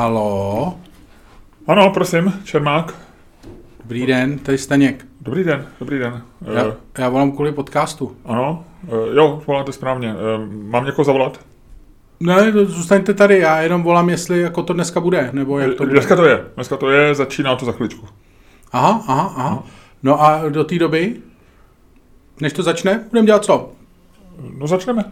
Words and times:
Halo? 0.00 0.78
Ano, 1.66 1.90
prosím, 1.90 2.32
Čermák. 2.44 2.94
Dobrý 3.82 4.06
den, 4.06 4.38
tady 4.38 4.58
Staněk. 4.58 5.06
Dobrý 5.20 5.44
den, 5.44 5.66
dobrý 5.80 5.98
den. 5.98 6.22
Já, 6.54 6.64
Eh, 6.64 6.74
já 6.98 7.08
volám 7.08 7.32
kvůli 7.32 7.52
podcastu. 7.52 8.16
ano, 8.24 8.64
eh, 8.88 9.16
jo, 9.16 9.42
voláte 9.46 9.72
správně. 9.72 10.10
Eh, 10.14 10.46
mám 10.62 10.84
někoho 10.84 11.04
zavolat? 11.04 11.40
Ne, 12.20 12.52
to- 12.52 12.64
zůstaňte 12.66 13.14
tady, 13.14 13.38
já 13.38 13.60
jenom 13.60 13.82
volám, 13.82 14.08
jestli 14.10 14.40
jako 14.40 14.62
to 14.62 14.72
dneska 14.72 15.00
bude, 15.00 15.30
nebo 15.32 15.58
jak 15.58 15.74
to 15.74 15.82
bude. 15.82 15.92
Dneska 15.92 16.16
to 16.16 16.24
je, 16.24 16.44
dneska 16.54 16.76
to 16.76 16.90
je, 16.90 17.14
začíná 17.14 17.56
to 17.56 17.64
za 17.66 17.72
chviličku. 17.72 18.06
Aha, 18.72 19.04
aha, 19.06 19.32
aha. 19.36 19.62
No 20.02 20.22
a 20.22 20.48
do 20.48 20.64
té 20.64 20.78
doby, 20.78 21.16
než 22.40 22.52
to 22.52 22.62
začne, 22.62 23.04
budeme 23.10 23.26
dělat 23.26 23.44
co? 23.44 23.72
No 24.58 24.66
začneme. 24.66 25.04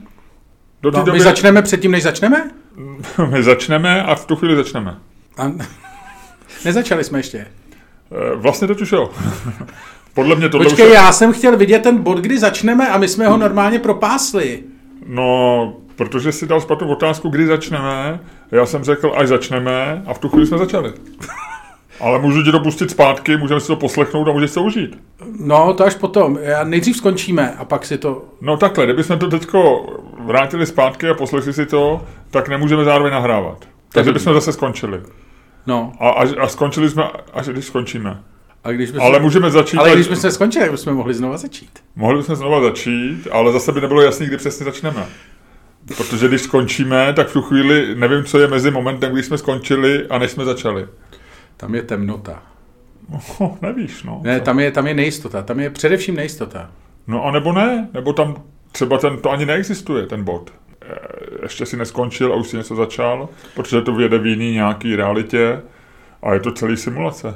Do 0.83 0.91
té 0.91 0.99
No, 0.99 1.05
doby 1.05 1.19
my 1.19 1.25
začneme 1.25 1.63
předtím, 1.63 1.91
než 1.91 2.03
začneme? 2.03 2.51
my 3.31 3.43
začneme 3.43 4.03
a 4.03 4.15
v 4.15 4.27
tu 4.27 4.37
chvíli 4.37 4.57
začneme. 4.57 4.99
A... 5.37 5.53
Nezačali 6.65 7.05
jsme 7.05 7.19
ještě. 7.19 7.39
Eh, 7.39 8.37
Vlastně 8.37 8.69
už 8.69 8.93
jo. 8.93 9.11
Podle 10.15 10.37
mě 10.37 10.49
tohle 10.49 10.67
Počkej, 10.67 10.87
už 10.87 10.95
já 10.95 11.13
jsem 11.13 11.33
chtěl 11.33 11.57
vidět 11.57 11.83
ten 11.83 11.99
bod, 11.99 12.19
kdy 12.19 12.39
začneme 12.39 12.89
a 12.89 12.99
my 12.99 13.09
jsme 13.09 13.27
ho 13.27 13.37
normálně 13.37 13.79
propásli. 13.79 14.63
No, 15.07 15.77
protože 15.97 16.33
si 16.33 16.47
dal 16.47 16.61
špatnou 16.61 16.89
otázku, 16.89 17.29
kdy 17.29 17.47
začneme. 17.47 18.21
Já 18.51 18.67
jsem 18.67 18.85
řekl, 18.85 19.13
až 19.17 19.29
začneme 19.29 20.03
a 20.07 20.15
v 20.15 20.19
tu 20.19 20.29
chvíli 20.29 20.47
jsme 20.47 20.59
začali. 20.59 20.93
Ale 22.01 22.19
můžu 22.19 22.43
ti 22.43 22.53
to 22.53 22.61
pustit 22.61 22.91
zpátky, 22.91 23.37
můžeme 23.37 23.61
si 23.61 23.67
to 23.67 23.77
poslechnout 23.77 24.29
a 24.29 24.33
můžeš 24.33 24.51
si 24.51 24.55
to 24.55 24.63
užít. 24.63 24.99
No, 25.41 25.75
to 25.75 25.85
až 25.85 25.95
potom. 25.95 26.39
Já 26.43 26.65
nejdřív 26.65 26.97
skončíme 26.97 27.55
a 27.59 27.65
pak 27.65 27.87
si 27.87 27.99
to... 27.99 28.25
No 28.41 28.57
takhle, 28.57 28.85
kdybychom 28.85 29.19
to 29.19 29.29
teďko 29.29 29.87
vrátili 30.19 30.67
zpátky 30.67 31.09
a 31.09 31.15
poslechli 31.15 31.53
si 31.53 31.67
to, 31.67 32.03
tak 32.31 32.49
nemůžeme 32.49 32.85
zároveň 32.85 33.13
nahrávat. 33.13 33.65
Takže 33.93 34.13
bychom 34.13 34.35
zase 34.35 34.53
skončili. 34.53 35.01
No, 35.67 35.93
A, 36.01 36.11
až, 36.11 36.31
a 36.41 36.49
skončili 36.49 36.89
jsme, 36.91 37.05
až 37.33 37.47
když 37.47 37.65
skončíme. 37.65 38.23
a 38.65 38.71
když 38.73 38.91
bychom... 38.91 39.07
Ale 39.07 39.21
můžeme 39.21 39.51
začít... 39.51 39.77
ale 39.77 39.95
když 39.95 40.09
bychom 40.09 40.31
skončili, 40.31 40.65
tak 40.65 40.73
bychom 40.73 40.95
mohli 40.95 41.15
znova 41.15 41.39
začít. 41.39 41.71
Mohli 41.97 42.17
bychom 42.19 42.37
znova 42.37 42.61
začít, 42.61 43.29
ale 43.33 43.53
zase 43.53 43.73
by 43.73 43.81
nebylo 43.81 44.01
jasný, 44.03 44.27
kdy 44.27 44.37
přesně 44.37 44.65
začneme. 44.65 45.07
Protože 45.97 46.29
když 46.29 46.41
skončíme, 46.43 47.13
tak 47.13 47.29
v 47.29 47.33
tu 47.33 47.43
chvíli 47.43 47.95
nevím, 47.95 48.25
co 48.25 48.39
je 48.39 48.49
mezi 48.49 48.71
momentem, 48.71 49.13
kdy 49.13 49.23
jsme 49.23 49.39
skončili 49.39 50.07
a 50.07 50.19
než 50.19 50.31
jsme 50.31 50.45
začali. 50.45 50.87
Tam 51.57 51.75
je 51.75 51.83
temnota. 51.83 52.43
Oh, 53.39 53.57
nevíš, 53.63 54.03
no. 54.03 54.21
Ne, 54.25 54.41
tam 54.41 54.61
je, 54.61 54.71
tam 54.71 54.87
je 54.87 54.95
nejistota. 54.95 55.43
Tam 55.43 55.61
je 55.61 55.71
především 55.71 56.17
nejistota. 56.17 56.71
No 57.07 57.25
a 57.25 57.31
nebo 57.31 57.53
ne, 57.53 57.89
nebo 57.95 58.13
tam 58.13 58.43
třeba 58.73 58.99
ten, 58.99 59.19
to 59.19 59.31
ani 59.31 59.47
neexistuje, 59.47 60.07
ten 60.07 60.25
bod. 60.25 60.53
Eh, 60.83 60.97
Ještě 61.43 61.67
si 61.67 61.77
neskončil 61.77 62.33
a 62.33 62.37
už 62.37 62.49
si 62.49 62.57
něco 62.57 62.75
začal, 62.75 63.29
protože 63.55 63.81
to 63.83 63.95
vyjede 63.95 64.19
v 64.19 64.27
jiný 64.27 64.53
nějaký 64.53 64.97
realitě 64.97 65.61
a 66.23 66.35
je 66.35 66.41
to 66.41 66.53
celý 66.53 66.77
simulace. 66.77 67.35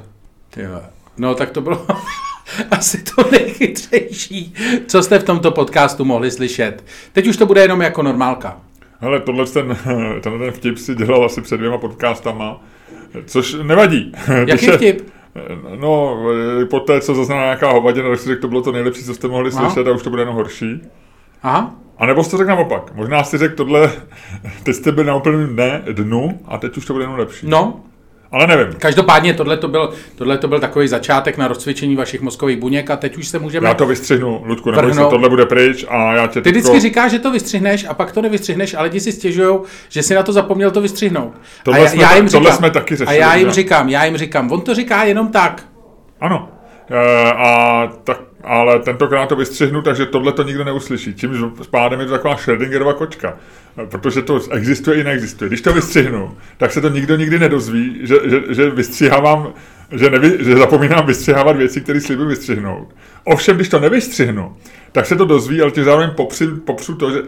Ty 0.49 0.67
vole. 0.67 0.81
No, 1.17 1.35
tak 1.35 1.51
to 1.51 1.61
bylo 1.61 1.87
asi 2.71 3.03
to 3.03 3.29
nejchytřejší, 3.31 4.53
co 4.87 5.03
jste 5.03 5.19
v 5.19 5.23
tomto 5.23 5.51
podcastu 5.51 6.05
mohli 6.05 6.31
slyšet. 6.31 6.83
Teď 7.13 7.27
už 7.27 7.37
to 7.37 7.45
bude 7.45 7.61
jenom 7.61 7.81
jako 7.81 8.03
normálka. 8.03 8.61
Hele, 8.99 9.19
tohle 9.19 9.45
ten, 9.45 9.77
tenhle 10.21 10.45
ten 10.45 10.51
vtip 10.51 10.77
si 10.77 10.95
dělal 10.95 11.25
asi 11.25 11.41
před 11.41 11.57
dvěma 11.57 11.77
podcastama, 11.77 12.61
což 13.25 13.55
nevadí. 13.63 14.11
Jaký 14.47 14.65
je- 14.65 14.77
vtip? 14.77 15.09
No, 15.79 16.17
eh, 16.61 16.65
po 16.65 16.79
té, 16.79 17.01
co 17.01 17.15
zazněla 17.15 17.41
nějaká 17.41 17.71
hovadina, 17.71 18.09
tak 18.09 18.19
si 18.19 18.27
řekl, 18.27 18.41
to 18.41 18.47
bylo 18.47 18.61
to 18.61 18.71
nejlepší, 18.71 19.03
co 19.03 19.13
jste 19.13 19.27
mohli 19.27 19.51
Aha. 19.53 19.69
slyšet 19.69 19.87
a 19.87 19.91
už 19.91 20.03
to 20.03 20.09
bude 20.09 20.21
jenom 20.21 20.35
horší. 20.35 20.81
Aha. 21.43 21.75
A 21.97 22.05
nebo 22.05 22.23
jsi 22.23 22.31
to 22.31 22.37
řekl 22.37 22.49
naopak. 22.49 22.95
Možná 22.95 23.23
si 23.23 23.37
řekl 23.37 23.55
tohle, 23.55 23.91
teď 24.63 24.75
jste 24.75 24.91
byli 24.91 25.07
na 25.07 25.15
úplném 25.15 25.47
dne, 25.47 25.81
dnu 25.91 26.39
a 26.45 26.57
teď 26.57 26.77
už 26.77 26.85
to 26.85 26.93
bude 26.93 27.03
jenom 27.03 27.19
lepší. 27.19 27.47
No, 27.49 27.79
Ale 28.31 28.47
nevím. 28.47 28.73
každopádně 28.79 29.33
tohle 29.33 29.57
to 29.57 29.67
byl, 29.67 29.93
tohle 30.15 30.37
to 30.37 30.47
byl 30.47 30.59
takový 30.59 30.87
začátek 30.87 31.37
na 31.37 31.47
rozcvičení 31.47 31.95
vašich 31.95 32.21
mozkových 32.21 32.57
buněk 32.57 32.89
a 32.89 32.95
teď 32.95 33.17
už 33.17 33.27
se 33.27 33.39
můžeme... 33.39 33.67
Já 33.67 33.73
to 33.73 33.85
vystřihnu, 33.85 34.41
Ludku, 34.45 34.71
neboj 34.71 34.93
se, 34.93 34.99
tohle 34.99 35.29
bude 35.29 35.45
pryč 35.45 35.85
a 35.89 36.13
já 36.13 36.27
tě 36.27 36.41
Ty 36.41 36.51
vždycky 36.51 36.79
říkáš, 36.79 37.11
že 37.11 37.19
to 37.19 37.31
vystřihneš 37.31 37.85
a 37.89 37.93
pak 37.93 38.11
to 38.11 38.21
nevystřihneš 38.21 38.73
a 38.73 38.81
lidi 38.81 38.99
si 38.99 39.11
stěžují, 39.11 39.59
že 39.89 40.03
si 40.03 40.15
na 40.15 40.23
to 40.23 40.33
zapomněl 40.33 40.71
to 40.71 40.81
vystřihnout. 40.81 41.33
Tohle 41.63 41.79
a 41.79 41.83
já, 41.83 41.89
jsme 41.89 42.03
já 42.03 42.15
jim 42.15 42.29
tohle 42.29 42.49
říkám, 42.49 42.57
jsme 42.57 42.71
taky 42.71 42.93
A 42.93 42.97
řešili, 42.97 43.17
já 43.17 43.35
jim 43.35 43.47
že? 43.47 43.53
říkám, 43.53 43.89
já 43.89 44.05
jim 44.05 44.17
říkám, 44.17 44.51
on 44.51 44.61
to 44.61 44.75
říká 44.75 45.03
jenom 45.03 45.27
tak. 45.27 45.65
Ano. 46.21 46.49
E, 46.89 47.31
a 47.31 47.87
tak, 48.03 48.21
ale 48.43 48.79
tentokrát 48.79 49.29
to 49.29 49.35
vystřihnu, 49.35 49.81
takže 49.81 50.05
tohle 50.05 50.31
to 50.31 50.43
nikdo 50.43 50.63
neuslyší. 50.63 51.15
Čímž 51.15 51.37
s 51.61 51.67
pádem 51.67 51.99
je 51.99 52.05
to 52.05 52.11
taková 52.11 52.35
Schrödingerova 52.35 52.93
kočka. 52.93 53.37
Protože 53.85 54.21
to 54.21 54.51
existuje 54.51 55.01
i 55.01 55.03
neexistuje. 55.03 55.47
Když 55.47 55.61
to 55.61 55.73
vystřihnu, 55.73 56.37
tak 56.57 56.71
se 56.71 56.81
to 56.81 56.89
nikdo 56.89 57.15
nikdy 57.15 57.39
nedozví, 57.39 57.99
že, 58.03 58.15
že, 58.25 58.41
že 58.49 58.69
vystřihávám, 58.69 59.53
že, 59.91 60.09
nevy, 60.09 60.37
že 60.39 60.57
zapomínám 60.57 61.05
vystřihávat 61.05 61.55
věci, 61.55 61.81
které 61.81 62.01
slibuji 62.01 62.27
vystřihnout. 62.27 62.95
Ovšem, 63.23 63.55
když 63.55 63.69
to 63.69 63.79
nevystřihnu, 63.79 64.55
tak 64.91 65.05
se 65.05 65.15
to 65.15 65.25
dozví, 65.25 65.61
ale 65.61 65.71
ti 65.71 65.83
zároveň 65.83 66.09
popřu, 66.15 66.57
popřu 66.57 66.95
to, 66.95 67.11
že 67.11 67.21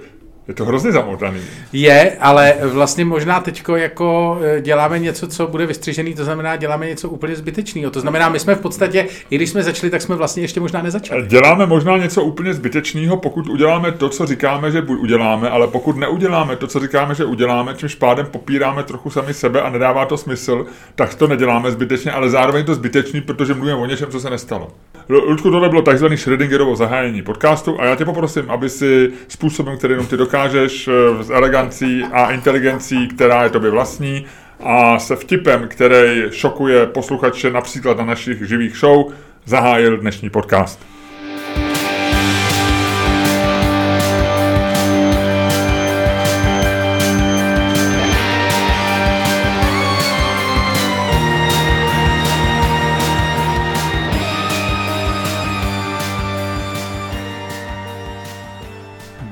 je 0.47 0.53
to 0.53 0.65
hrozně 0.65 0.91
zamotaný. 0.91 1.41
Je, 1.73 2.17
ale 2.19 2.53
vlastně 2.63 3.05
možná 3.05 3.39
teďko 3.39 3.75
jako 3.75 4.39
eh, 4.43 4.61
děláme 4.61 4.99
něco, 4.99 5.27
co 5.27 5.47
bude 5.47 5.65
vystřižený, 5.65 6.13
to 6.13 6.23
znamená 6.23 6.55
děláme 6.55 6.87
něco 6.87 7.09
úplně 7.09 7.35
zbytečného. 7.35 7.91
To 7.91 8.01
znamená, 8.01 8.29
my 8.29 8.39
jsme 8.39 8.55
v 8.55 8.59
podstatě, 8.59 9.07
i 9.29 9.35
když 9.35 9.49
jsme 9.49 9.63
začali, 9.63 9.89
tak 9.89 10.01
jsme 10.01 10.15
vlastně 10.15 10.43
ještě 10.43 10.59
možná 10.59 10.81
nezačali. 10.81 11.27
Děláme 11.27 11.65
možná 11.65 11.97
něco 11.97 12.23
úplně 12.23 12.53
zbytečného, 12.53 13.17
pokud 13.17 13.47
uděláme 13.47 13.91
to, 13.91 14.09
co 14.09 14.25
říkáme, 14.25 14.71
že 14.71 14.81
uděláme, 14.81 15.49
ale 15.49 15.67
pokud 15.67 15.97
neuděláme 15.97 16.55
to, 16.55 16.67
co 16.67 16.79
říkáme, 16.79 17.15
že 17.15 17.25
uděláme, 17.25 17.73
čímž 17.73 17.95
pádem 17.95 18.25
popíráme 18.25 18.83
trochu 18.83 19.09
sami 19.09 19.33
sebe 19.33 19.61
a 19.61 19.69
nedává 19.69 20.05
to 20.05 20.17
smysl, 20.17 20.65
tak 20.95 21.15
to 21.15 21.27
neděláme 21.27 21.71
zbytečně, 21.71 22.11
ale 22.11 22.29
zároveň 22.29 22.65
to 22.65 22.75
zbytečný, 22.75 23.21
protože 23.21 23.53
mluvíme 23.53 23.77
o 23.77 23.85
něčem, 23.85 24.11
co 24.11 24.19
se 24.19 24.29
nestalo. 24.29 24.71
Lu- 25.09 25.29
Ludku, 25.29 25.51
tohle 25.51 25.69
bylo 25.69 25.81
takzvaný 25.81 26.17
Schrödingerovo 26.17 26.75
zahájení 26.75 27.21
podcastu 27.21 27.81
a 27.81 27.85
já 27.85 27.95
tě 27.95 28.05
poprosím, 28.05 28.51
aby 28.51 28.69
si 28.69 29.11
způsobem, 29.27 29.77
který 29.77 29.91
jenom 29.93 30.07
ty 30.07 30.17
dokážeš, 30.17 30.87
eh, 30.87 31.23
s 31.23 31.29
elegancí 31.29 32.03
a 32.11 32.31
inteligencí, 32.31 33.07
která 33.07 33.43
je 33.43 33.49
tobě 33.49 33.71
vlastní, 33.71 34.25
a 34.63 34.99
se 34.99 35.15
vtipem, 35.15 35.67
který 35.67 36.21
šokuje 36.31 36.85
posluchače 36.85 37.51
například 37.51 37.97
na 37.97 38.05
našich 38.05 38.47
živých 38.47 38.77
show, 38.77 39.11
zahájil 39.45 39.97
dnešní 39.97 40.29
podcast. 40.29 40.90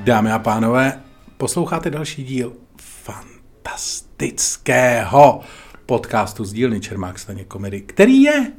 Dámy 0.04 0.32
a 0.32 0.38
pánové, 0.38 0.92
posloucháte 1.36 1.90
další 1.90 2.24
díl 2.24 2.52
fantastického 2.80 5.40
podcastu 5.86 6.44
z 6.44 6.52
dílny 6.52 6.80
Čermák 6.80 7.18
Staně 7.18 7.44
komedy, 7.44 7.80
který 7.80 8.22
je 8.22 8.52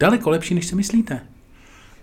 daleko 0.00 0.30
lepší, 0.30 0.54
než 0.54 0.66
si 0.66 0.76
myslíte. 0.76 1.20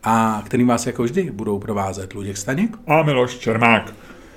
A 0.04 0.42
který 0.46 0.64
vás 0.64 0.88
jako 0.88 1.04
vždy 1.04 1.32
budou 1.32 1.60
provázet 1.60 2.14
Luděk 2.14 2.38
Staněk. 2.38 2.78
A 2.88 3.04
Miloš 3.04 3.38
Čermák. 3.38 3.94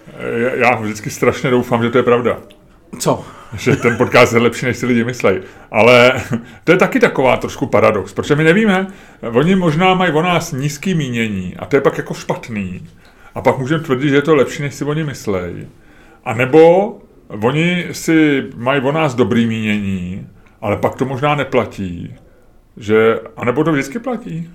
Eh, 0.08 0.56
Já 0.58 0.74
vždycky 0.76 1.10
strašně 1.10 1.50
doufám, 1.50 1.82
že 1.82 1.90
to 1.90 1.98
je 1.98 2.04
pravda. 2.04 2.38
Co? 2.98 3.24
Že 3.56 3.76
ten 3.76 3.96
podcast 3.96 4.32
je 4.32 4.38
lepší, 4.38 4.66
než 4.66 4.76
si 4.76 4.86
lidi 4.86 5.04
myslí. 5.04 5.30
Ale 5.70 6.22
to 6.64 6.72
je 6.72 6.78
taky 6.78 7.00
taková 7.00 7.36
trošku 7.36 7.66
paradox, 7.66 8.12
protože 8.12 8.36
my 8.36 8.44
nevíme, 8.44 8.86
oni 9.32 9.54
možná 9.56 9.94
mají 9.94 10.12
o 10.12 10.22
nás 10.22 10.52
nízký 10.52 10.94
mínění 10.94 11.56
a 11.56 11.66
to 11.66 11.76
je 11.76 11.80
pak 11.80 11.98
jako 11.98 12.14
špatný. 12.14 12.88
A 13.34 13.40
pak 13.40 13.58
můžeme 13.58 13.84
tvrdit, 13.84 14.08
že 14.08 14.14
je 14.14 14.22
to 14.22 14.34
lepší, 14.34 14.62
než 14.62 14.74
si 14.74 14.84
oni 14.84 15.04
myslí. 15.04 15.66
A 16.24 16.34
nebo 16.34 16.96
oni 17.42 17.86
si 17.92 18.44
mají 18.56 18.80
o 18.82 18.92
nás 18.92 19.14
dobrý 19.14 19.46
mínění, 19.46 20.26
ale 20.60 20.76
pak 20.76 20.94
to 20.94 21.04
možná 21.04 21.34
neplatí. 21.34 22.14
Že, 22.76 23.20
a 23.36 23.44
nebo 23.44 23.64
to 23.64 23.72
vždycky 23.72 23.98
platí. 23.98 24.50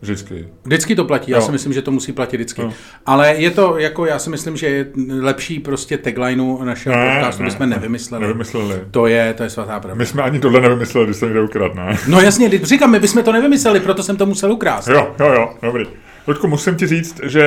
Vždycky. 0.00 0.48
Vždycky 0.64 0.96
to 0.96 1.04
platí, 1.04 1.30
já 1.30 1.36
Jo. 1.38 1.42
si 1.42 1.52
myslím, 1.52 1.72
že 1.72 1.82
to 1.82 1.90
musí 1.90 2.12
platit 2.12 2.36
vždycky. 2.36 2.62
No. 2.62 2.72
Ale 3.06 3.34
je 3.34 3.50
to, 3.50 3.78
jako 3.78 4.06
já 4.06 4.18
si 4.18 4.30
myslím, 4.30 4.56
že 4.56 4.66
je 4.66 4.86
lepší 5.20 5.60
prostě 5.60 5.98
taglineu 5.98 6.64
našeho 6.64 6.96
Ne, 6.96 7.14
podcastu, 7.14 7.42
ne, 7.42 7.48
bychom 7.48 7.68
ne. 7.68 7.76
nevymysleli. 7.76 8.22
Nevymysleli. 8.22 8.80
To 8.90 9.06
je, 9.06 9.34
to 9.34 9.42
je 9.42 9.50
svatá 9.50 9.80
pravda. 9.80 9.94
My 9.98 10.06
jsme 10.06 10.22
ani 10.22 10.38
tohle 10.38 10.60
nevymysleli, 10.60 11.06
když 11.06 11.16
se 11.16 11.24
někde 11.24 11.40
ukradl, 11.42 11.74
ne? 11.74 11.96
No 12.08 12.20
jasně, 12.20 12.50
říkám, 12.62 12.90
my 12.90 13.00
bychom 13.00 13.22
to 13.22 13.32
nevymysleli, 13.32 13.80
proto 13.80 14.02
jsem 14.02 14.16
to 14.16 14.26
musel 14.26 14.52
ukrást. 14.52 14.88
Jo, 14.88 15.14
jo, 15.20 15.26
jo, 15.32 15.54
dobrý. 15.62 15.84
Ludku, 16.26 16.48
musím 16.48 16.74
ti 16.74 16.86
říct, 16.86 17.20
že 17.24 17.42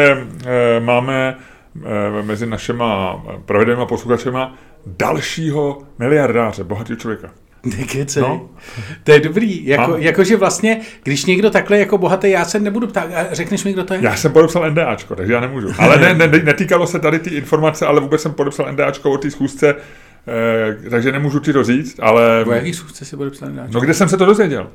e, 0.46 0.80
máme 0.80 1.36
e, 1.86 2.24
mezi 2.24 2.46
našima 2.46 3.22
pravidelnými 3.46 3.88
posluchačema 3.88 4.56
dalšího 4.86 5.81
miliardáře, 6.00 6.64
bohatého 6.64 6.98
člověka. 6.98 7.30
Nekecej. 7.78 8.24
No. 8.24 8.50
To 9.04 9.12
je 9.12 9.20
dobrý. 9.20 9.66
Jako, 9.66 9.98
jakože 9.98 10.38
vlastně, 10.38 10.81
když 11.04 11.26
někdo 11.26 11.50
takhle 11.50 11.80
jako 11.80 11.98
bohatý, 11.98 12.30
já 12.30 12.46
se 12.46 12.60
nebudu 12.60 12.88
ptát, 12.88 13.04
a 13.16 13.34
řekneš 13.34 13.64
mi, 13.64 13.74
kdo 13.74 13.84
to 13.84 13.94
je? 13.94 14.00
Já 14.04 14.16
jsem 14.16 14.31
podepsal 14.31 14.72
NDAčko, 14.72 15.16
takže 15.16 15.34
já 15.34 15.40
nemůžu. 15.40 15.68
Ale 15.78 15.98
ne, 15.98 16.14
ne, 16.14 16.28
netýkalo 16.28 16.88
se 16.88 17.00
tady 17.00 17.20
ty 17.20 17.30
informace, 17.30 17.86
ale 17.86 18.02
vůbec 18.02 18.22
jsem 18.22 18.34
podepsal 18.34 18.72
NDAčko 18.72 19.12
o 19.12 19.18
té 19.18 19.32
schůzce, 19.32 19.75
Eh, 20.28 20.90
takže 20.90 21.12
nemůžu 21.12 21.40
ti 21.40 21.54
to 21.54 21.64
říct, 21.64 22.00
ale... 22.02 22.46
O 22.48 22.52
jaký 22.52 22.74
schůzce 22.74 23.06
si 23.06 23.16
bude 23.16 23.30
psát 23.30 23.52
dáčko? 23.52 23.74
No 23.74 23.80
kde 23.80 23.94
jsem 23.94 24.10
se 24.10 24.18
to 24.18 24.25
dozvěděl? 24.25 24.70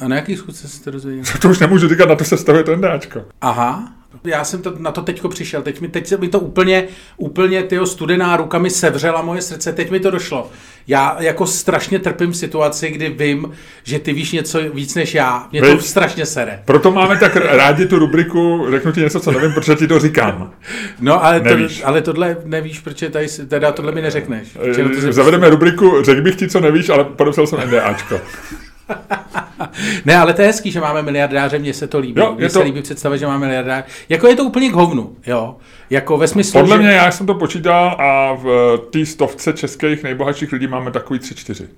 A 0.00 0.08
na 0.08 0.16
jaký 0.16 0.36
schůzce 0.36 0.68
jsi 0.68 0.82
to 0.84 0.90
dozvěděl? 0.90 1.24
To 1.42 1.48
už 1.50 1.58
nemůžu 1.58 1.88
říkat, 1.88 2.08
na 2.08 2.14
to 2.14 2.24
se 2.24 2.36
stavuje 2.36 2.64
ten 2.64 2.80
dáčko. 2.80 3.22
Aha, 3.40 3.92
já 4.24 4.44
jsem 4.44 4.62
to, 4.62 4.74
na 4.78 4.90
to 4.92 5.02
teďko 5.02 5.28
přišel, 5.28 5.62
teď 5.62 5.80
mi, 5.80 5.88
teď 5.88 6.18
mi 6.20 6.28
to 6.28 6.40
úplně, 6.40 6.84
úplně 7.16 7.62
tyho 7.62 7.86
studená 7.86 8.36
ruka 8.36 8.58
mi 8.58 8.70
sevřela 8.70 9.22
moje 9.22 9.42
srdce, 9.42 9.72
teď 9.72 9.90
mi 9.90 10.00
to 10.00 10.10
došlo. 10.10 10.50
Já 10.86 11.16
jako 11.20 11.46
strašně 11.46 11.98
trpím 11.98 12.34
situaci, 12.34 12.90
kdy 12.90 13.08
vím, 13.08 13.50
že 13.84 13.98
ty 13.98 14.12
víš 14.12 14.32
něco 14.32 14.60
víc 14.74 14.94
než 14.94 15.14
já. 15.14 15.48
Mě 15.52 15.60
to 15.62 15.76
Víš? 15.76 15.84
strašně 15.86 16.26
sere. 16.26 16.62
Proto 16.64 16.90
máme 16.90 17.16
tak 17.18 17.36
rádi 17.36 17.86
tu 17.86 17.98
rubriku, 17.98 18.66
řeknu 18.70 18.92
ti 18.92 19.00
něco, 19.00 19.20
co 19.20 19.32
nevím, 19.32 19.52
protože 19.52 19.74
ti 19.74 19.86
to 19.86 19.98
říkám. 19.98 20.50
No, 21.00 21.24
ale, 21.24 21.40
to, 21.40 21.44
Nevíš. 21.48 21.82
ale 21.84 22.02
tohle 22.02 22.36
nevíš, 22.44 22.78
protože 22.80 23.10
tady, 23.10 23.26
teda 23.48 23.72
tohle 23.72 23.92
mi 23.92 24.02
neřekneš. 24.02 24.48
Protože 24.48 24.82
na 24.84 24.88
to 24.94 25.00
se- 25.00 25.08
Eh, 25.08 25.12
Zavedeme 25.12 25.50
rubriku, 25.50 26.02
řekl 26.02 26.22
bych 26.22 26.36
ti, 26.36 26.48
co 26.48 26.60
nevíš, 26.60 26.88
ale 26.88 27.04
podepsal 27.04 27.46
jsem 27.46 27.58
NDAčko. 27.68 28.20
Ne, 30.04 30.16
ale 30.16 30.32
to 30.34 30.42
je 30.42 30.46
hezký, 30.48 30.70
že 30.70 30.80
máme 30.80 31.02
miliardáře, 31.02 31.58
mně 31.58 31.74
se 31.74 31.86
to 31.86 31.98
líbí. 31.98 32.20
Jo, 32.20 32.34
mně 32.38 32.48
se 32.48 32.58
to- 32.58 32.64
líbí 32.64 32.82
představa, 32.82 33.16
že 33.16 33.26
máme 33.26 33.46
miliardáře. 33.46 33.84
Jako 34.08 34.26
je 34.26 34.36
to 34.36 34.44
úplně 34.44 34.70
k 34.70 34.72
hovnu, 34.72 35.16
jo. 35.26 35.56
Jako 35.90 36.16
ve 36.18 36.28
smyslu, 36.28 36.60
Podle 36.60 36.76
že... 36.76 36.82
mě, 36.82 36.92
já 36.92 37.10
jsem 37.10 37.26
to 37.26 37.34
počítal 37.34 37.96
a 38.00 38.34
v 38.34 38.78
té 38.90 39.06
stovce 39.06 39.52
českých 39.52 40.02
nejbohatších 40.02 40.52
lidí 40.52 40.66
máme 40.66 40.90
takový 40.90 41.18
tři, 41.18 41.34
čtyři. 41.34 41.68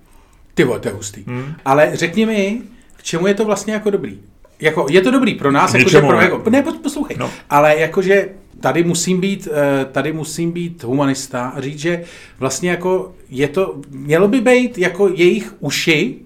Ty 0.54 0.64
vole, 0.64 0.80
to 0.80 0.88
je 0.88 0.94
hustý. 0.94 1.22
Hmm. 1.26 1.54
Ale 1.64 1.90
řekni 1.96 2.26
mi, 2.26 2.60
k 2.96 3.02
čemu 3.02 3.26
je 3.26 3.34
to 3.34 3.44
vlastně 3.44 3.72
jako 3.72 3.90
dobrý? 3.90 4.18
Jako, 4.60 4.86
je 4.90 5.00
to 5.00 5.10
dobrý 5.10 5.34
pro 5.34 5.52
nás, 5.52 5.74
jakože 5.74 5.96
ničemu 5.96 6.08
pro 6.08 6.20
jako, 6.20 6.50
ne, 6.50 6.62
pos- 6.62 6.80
poslouchej, 6.82 7.16
No. 7.20 7.26
no. 7.26 7.32
ale 7.50 7.78
jakože 7.78 8.28
tady 8.60 8.84
musím 8.84 9.20
být, 9.20 9.48
eh, 9.52 9.84
tady 9.84 10.12
musím 10.12 10.52
být 10.52 10.82
humanista 10.84 11.48
a 11.48 11.60
říct, 11.60 11.78
že 11.78 12.04
vlastně 12.38 12.70
jako 12.70 13.12
je 13.30 13.48
to, 13.48 13.74
mělo 13.90 14.28
by 14.28 14.40
být 14.40 14.78
jako 14.78 15.08
jejich 15.08 15.54
uši, 15.60 16.16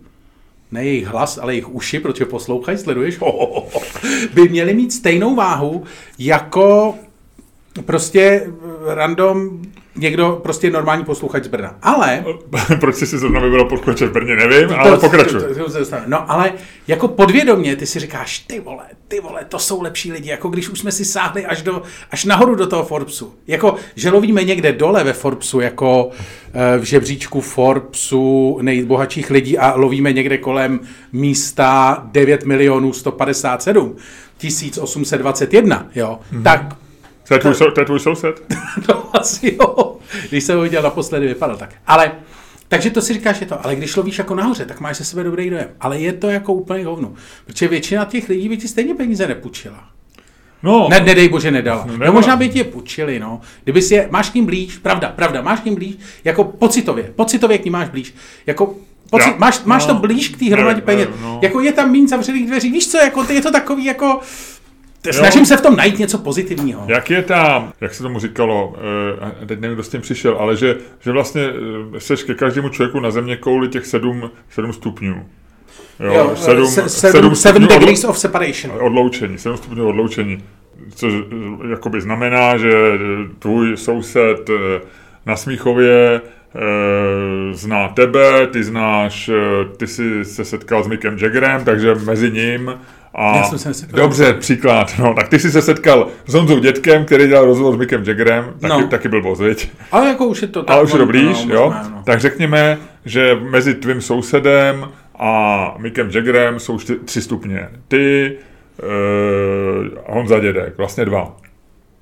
ne 0.70 0.84
jejich 0.84 1.06
hlas, 1.06 1.38
ale 1.38 1.52
jejich 1.52 1.74
uši, 1.74 2.00
protože 2.00 2.24
poslouchají, 2.24 2.78
sleduješ, 2.78 3.18
by 4.34 4.48
měly 4.48 4.74
mít 4.74 4.92
stejnou 4.92 5.34
váhu 5.34 5.84
jako 6.18 6.94
prostě 7.84 8.46
random 8.86 9.62
někdo, 9.96 10.40
prostě 10.42 10.70
normální 10.70 11.04
posluchač 11.04 11.44
z 11.44 11.48
Brna. 11.48 11.74
Ale 11.82 12.24
Proč 12.80 12.94
jsi 12.96 13.06
si 13.06 13.18
zrovna 13.18 13.40
vybral 13.40 13.64
posluchače 13.64 14.06
v 14.06 14.12
Brně, 14.12 14.36
nevím, 14.36 14.70
ale 14.78 14.96
pokračuj. 14.98 15.40
to, 15.40 15.54
to, 15.54 15.72
to 15.72 15.78
dostane. 15.78 16.02
No 16.06 16.30
ale 16.30 16.52
jako 16.88 17.08
podvědomě 17.08 17.76
ty 17.76 17.86
si 17.86 17.98
říkáš, 18.00 18.38
ty 18.38 18.60
vole, 18.60 18.84
ty 19.08 19.20
vole, 19.20 19.44
to 19.48 19.58
jsou 19.58 19.82
lepší 19.82 20.12
lidi, 20.12 20.30
jako 20.30 20.48
když 20.48 20.68
už 20.68 20.78
jsme 20.78 20.92
si 20.92 21.04
sáhli 21.04 21.46
až, 21.46 21.62
do, 21.62 21.82
až 22.10 22.24
nahoru 22.24 22.54
do 22.54 22.66
toho 22.66 22.84
Forbesu. 22.84 23.34
Jako, 23.46 23.74
že 23.96 24.10
lovíme 24.10 24.44
někde 24.44 24.72
dole 24.72 25.04
ve 25.04 25.12
Forbesu, 25.12 25.60
jako 25.60 26.10
eh, 26.54 26.78
v 26.78 26.82
žebříčku 26.82 27.40
Forbesu 27.40 28.58
nejbohatších 28.62 29.30
lidí 29.30 29.58
a 29.58 29.74
lovíme 29.76 30.12
někde 30.12 30.38
kolem 30.38 30.80
místa 31.12 32.02
9 32.12 32.44
milionů 32.44 32.92
157 32.92 33.96
1821, 34.38 35.86
jo, 35.94 36.18
Mhm. 36.32 36.42
tak 36.42 36.76
To 37.28 37.34
je 37.34 37.40
tvůj, 37.40 37.54
sou- 37.54 37.70
to 37.70 37.80
je 37.80 37.84
tvůj 37.84 38.00
soused? 38.00 38.42
to 38.86 39.16
asi 39.16 39.56
jo. 39.60 39.96
Když 40.28 40.44
jsem 40.44 40.56
ho 40.56 40.62
viděl 40.62 40.82
naposledy, 40.82 41.26
vypadal 41.26 41.56
tak. 41.56 41.74
Ale, 41.86 42.12
takže 42.68 42.90
to 42.90 43.02
si 43.02 43.12
říkáš, 43.12 43.40
je 43.40 43.46
to, 43.46 43.64
ale 43.66 43.76
když 43.76 43.96
lovíš 43.96 44.18
jako 44.18 44.34
nahoře, 44.34 44.64
tak 44.64 44.80
máš 44.80 44.96
se 44.96 45.04
sebe 45.04 45.24
dobrý 45.24 45.50
dojem. 45.50 45.68
Ale 45.80 45.98
je 46.00 46.12
to 46.12 46.28
jako 46.30 46.52
úplně 46.52 46.84
hovno. 46.84 47.12
Protože 47.46 47.68
většina 47.68 48.04
těch 48.04 48.28
lidí 48.28 48.48
by 48.48 48.56
ti 48.56 48.68
stejně 48.68 48.94
peníze 48.94 49.26
nepůjčila. 49.26 49.84
No, 50.62 50.88
Ne, 50.90 51.00
nedej 51.00 51.28
bože, 51.28 51.50
nedala. 51.50 51.80
No, 51.86 51.92
No, 51.92 51.98
nedala. 51.98 52.14
možná 52.14 52.36
by 52.36 52.48
ti 52.48 52.58
je 52.58 52.64
půjčili, 52.64 53.18
no. 53.20 53.40
Kdyby 53.64 53.82
si 53.82 53.94
je, 53.94 54.08
máš 54.10 54.30
k 54.30 54.34
ním 54.34 54.46
blíž, 54.46 54.78
pravda, 54.78 55.08
pravda, 55.16 55.42
máš 55.42 55.60
k 55.60 55.64
ním 55.64 55.74
blíž, 55.74 55.94
jako 56.24 56.44
pocitově, 56.44 57.12
pocitově 57.16 57.58
k 57.58 57.64
ním 57.64 57.72
máš 57.72 57.88
blíž. 57.88 58.14
Jako, 58.46 58.74
pocit, 59.10 59.28
Já- 59.28 59.34
máš, 59.38 59.60
máš 59.64 59.86
no, 59.86 59.94
to 59.94 60.00
blíž 60.00 60.28
k 60.28 60.38
té 60.38 60.44
hromadě 60.44 60.80
peněz. 60.80 61.08
no. 61.22 61.38
Jako 61.42 61.60
je 61.60 61.72
tam 61.72 61.92
méně 61.92 62.08
zavřených 62.08 62.46
dveří, 62.46 62.70
víš 62.72 62.88
co, 62.90 62.98
jako, 62.98 63.26
je 63.32 63.42
to 63.42 63.50
takový 63.52 63.84
jako... 63.84 64.20
Snažím 65.12 65.46
se 65.46 65.56
v 65.56 65.60
tom 65.60 65.76
najít 65.76 65.98
něco 65.98 66.18
pozitivního. 66.18 66.84
Jak 66.86 67.10
je 67.10 67.22
ta, 67.22 67.72
jak 67.80 67.94
se 67.94 68.02
tomu 68.02 68.18
říkalo, 68.18 68.74
eh, 69.42 69.46
teď 69.46 69.60
nevím, 69.60 69.74
kdo 69.74 69.82
s 69.82 69.88
tím 69.88 70.00
přišel, 70.00 70.36
ale 70.40 70.56
že, 70.56 70.76
že 71.00 71.12
vlastně 71.12 71.42
eh, 71.96 72.00
seš 72.00 72.22
ke 72.22 72.34
každému 72.34 72.68
člověku 72.68 73.00
na 73.00 73.10
země 73.10 73.36
kouli 73.36 73.68
těch 73.68 73.86
sedm, 73.86 74.30
sedm 74.50 74.72
stupňů. 74.72 75.24
Jo, 76.00 76.12
Jo, 76.14 76.32
sedm, 76.36 76.66
se- 76.66 76.88
sedm 76.88 77.34
stupňů 77.34 77.66
degrees 77.66 78.04
of 78.04 78.18
separation. 78.18 78.82
odloučení, 78.82 79.38
sedm 79.38 79.56
stupňů 79.56 79.88
odloučení. 79.88 80.42
Což 80.94 81.12
eh, 81.14 81.70
jakoby 81.70 82.00
znamená, 82.00 82.56
že 82.56 82.70
tvůj 83.38 83.76
soused 83.76 84.50
na 85.26 85.36
Smíchově 85.36 86.20
zná 87.52 87.88
tebe, 87.88 88.46
ty 88.46 88.64
znáš, 88.64 89.30
ty 89.76 89.86
jsi 89.86 90.24
se 90.24 90.44
setkal 90.44 90.82
s 90.82 90.86
Mickem 90.86 91.18
Jaggerem, 91.20 91.64
takže 91.64 91.94
mezi 91.94 92.30
ním 92.30 92.74
a 93.14 93.36
Já 93.36 93.42
jsem 93.42 93.58
se 93.58 93.68
nesetkal. 93.68 94.00
Dobře, 94.00 94.34
příklad. 94.34 94.92
No, 94.98 95.14
tak 95.14 95.28
ty 95.28 95.38
jsi 95.38 95.50
se 95.50 95.62
setkal 95.62 96.08
s 96.26 96.34
Honzou 96.34 96.58
Dětkem, 96.58 97.04
který 97.04 97.26
dělal 97.28 97.44
rozhovor 97.46 97.74
s 97.74 97.78
Mickem 97.78 98.04
Jaggerem, 98.06 98.44
taky, 98.60 98.82
No. 98.82 98.88
taky 98.88 99.08
byl 99.08 99.22
boz, 99.22 99.40
viď? 99.40 99.70
Ale 99.92 100.08
jako 100.08 100.26
už 100.26 100.42
je 100.42 100.48
to 100.48 100.70
Ale 100.70 100.82
už 100.82 100.92
je 100.92 100.98
to 100.98 101.06
blíž, 101.06 101.44
no, 101.44 101.54
jo? 101.54 101.64
možná, 101.64 101.88
no. 101.88 102.02
Tak 102.06 102.20
řekněme, 102.20 102.78
že 103.04 103.34
mezi 103.50 103.74
tvým 103.74 104.00
sousedem 104.00 104.88
a 105.18 105.74
Mickem 105.78 106.10
Jaggerem 106.10 106.60
jsou 106.60 106.78
čty, 106.78 106.94
tři 107.04 107.22
stupně. 107.22 107.68
Ty, 107.88 108.36
uh, 108.82 109.98
Honza 110.16 110.38
Dědek, 110.40 110.78
vlastně 110.78 111.04
dva. 111.04 111.36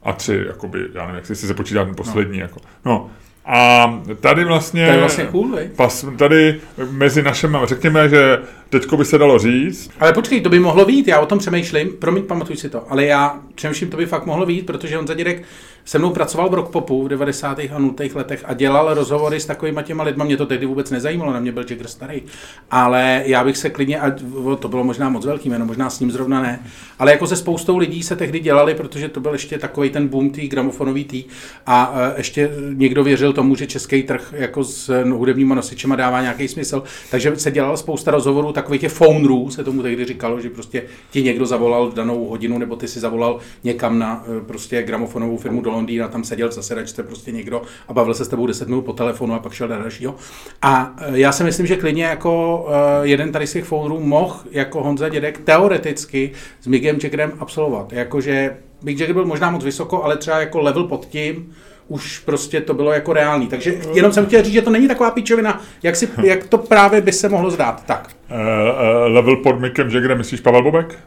A 0.03 0.13
tři, 0.13 0.45
jakoby, 0.47 0.79
já 0.95 1.01
nevím, 1.01 1.15
jak 1.15 1.27
si 1.27 1.37
se 1.37 1.55
počítá 1.55 1.85
ten 1.85 1.95
poslední. 1.95 2.39
No. 2.39 2.43
Jako. 2.45 2.61
no. 2.85 3.11
A 3.47 4.03
tady 4.21 4.45
vlastně... 4.45 4.87
To 4.87 4.93
je 4.93 4.99
vlastně 4.99 5.25
cool? 5.25 5.59
Pas, 5.77 6.07
tady 6.19 6.61
mezi 6.91 7.23
našimi, 7.23 7.59
řekněme, 7.65 8.09
že 8.09 8.39
teďko 8.69 8.97
by 8.97 9.05
se 9.05 9.19
dalo 9.19 9.39
říct, 9.39 9.91
Ale 10.01 10.13
počkej, 10.13 10.41
to 10.41 10.49
by 10.49 10.59
mohlo 10.59 10.85
být, 10.85 11.09
já 11.09 11.21
o 11.21 11.27
tom 11.27 11.39
přemýšlím, 11.39 11.89
promiň, 11.99 12.23
pamatuj 12.23 12.57
si 12.57 12.69
to, 12.69 12.93
ale 12.93 13.05
já 13.05 13.39
přemýšlím, 13.55 13.91
to 13.91 13.97
by 13.97 14.07
fakt 14.07 14.27
mohlo 14.27 14.47
být, 14.47 14.67
protože 14.67 14.99
on 14.99 15.07
Dědek 15.15 15.43
se 15.85 15.99
mnou 15.99 16.11
pracoval 16.11 16.49
v 16.49 16.55
rockpopu 16.55 17.05
v 17.05 17.09
90. 17.09 17.59
a 17.59 17.79
0. 17.79 17.95
letech 18.15 18.45
a 18.47 18.55
dělal 18.55 18.95
rozhovory 18.95 19.41
s 19.41 19.47
takovými 19.47 19.81
těma 19.83 20.05
lidma, 20.05 20.25
mě 20.25 20.37
to 20.37 20.47
tehdy 20.47 20.67
vůbec 20.67 20.91
nezajímalo, 20.91 21.33
na 21.33 21.41
mě 21.41 21.53
byl 21.53 21.65
Jagger 21.71 21.87
starý, 21.87 22.23
ale 22.71 23.23
já 23.27 23.45
bych 23.45 23.57
se 23.57 23.71
klidně, 23.71 24.01
a 24.01 24.13
to 24.59 24.69
bylo 24.69 24.85
možná 24.85 25.09
moc 25.09 25.27
velký 25.27 25.49
jméno, 25.49 25.67
možná 25.67 25.91
s 25.91 26.01
ním 26.01 26.11
zrovna 26.11 26.43
ne, 26.43 26.63
ale 26.99 27.11
jako 27.11 27.27
se 27.27 27.37
spoustou 27.37 27.77
lidí 27.77 28.03
se 28.03 28.17
tehdy 28.17 28.41
dělali, 28.41 28.75
protože 28.75 29.09
to 29.09 29.21
byl 29.21 29.33
ještě 29.33 29.59
takový 29.59 29.91
ten 29.91 30.09
boom 30.09 30.31
tý 30.31 30.49
gramofonový 30.49 31.05
tý 31.05 31.25
a 31.67 31.95
e, 31.97 32.15
ještě 32.17 32.51
někdo 32.73 33.05
věřil 33.05 33.33
tomu, 33.33 33.57
že 33.57 33.67
český 33.67 34.03
trh 34.03 34.35
jako 34.37 34.65
s 34.65 35.05
hudebníma 35.05 35.55
nosičema 35.55 35.97
dává 35.97 36.23
nějaký 36.23 36.49
smysl, 36.49 36.83
takže 37.11 37.37
se 37.37 37.51
dělala 37.51 37.77
spousta 37.77 38.11
rozhovorů, 38.11 38.53
takových 38.53 38.81
těch 38.81 38.93
phonerů 38.93 39.51
se 39.51 39.65
tomu 39.65 39.83
tehdy 39.83 40.05
říkalo, 40.05 40.41
že 40.41 40.51
prostě 40.51 40.83
ti 41.11 41.23
někdo 41.23 41.47
zavolal 41.47 41.91
v 41.91 41.95
danou 41.95 42.25
hodinu, 42.25 42.59
nebo 42.59 42.77
ty 42.77 42.89
si 42.89 43.01
zavolal 43.01 43.39
někam 43.65 43.99
na 43.99 44.25
e, 44.39 44.41
prostě 44.41 44.83
gramofonovou 44.83 45.37
firmu 45.37 45.61
do 45.61 45.74
Londýna, 45.75 46.09
tam 46.09 46.25
seděl 46.25 46.49
v 46.49 46.53
zasedačce 46.53 47.03
prostě 47.03 47.33
někdo 47.33 47.63
a 47.89 47.93
bavil 47.93 48.15
se 48.15 48.25
s 48.25 48.29
tebou 48.29 48.47
10 48.47 48.69
minut 48.69 48.83
po 48.83 48.93
telefonu 48.93 49.35
a 49.35 49.39
pak 49.39 49.53
šel 49.53 49.69
do 49.69 49.75
dalšího. 49.75 50.15
A 50.63 50.95
e, 50.99 51.19
já 51.19 51.33
si 51.33 51.45
myslím, 51.45 51.67
že 51.67 51.77
klidně 51.77 52.05
jako 52.05 52.67
e, 53.03 53.07
jeden 53.07 53.33
tady 53.33 53.47
z 53.47 53.53
těch 53.53 53.65
phonerů 53.65 54.01
mohl 54.01 54.37
jako 54.51 54.83
Honza 54.83 55.09
Dědek 55.09 55.39
teoreticky 55.39 56.33
s 56.61 56.67
Migem 56.67 56.99
Jaggerem 57.03 57.33
absolvovat. 57.39 57.93
Jakože 57.93 58.57
Mick 58.83 59.01
Jagger 59.01 59.15
byl 59.15 59.25
možná 59.25 59.51
moc 59.51 59.65
vysoko, 59.65 60.05
ale 60.05 60.17
třeba 60.17 60.41
jako 60.41 60.61
level 60.61 60.85
pod 60.85 61.07
tím, 61.07 61.55
už 61.89 62.19
prostě 62.19 62.61
to 62.61 62.75
bylo 62.75 62.93
jako 62.93 63.13
reálný. 63.13 63.47
Takže 63.47 63.75
jenom 63.95 64.13
jsem 64.13 64.27
chtěl 64.27 64.43
říct, 64.43 64.53
že 64.53 64.63
to 64.63 64.71
není 64.71 64.89
taková 64.89 65.11
píčovina, 65.11 65.63
jak, 65.83 65.97
si, 65.97 66.09
jak 66.23 66.47
to 66.47 66.59
právě 66.59 67.01
by 67.01 67.13
se 67.13 67.29
mohlo 67.29 67.51
zdát. 67.51 67.87
Tak. 67.87 68.11
uh, 68.31 68.37
uh, 68.37 69.15
level 69.15 69.37
pod 69.37 69.61
Mickem 69.61 69.91
Jaggerem, 69.91 70.19
myslíš 70.19 70.41
Pavel 70.41 70.63
Bobek? 70.63 70.99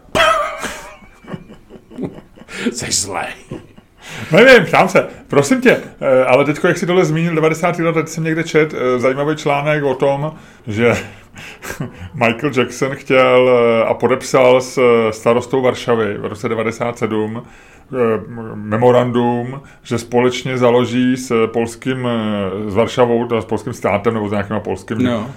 Jsi 2.71 2.91
zlej. 2.91 3.27
Nevím, 4.31 4.65
ptám 4.65 4.89
se. 4.89 5.07
Prosím 5.27 5.61
tě, 5.61 5.77
eh, 6.01 6.25
ale 6.25 6.45
teď, 6.45 6.59
jak 6.63 6.77
jsi 6.77 6.85
dole 6.85 7.05
zmínil 7.05 7.35
90. 7.35 7.79
let, 7.79 7.93
teď 7.93 8.07
jsem 8.07 8.23
někde 8.23 8.43
čet 8.43 8.73
eh, 8.73 8.99
zajímavý 8.99 9.35
článek 9.35 9.83
o 9.83 9.95
tom, 9.95 10.33
že 10.67 10.93
Michael 12.13 12.51
Jackson 12.57 12.95
chtěl 12.95 13.49
eh, 13.49 13.85
a 13.85 13.93
podepsal 13.93 14.61
s 14.61 14.79
starostou 15.11 15.61
Varšavy 15.61 16.17
v 16.17 16.25
roce 16.25 16.49
97 16.49 17.43
eh, 17.43 17.95
memorandum, 18.55 19.61
že 19.83 19.97
společně 19.97 20.57
založí 20.57 21.17
s 21.17 21.47
polským, 21.47 22.07
s 22.67 22.75
Varšavou, 22.75 23.27
s 23.41 23.45
polským 23.45 23.73
státem 23.73 24.13
nebo 24.13 24.27
s 24.27 24.31
nějakým 24.31 24.59
polským, 24.59 24.97
No. 25.03 25.31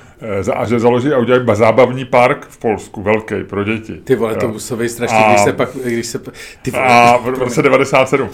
a 0.54 0.64
že 0.66 0.78
založí 0.80 1.12
a 1.12 1.18
udělají 1.18 1.44
ba- 1.44 1.54
zábavní 1.54 2.04
park 2.04 2.46
v 2.50 2.58
Polsku, 2.58 3.02
velký, 3.02 3.34
pro 3.44 3.64
děti. 3.64 3.92
Ty 4.04 4.14
vole, 4.16 4.34
to 4.36 4.48
muselo 4.48 4.80
být 4.80 4.88
strašně, 4.88 5.18
A- 5.18 5.28
když 5.30 5.40
se 5.40 5.52
pak, 5.52 5.68
když 5.84 6.06
se, 6.06 6.18
ty 6.62 6.70
vole, 6.70 6.84
A 6.86 7.16
v 7.16 7.26
roce 7.28 7.62
97. 7.62 8.28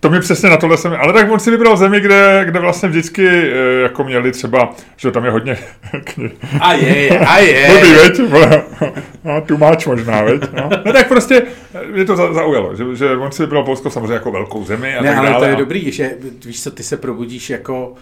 To 0.00 0.10
mi 0.10 0.20
přesně 0.20 0.48
na 0.50 0.56
tohle 0.56 0.76
jsem, 0.76 0.96
ale 1.00 1.12
tak 1.12 1.30
on 1.30 1.40
si 1.40 1.50
vybral 1.50 1.76
zemi, 1.76 2.00
kde, 2.00 2.42
kde 2.48 2.60
vlastně 2.60 2.88
vždycky 2.88 3.28
eh, 3.28 3.82
jako 3.82 4.04
měli 4.04 4.32
třeba, 4.32 4.74
že 4.96 5.10
tam 5.10 5.24
je 5.24 5.30
hodně 5.30 5.56
knih. 6.04 6.32
a 6.60 6.72
je, 6.72 7.18
a 7.18 7.36
Blbý, 7.38 7.90
je. 7.90 7.98
veď? 8.28 8.62
No, 9.24 9.42
much 9.56 9.86
možná, 9.86 10.22
veď? 10.22 10.52
No. 10.52 10.70
no 10.84 10.92
tak 10.92 11.08
prostě 11.08 11.42
eh, 11.74 11.86
mě 11.92 12.04
to 12.04 12.16
za- 12.16 12.32
zaujalo, 12.32 12.76
že, 12.76 12.84
že 12.94 13.16
on 13.16 13.32
si 13.32 13.42
vybral 13.42 13.64
Polsko 13.64 13.90
samozřejmě 13.90 14.12
jako 14.14 14.32
velkou 14.32 14.64
zemi 14.64 14.96
a 14.96 15.02
Ne, 15.02 15.08
tak 15.08 15.18
ale 15.18 15.28
dále. 15.30 15.46
to 15.46 15.50
je 15.50 15.56
dobrý, 15.56 15.92
že 15.92 16.10
víš 16.44 16.62
co, 16.62 16.70
ty 16.70 16.82
se 16.82 16.96
probudíš 16.96 17.50
jako 17.50 17.94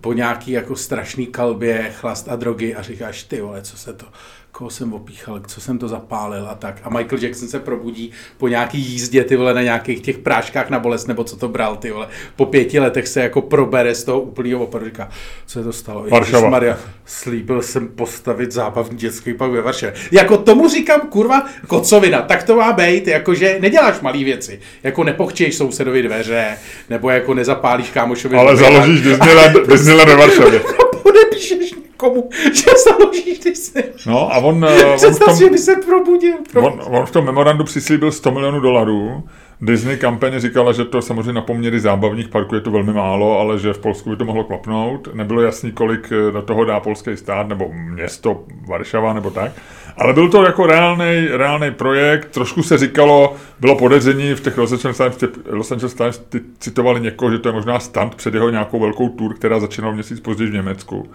po 0.00 0.12
nějaký 0.12 0.50
jako 0.50 0.76
strašný 0.76 1.26
kalbě, 1.26 1.90
chlast 2.00 2.28
a 2.28 2.36
drogy 2.36 2.74
a 2.74 2.82
říkáš, 2.82 3.22
ty 3.22 3.40
vole, 3.40 3.62
co 3.62 3.76
se 3.76 3.92
to, 3.92 4.06
koho 4.54 4.70
jsem 4.70 4.92
opíchal, 4.92 5.40
co 5.46 5.60
jsem 5.60 5.78
to 5.78 5.88
zapálil 5.88 6.48
a 6.48 6.54
tak. 6.54 6.80
A 6.84 6.90
Michael 6.90 7.22
Jackson 7.22 7.48
se 7.48 7.60
probudí 7.60 8.10
po 8.38 8.48
nějaký 8.48 8.78
jízdě, 8.78 9.24
ty 9.24 9.36
vole, 9.36 9.54
na 9.54 9.62
nějakých 9.62 10.00
těch 10.00 10.18
práškách 10.18 10.70
na 10.70 10.78
bolest, 10.78 11.06
nebo 11.06 11.24
co 11.24 11.36
to 11.36 11.48
bral, 11.48 11.76
ty 11.76 11.90
vole. 11.90 12.08
Po 12.36 12.46
pěti 12.46 12.80
letech 12.80 13.08
se 13.08 13.20
jako 13.20 13.42
probere 13.42 13.94
z 13.94 14.04
toho 14.04 14.20
úplného 14.20 14.62
opadu, 14.62 14.84
říká, 14.84 15.08
co 15.46 15.58
se 15.58 15.64
to 15.64 15.72
stalo. 15.72 16.06
Varšava. 16.08 16.50
Maria, 16.50 16.78
slíbil 17.04 17.62
jsem 17.62 17.88
postavit 17.88 18.52
zábavní 18.52 18.98
dětský 18.98 19.34
pak 19.34 19.50
ve 19.50 19.62
Varšavě. 19.62 19.94
Jako 20.10 20.36
tomu 20.36 20.68
říkám, 20.68 21.00
kurva, 21.00 21.46
kocovina, 21.66 22.22
tak 22.22 22.42
to 22.42 22.56
má 22.56 22.72
být, 22.72 23.06
jakože 23.06 23.56
neděláš 23.60 24.00
malé 24.00 24.24
věci, 24.24 24.60
jako 24.82 25.04
nepochčíš 25.04 25.54
sousedovi 25.54 26.02
dveře, 26.02 26.58
nebo 26.90 27.10
jako 27.10 27.34
nezapálíš 27.34 27.90
kámošovi 27.90 28.36
Ale 28.36 28.52
dveře. 28.56 28.72
založíš 28.72 29.00
Disneyland, 29.00 29.56
Disneyland 29.68 30.08
ve 30.08 30.16
Varšavě. 30.16 30.60
podepíšeš 31.02 31.83
někomu, 31.94 32.28
že 32.54 32.70
založíš 32.88 33.38
Disney. 33.38 33.84
No 34.06 34.32
a 34.34 34.38
on, 34.38 34.64
eh, 34.64 34.84
on, 34.84 34.96
Představ 34.96 35.28
tom, 35.28 35.36
si, 35.36 35.44
že 35.44 35.50
by 35.50 35.58
se 35.58 35.76
probudil. 35.76 36.34
on, 36.54 36.80
on 36.86 37.06
v 37.06 37.10
tom 37.10 37.24
memorandu 37.24 37.64
přislíbil 37.64 38.12
100 38.12 38.30
milionů 38.30 38.60
dolarů. 38.60 39.22
Disney 39.60 39.96
kampaně 39.96 40.40
říkala, 40.40 40.72
že 40.72 40.84
to 40.84 41.02
samozřejmě 41.02 41.32
na 41.32 41.40
poměry 41.40 41.80
zábavních 41.80 42.28
parků 42.28 42.54
je 42.54 42.60
to 42.60 42.70
velmi 42.70 42.92
málo, 42.92 43.38
ale 43.40 43.58
že 43.58 43.72
v 43.72 43.78
Polsku 43.78 44.10
by 44.10 44.16
to 44.16 44.24
mohlo 44.24 44.44
klapnout. 44.44 45.08
Nebylo 45.14 45.40
jasný, 45.40 45.72
kolik 45.72 46.12
eh, 46.12 46.32
do 46.32 46.42
toho 46.42 46.64
dá 46.64 46.80
polský 46.80 47.16
stát, 47.16 47.48
nebo 47.48 47.70
město 47.72 48.44
Varšava, 48.68 49.12
nebo 49.12 49.30
tak. 49.30 49.52
Ale 49.96 50.12
byl 50.12 50.28
to 50.28 50.42
jako 50.42 50.66
reálný, 50.66 51.26
reálný 51.30 51.70
projekt, 51.70 52.28
trošku 52.30 52.62
se 52.62 52.78
říkalo, 52.78 53.36
bylo 53.60 53.76
podezření 53.76 54.34
v 54.34 54.40
těch 54.40 54.58
Los 54.58 54.72
Angeles 54.72 54.96
Times, 54.96 55.18
Los 55.50 55.72
Angeles 55.72 55.94
Times 55.94 56.22
citovali 56.58 57.00
někoho, 57.00 57.30
že 57.30 57.38
to 57.38 57.48
je 57.48 57.52
možná 57.52 57.78
stand 57.78 58.14
před 58.14 58.34
jeho 58.34 58.50
nějakou 58.50 58.80
velkou 58.80 59.08
tour, 59.08 59.34
která 59.34 59.60
začínala 59.60 59.94
měsíc 59.94 60.20
později 60.20 60.50
v 60.50 60.54
Německu. 60.54 61.08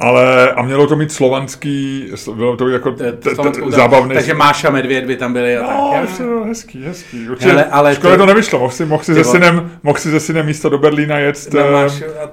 Ale, 0.00 0.52
a 0.52 0.62
mělo 0.62 0.86
to 0.86 0.96
mít 0.96 1.12
slovanský, 1.12 2.06
bylo 2.34 2.56
to 2.56 2.68
jako 2.68 2.90
t- 2.92 3.12
t- 3.12 3.30
Slovenskou- 3.34 3.70
zábavný. 3.70 4.14
Takže 4.14 4.34
Máša 4.34 4.70
Medvěd 4.70 5.04
by 5.04 5.16
tam 5.16 5.32
byli 5.32 5.56
a 5.56 5.66
tak. 5.66 5.76
No, 5.76 5.92
Jo. 6.02 6.06
to 6.40 6.44
hezký, 6.44 6.82
hezký. 6.84 7.28
Určitě, 7.30 7.50
Hele, 7.50 7.64
ale 7.64 7.94
škoda 7.94 8.12
to- 8.16 8.18
to 8.22 8.26
nevyšlo, 8.26 8.58
mohl 8.58 8.70
si, 8.72 8.84
mohl 8.86 9.02
si, 9.04 9.14
Ty 9.14 9.24
se 9.24 9.30
synem, 9.30 9.70
mohl 9.82 9.98
si 9.98 10.10
se 10.10 10.20
synem 10.20 10.46
místo 10.46 10.68
do 10.68 10.78
Berlína 10.78 11.18
jet 11.18 11.48
eh, 11.58 11.62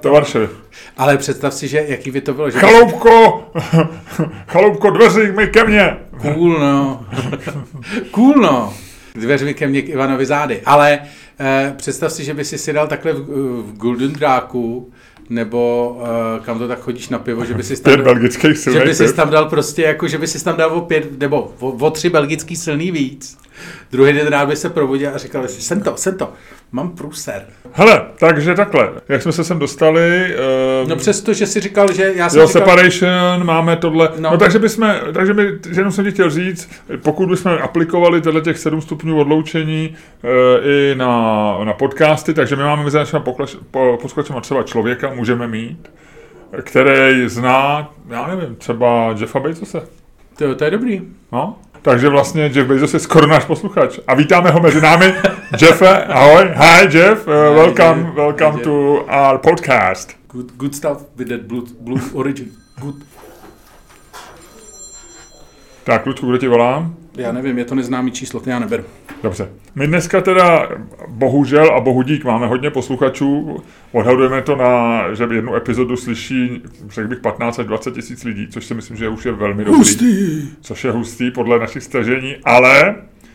do 0.02 0.10
Varšavy. 0.12 0.48
Ale 0.96 1.16
představ 1.18 1.54
si, 1.54 1.68
že 1.68 1.84
jaký 1.88 2.10
by 2.10 2.20
to 2.20 2.34
bylo, 2.34 2.50
že 2.50 2.58
Chaloupko, 2.58 3.44
chaloupko, 4.48 4.90
dveří 4.90 5.32
mi 5.32 5.46
ke 5.46 5.64
mně. 5.64 5.96
cool, 6.22 6.58
no. 6.58 7.04
cool, 8.10 8.34
no. 8.34 8.74
Dveřmi 9.14 9.54
ke 9.54 9.66
mně 9.66 9.82
k 9.82 9.88
Ivanovi 9.88 10.26
zády. 10.26 10.60
Ale 10.66 10.98
eh, 11.40 11.74
představ 11.76 12.12
si, 12.12 12.24
že 12.24 12.34
by 12.34 12.44
si 12.44 12.58
si 12.58 12.72
dal 12.72 12.86
takhle 12.86 13.12
v, 13.12 13.18
v 13.62 13.76
Golden 13.76 14.12
Dráku, 14.12 14.92
nebo 15.30 15.96
eh, 16.04 16.40
kam 16.44 16.58
to 16.58 16.68
tak 16.68 16.80
chodíš 16.80 17.08
na 17.08 17.18
pivo, 17.18 17.44
že 17.44 17.54
by 17.54 17.62
si 17.62 17.82
tam, 17.82 17.94
Pět 17.94 18.04
belgických 18.04 18.58
že 18.72 18.80
by 18.80 18.94
si 18.94 19.14
tam 19.14 19.30
dal 19.30 19.48
prostě, 19.48 19.82
jako, 19.82 20.08
že 20.08 20.18
by 20.18 20.26
si 20.26 20.44
tam 20.44 20.56
dal 20.56 20.70
o 20.70 20.80
pět, 20.80 21.18
nebo 21.20 21.52
o, 21.60 21.68
o 21.68 21.90
tři 21.90 22.10
belgický 22.10 22.56
silný 22.56 22.90
víc. 22.90 23.38
Druhý 23.92 24.12
den 24.12 24.26
rád 24.26 24.48
by 24.48 24.56
se 24.56 24.70
probudil 24.70 25.10
a 25.14 25.18
říkal 25.18 25.48
si, 25.48 25.62
jsem 25.62 25.80
to, 25.80 25.96
jsem 25.96 26.18
to, 26.18 26.32
mám 26.72 26.90
průser. 26.90 27.46
Hele, 27.72 28.02
takže 28.18 28.54
takhle, 28.54 28.90
jak 29.08 29.22
jsme 29.22 29.32
se 29.32 29.44
sem 29.44 29.58
dostali, 29.58 30.34
uh, 30.82 30.88
No 30.88 30.96
přesto, 30.96 31.32
že 31.32 31.46
si 31.46 31.60
říkal, 31.60 31.92
že 31.92 32.12
já 32.16 32.28
jsem 32.28 32.40
Jo, 32.40 32.46
říkal, 32.46 32.62
separation, 32.62 33.44
máme 33.46 33.76
tohle. 33.76 34.08
No, 34.18 34.30
No. 34.30 34.38
takže 34.38 34.58
bychom, 34.58 34.94
takže 35.14 35.34
by, 35.34 35.58
jenom 35.76 35.92
jsem 35.92 36.04
ti 36.04 36.10
chtěl 36.10 36.30
říct, 36.30 36.70
pokud 37.02 37.28
bychom 37.28 37.52
aplikovali 37.62 38.20
tenhle 38.20 38.40
těch 38.42 38.58
7 38.58 38.80
stupňů 38.80 39.20
odloučení 39.20 39.96
e, 40.24 40.62
i 40.70 40.94
na, 40.94 41.08
na 41.64 41.72
podcasty, 41.72 42.34
takže 42.34 42.56
my 42.56 42.62
máme 42.62 42.84
mezi 42.84 42.96
našimi 42.96 43.22
po, 43.70 43.98
posluchačema 44.02 44.40
třeba 44.40 44.62
člověka, 44.62 45.14
můžeme 45.14 45.48
mít, 45.48 45.90
který 46.62 47.28
zná, 47.28 47.90
já 48.08 48.26
nevím, 48.26 48.56
třeba 48.56 49.14
Jeffa 49.20 49.40
Bezose. 49.40 49.80
to, 50.38 50.54
to 50.54 50.64
je 50.64 50.70
dobrý. 50.70 51.02
No? 51.32 51.56
Takže 51.88 52.08
vlastně 52.08 52.42
Jeff 52.42 52.68
Bezos 52.68 52.94
je 52.94 53.00
skoro 53.00 53.26
náš 53.26 53.44
posluchač. 53.44 53.98
A 54.06 54.14
vítáme 54.14 54.50
ho 54.50 54.60
mezi 54.60 54.80
námi. 54.80 55.14
Jeffe, 55.60 56.04
ahoj. 56.04 56.44
Hi 56.54 56.96
Jeff, 56.96 57.26
uh, 57.26 57.32
welcome, 57.32 58.02
Jeff. 58.02 58.14
welcome 58.14 58.56
Hi, 58.56 58.62
to 58.62 59.06
our 59.08 59.38
podcast. 59.38 60.16
Good, 60.32 60.52
good 60.56 60.74
stuff 60.74 60.98
with 61.16 61.28
that 61.28 61.40
blue, 61.40 61.64
blue 61.80 62.00
origin. 62.12 62.46
Good. 62.80 62.94
Tak, 65.84 66.06
Lučku, 66.06 66.26
kdo 66.26 66.38
ti 66.38 66.48
volám? 66.48 66.97
Já 67.16 67.32
nevím, 67.32 67.58
je 67.58 67.64
to 67.64 67.74
neznámý 67.74 68.10
číslo, 68.10 68.40
to 68.40 68.50
já 68.50 68.58
neberu. 68.58 68.84
Dobře. 69.22 69.48
My 69.74 69.86
dneska 69.86 70.20
teda 70.20 70.68
bohužel 71.08 71.74
a 71.76 71.80
bohudík 71.80 72.24
máme 72.24 72.46
hodně 72.46 72.70
posluchačů. 72.70 73.56
Odhadujeme 73.92 74.42
to 74.42 74.56
na, 74.56 75.02
že 75.14 75.28
jednu 75.32 75.54
epizodu 75.54 75.96
slyší, 75.96 76.62
řekl 76.88 77.08
bych, 77.08 77.18
15 77.18 77.58
až 77.58 77.66
20 77.66 77.94
tisíc 77.94 78.24
lidí, 78.24 78.48
což 78.50 78.64
si 78.64 78.74
myslím, 78.74 78.96
že 78.96 79.08
už 79.08 79.24
je 79.24 79.32
velmi 79.32 79.64
dobrý. 79.64 79.78
Hustý. 79.78 80.48
Což 80.60 80.84
je 80.84 80.90
hustý 80.90 81.30
podle 81.30 81.58
našich 81.58 81.82
stažení, 81.82 82.36
ale... 82.44 82.94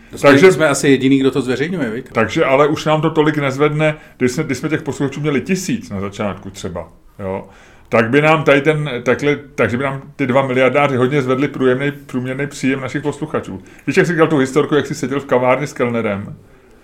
Takže 0.10 0.27
Takže, 0.27 0.51
jsme 0.51 0.68
asi 0.68 0.88
jediný, 0.89 1.20
kdo 1.20 1.32
to 1.32 1.42
zveřejňuje, 1.42 1.89
viď? 1.89 2.06
takže 2.12 2.46
ale 2.46 2.68
už 2.68 2.86
nám 2.86 3.01
to 3.01 3.10
tolik 3.10 3.38
nezvedne, 3.38 3.96
když 4.18 4.32
jsme, 4.32 4.44
když 4.44 4.58
jsme 4.58 4.70
těch 4.70 4.82
posluchačů 4.82 5.22
měli 5.22 5.42
tisíc 5.42 5.89
na 5.89 6.00
začátku 6.00 6.50
třeba, 6.50 6.89
jo, 7.20 7.48
tak 7.93 8.09
by 8.09 8.21
nám 8.21 8.43
tady 8.43 8.62
ten, 8.62 8.89
takhle, 9.03 9.35
takže 9.55 9.77
by 9.77 9.83
nám 9.83 10.01
ty 10.15 10.27
dva 10.27 10.47
miliardáři 10.47 10.95
hodně 10.95 11.21
zvedli 11.21 11.47
průjemný, 11.47 11.91
průměrný 11.91 12.47
příjem 12.47 12.81
našich 12.81 13.01
posluchačů. 13.01 13.62
Víš, 13.88 13.97
jak 13.97 14.05
jsi 14.05 14.12
říkal 14.12 14.27
tu 14.27 14.38
historku, 14.38 14.75
jak 14.75 14.85
jsi 14.85 14.95
seděl 14.95 15.19
v 15.19 15.25
kavárně 15.25 15.67
s 15.67 15.73
kelnerem? 15.73 16.35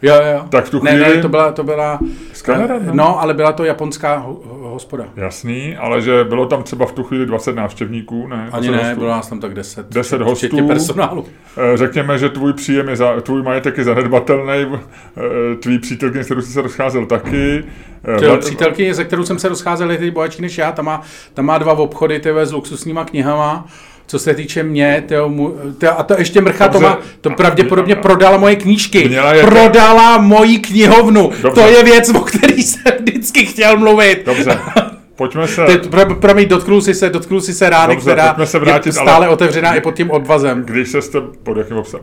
Jo, 0.02 0.14
jo. 0.34 0.46
Tak 0.50 0.66
v 0.66 0.70
tu 0.70 0.84
ne, 0.84 0.92
chvíli- 0.92 1.16
ne, 1.16 1.22
to 1.22 1.30
byla, 1.30 1.52
to 1.52 1.64
byla, 1.64 2.00
S 2.34 2.42
kelnerem, 2.42 2.86
no. 2.88 2.94
no, 2.94 3.22
ale 3.22 3.34
byla 3.34 3.52
to 3.52 3.64
japonská 3.64 4.16
ho, 4.18 4.40
ho- 4.46 4.70
hospoda. 4.70 5.04
Jasný, 5.16 5.76
ale 5.78 6.02
že 6.02 6.24
bylo 6.24 6.46
tam 6.46 6.64
třeba 6.64 6.86
v 6.86 6.92
tu 6.92 7.04
chvíli 7.04 7.26
20 7.26 7.56
návštěvníků, 7.56 8.28
ne? 8.28 8.50
Ani 8.52 8.68
20 8.68 8.72
ne, 8.82 8.84
hostů. 8.88 9.00
bylo 9.00 9.12
nás 9.12 9.30
tam 9.30 9.40
tak 9.40 9.54
10. 9.54 9.86
10 9.90 10.22
hostů. 10.22 10.68
Personálu. 10.68 11.26
Eh, 11.74 11.78
Řekněme, 11.78 12.18
že 12.18 12.30
tvůj 12.30 12.54
příjem 12.54 12.90
je 12.90 12.96
za, 12.96 13.22
tvůj 13.22 13.44
majetek 13.44 13.78
je 13.78 13.84
zanedbatelný, 13.84 14.66
eh, 14.74 15.56
tvý 15.56 15.80
přítelkyně, 15.80 16.24
s 16.24 16.26
kterou 16.26 16.42
jsi 16.42 16.52
se 16.52 16.62
rozcházel 16.62 17.06
taky. 17.06 17.64
Eh, 18.04 18.16
Vla- 18.18 18.38
přítelkyně, 18.38 18.96
se 18.96 19.06
kterou 19.06 19.24
jsem 19.24 19.40
se 19.40 19.50
rozcházel, 19.50 19.92
je 19.92 20.12
bohatší 20.12 20.42
než 20.42 20.58
já, 20.58 20.72
tam 20.72 20.86
má, 20.86 21.02
tam 21.34 21.46
má 21.46 21.58
dva 21.58 21.74
obchody 21.74 22.20
tyhle, 22.20 22.46
s 22.46 22.52
luxusníma 22.54 23.06
knihama, 23.06 23.68
co 24.10 24.20
se 24.20 24.34
týče 24.34 24.64
mě, 24.64 25.04
tyjo, 25.08 25.30
mu, 25.30 25.56
a 25.98 26.04
to 26.04 26.16
ještě 26.18 26.42
mrcha, 26.42 26.68
to, 26.68 26.74
Dobře. 26.74 26.88
má, 26.88 26.98
to 27.22 27.30
pravděpodobně 27.30 27.96
prodala 27.96 28.38
moje 28.38 28.56
knížky. 28.56 29.08
Měla 29.10 29.34
je- 29.34 29.44
Prodala 29.44 30.18
moji 30.18 30.58
knihovnu. 30.60 31.32
Dobře. 31.42 31.62
To 31.62 31.68
je 31.68 31.84
věc, 31.84 32.10
o 32.10 32.20
který 32.20 32.64
jsem 32.64 32.92
vždycky 33.00 33.46
chtěl 33.46 33.78
mluvit. 33.78 34.26
Dobře, 34.26 34.60
pojďme 35.20 35.48
se... 35.48 35.66
Ty, 35.66 35.78
pro, 35.90 36.16
promiň, 36.16 36.48
dotknul 36.48 36.82
si 36.82 36.94
se, 36.94 37.10
dotknul 37.10 37.42
si 37.42 37.54
se 37.54 37.70
rány, 37.70 37.96
Dobře, 37.96 38.12
která 38.12 38.46
se 38.46 38.60
vrátit, 38.60 38.86
je 38.90 38.94
stále 38.94 39.12
ale- 39.26 39.30
otevřená 39.30 39.76
i 39.76 39.82
pod 39.82 39.94
tím 39.96 40.12
obvazem, 40.12 40.64
Když 40.66 40.90
se 40.90 41.02
jste 41.02 41.22
pod 41.44 41.58
jakým 41.58 41.78
obsa- 41.78 42.00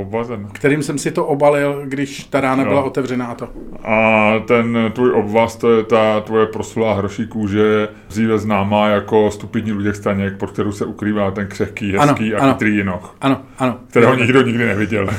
obvazem? 0.00 0.48
kterým 0.52 0.82
jsem 0.82 0.98
si 0.98 1.10
to 1.10 1.26
obalil, 1.26 1.82
když 1.84 2.24
ta 2.24 2.40
rána 2.40 2.62
Jo. 2.62 2.68
byla 2.68 2.82
otevřená 2.82 3.26
a 3.26 3.34
to. 3.34 3.48
A 3.84 4.32
ten 4.48 4.78
tvůj 4.94 5.12
obvaz, 5.12 5.56
to 5.56 5.72
je 5.76 5.82
ta 5.84 6.20
tvoje 6.20 6.46
proslulá 6.46 6.94
hroší 6.94 7.26
kůže, 7.26 7.88
dříve 8.08 8.38
známá 8.38 8.88
jako 8.88 9.30
stupidní 9.30 9.72
Luděk 9.72 9.96
Staněk, 9.96 10.36
pod 10.36 10.50
kterou 10.50 10.72
se 10.72 10.84
ukrývá 10.84 11.30
ten 11.30 11.46
křehký, 11.46 11.96
Ano, 11.96 12.12
hezký 12.12 12.34
a 12.34 12.42
ano. 12.42 12.52
chytrý 12.52 12.76
jinoch, 12.76 13.14
Ano, 13.20 13.40
ano. 13.58 13.76
kterého 13.88 14.14
nikdo 14.14 14.42
nikdy 14.42 14.66
neviděl. 14.66 15.08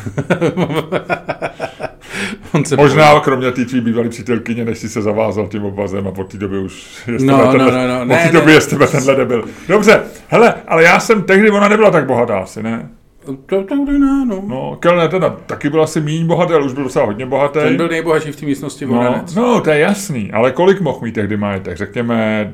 On 2.53 2.65
se 2.65 2.75
Možná 2.75 3.19
kromě 3.19 3.51
té 3.51 3.65
tvý 3.65 3.81
bývalé 3.81 4.09
přítelkyně, 4.09 4.65
než 4.65 4.77
jsi 4.77 4.89
se 4.89 5.01
zavázal 5.01 5.47
tím 5.47 5.63
obvazem 5.65 6.07
a 6.07 6.09
od 6.17 6.31
té 6.31 6.37
doby 6.37 6.57
už 6.59 6.87
No, 7.19 7.37
no, 7.37 7.51
tenhle, 7.51 7.87
no, 7.87 7.95
no, 7.95 8.01
od 8.01 8.05
ne, 8.07 8.17
té 8.17 8.25
ne. 8.25 8.31
doby 8.31 8.51
je 8.53 8.61
z 8.61 8.67
tebe 8.67 8.87
tenhle 8.87 9.15
debil. 9.15 9.43
Dobře, 9.67 10.01
hele, 10.27 10.53
ale 10.67 10.83
já 10.83 10.99
jsem 10.99 11.23
tehdy, 11.23 11.49
ona 11.51 11.67
nebyla 11.67 11.91
tak 11.91 12.05
bohatá 12.05 12.39
asi, 12.39 12.63
ne? 12.63 12.89
To, 13.25 13.33
to, 13.33 13.63
to, 13.63 13.75
no, 13.75 14.25
no. 14.25 14.43
No, 14.47 14.77
Kellner 14.79 15.09
teda 15.09 15.29
taky 15.45 15.69
byl 15.69 15.83
asi 15.83 16.01
méně 16.01 16.25
bohatý, 16.25 16.53
ale 16.53 16.65
už 16.65 16.73
byl 16.73 16.83
docela 16.83 17.05
hodně 17.05 17.25
bohatý. 17.25 17.59
Ten 17.59 17.77
byl 17.77 17.87
nejbohatší 17.87 18.31
v 18.31 18.35
té 18.35 18.45
místnosti 18.45 18.85
no, 18.85 18.93
vodanec. 18.93 19.35
no, 19.35 19.61
to 19.61 19.69
je 19.69 19.79
jasný, 19.79 20.31
ale 20.31 20.51
kolik 20.51 20.81
mohl 20.81 20.99
mít 21.01 21.11
tehdy 21.11 21.37
majetek? 21.37 21.77
Řekněme 21.77 22.51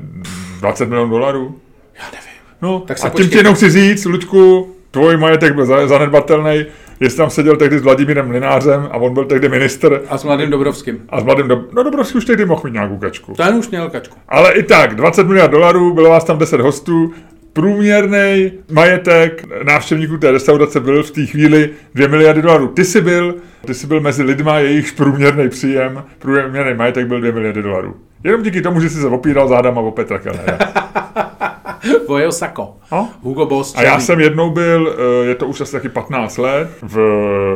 20 0.60 0.88
milionů 0.88 1.10
dolarů? 1.10 1.54
Já 1.98 2.04
nevím. 2.04 2.26
No, 2.62 2.80
Tak 2.80 2.98
se 2.98 3.06
a 3.06 3.10
tím 3.10 3.12
počkej. 3.12 3.30
ti 3.30 3.36
jenom 3.36 3.54
chci 3.54 3.70
říct, 3.70 4.04
Luďku, 4.04 4.70
tvůj 4.90 5.16
majetek 5.16 5.54
byl 5.54 5.66
za- 5.66 5.86
zanedbatelný, 5.86 6.64
jestli 7.00 7.16
tam 7.16 7.30
seděl 7.30 7.56
tehdy 7.56 7.78
s 7.78 7.82
Vladimírem 7.82 8.28
Mlinářem 8.28 8.88
a 8.90 8.96
on 8.96 9.14
byl 9.14 9.24
tehdy 9.24 9.48
minister 9.48 10.00
A 10.08 10.18
s 10.18 10.24
mladým 10.24 10.50
Dobrovským. 10.50 10.98
a 11.08 11.20
s 11.20 11.24
mladým, 11.24 11.48
do... 11.48 11.64
no 11.72 11.82
Dobrovský 11.82 12.18
už 12.18 12.24
tehdy 12.24 12.44
mohl 12.44 12.60
mít 12.64 12.72
nějakou 12.72 12.96
kačku. 12.98 13.32
Ten 13.32 13.54
už 13.54 13.68
měl 13.68 13.90
kačku. 13.90 14.16
Ale 14.28 14.52
i 14.52 14.62
tak, 14.62 14.94
20 14.94 15.26
miliard 15.26 15.50
dolarů, 15.50 15.94
bylo 15.94 16.10
vás 16.10 16.24
tam 16.24 16.38
10 16.38 16.60
hostů, 16.60 17.12
průměrný 17.52 18.52
majetek 18.72 19.44
návštěvníků 19.64 20.16
té 20.18 20.30
restaurace 20.30 20.80
byl 20.80 21.02
v 21.02 21.10
té 21.10 21.26
chvíli 21.26 21.70
2 21.94 22.08
miliardy 22.08 22.42
dolarů. 22.42 22.68
Ty 22.68 22.84
jsi 22.84 23.00
byl, 23.00 23.34
ty 23.66 23.74
jsi 23.74 23.86
byl 23.86 24.00
mezi 24.00 24.22
lidma, 24.22 24.58
jejichž 24.58 24.90
průměrný 24.90 25.48
příjem, 25.48 26.04
průměrný 26.18 26.74
majetek 26.74 27.06
byl 27.06 27.20
2 27.20 27.32
miliardy 27.32 27.62
dolarů. 27.62 27.96
Jenom 28.24 28.42
díky 28.42 28.62
tomu, 28.62 28.80
že 28.80 28.90
jsi 28.90 29.00
se 29.00 29.06
opíral 29.06 29.48
zádama 29.48 29.80
o 29.80 29.90
Petra 29.90 30.18
Kellnera. 30.18 30.58
Vojel 32.08 32.32
Sako. 32.32 32.76
No? 32.92 33.10
Hugo 33.22 33.46
Boss. 33.46 33.74
A 33.76 33.82
já 33.82 33.90
černý. 33.90 34.04
jsem 34.04 34.20
jednou 34.20 34.50
byl, 34.50 34.96
eh, 34.98 35.26
je 35.26 35.34
to 35.34 35.46
už 35.46 35.60
asi 35.60 35.72
taky 35.72 35.88
15 35.88 36.38
let, 36.38 36.70
v, 36.82 36.98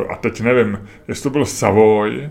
a 0.09 0.15
teď 0.15 0.41
nevím, 0.41 0.79
jestli 1.07 1.23
to 1.23 1.29
byl 1.29 1.45
Savoy, 1.45 2.29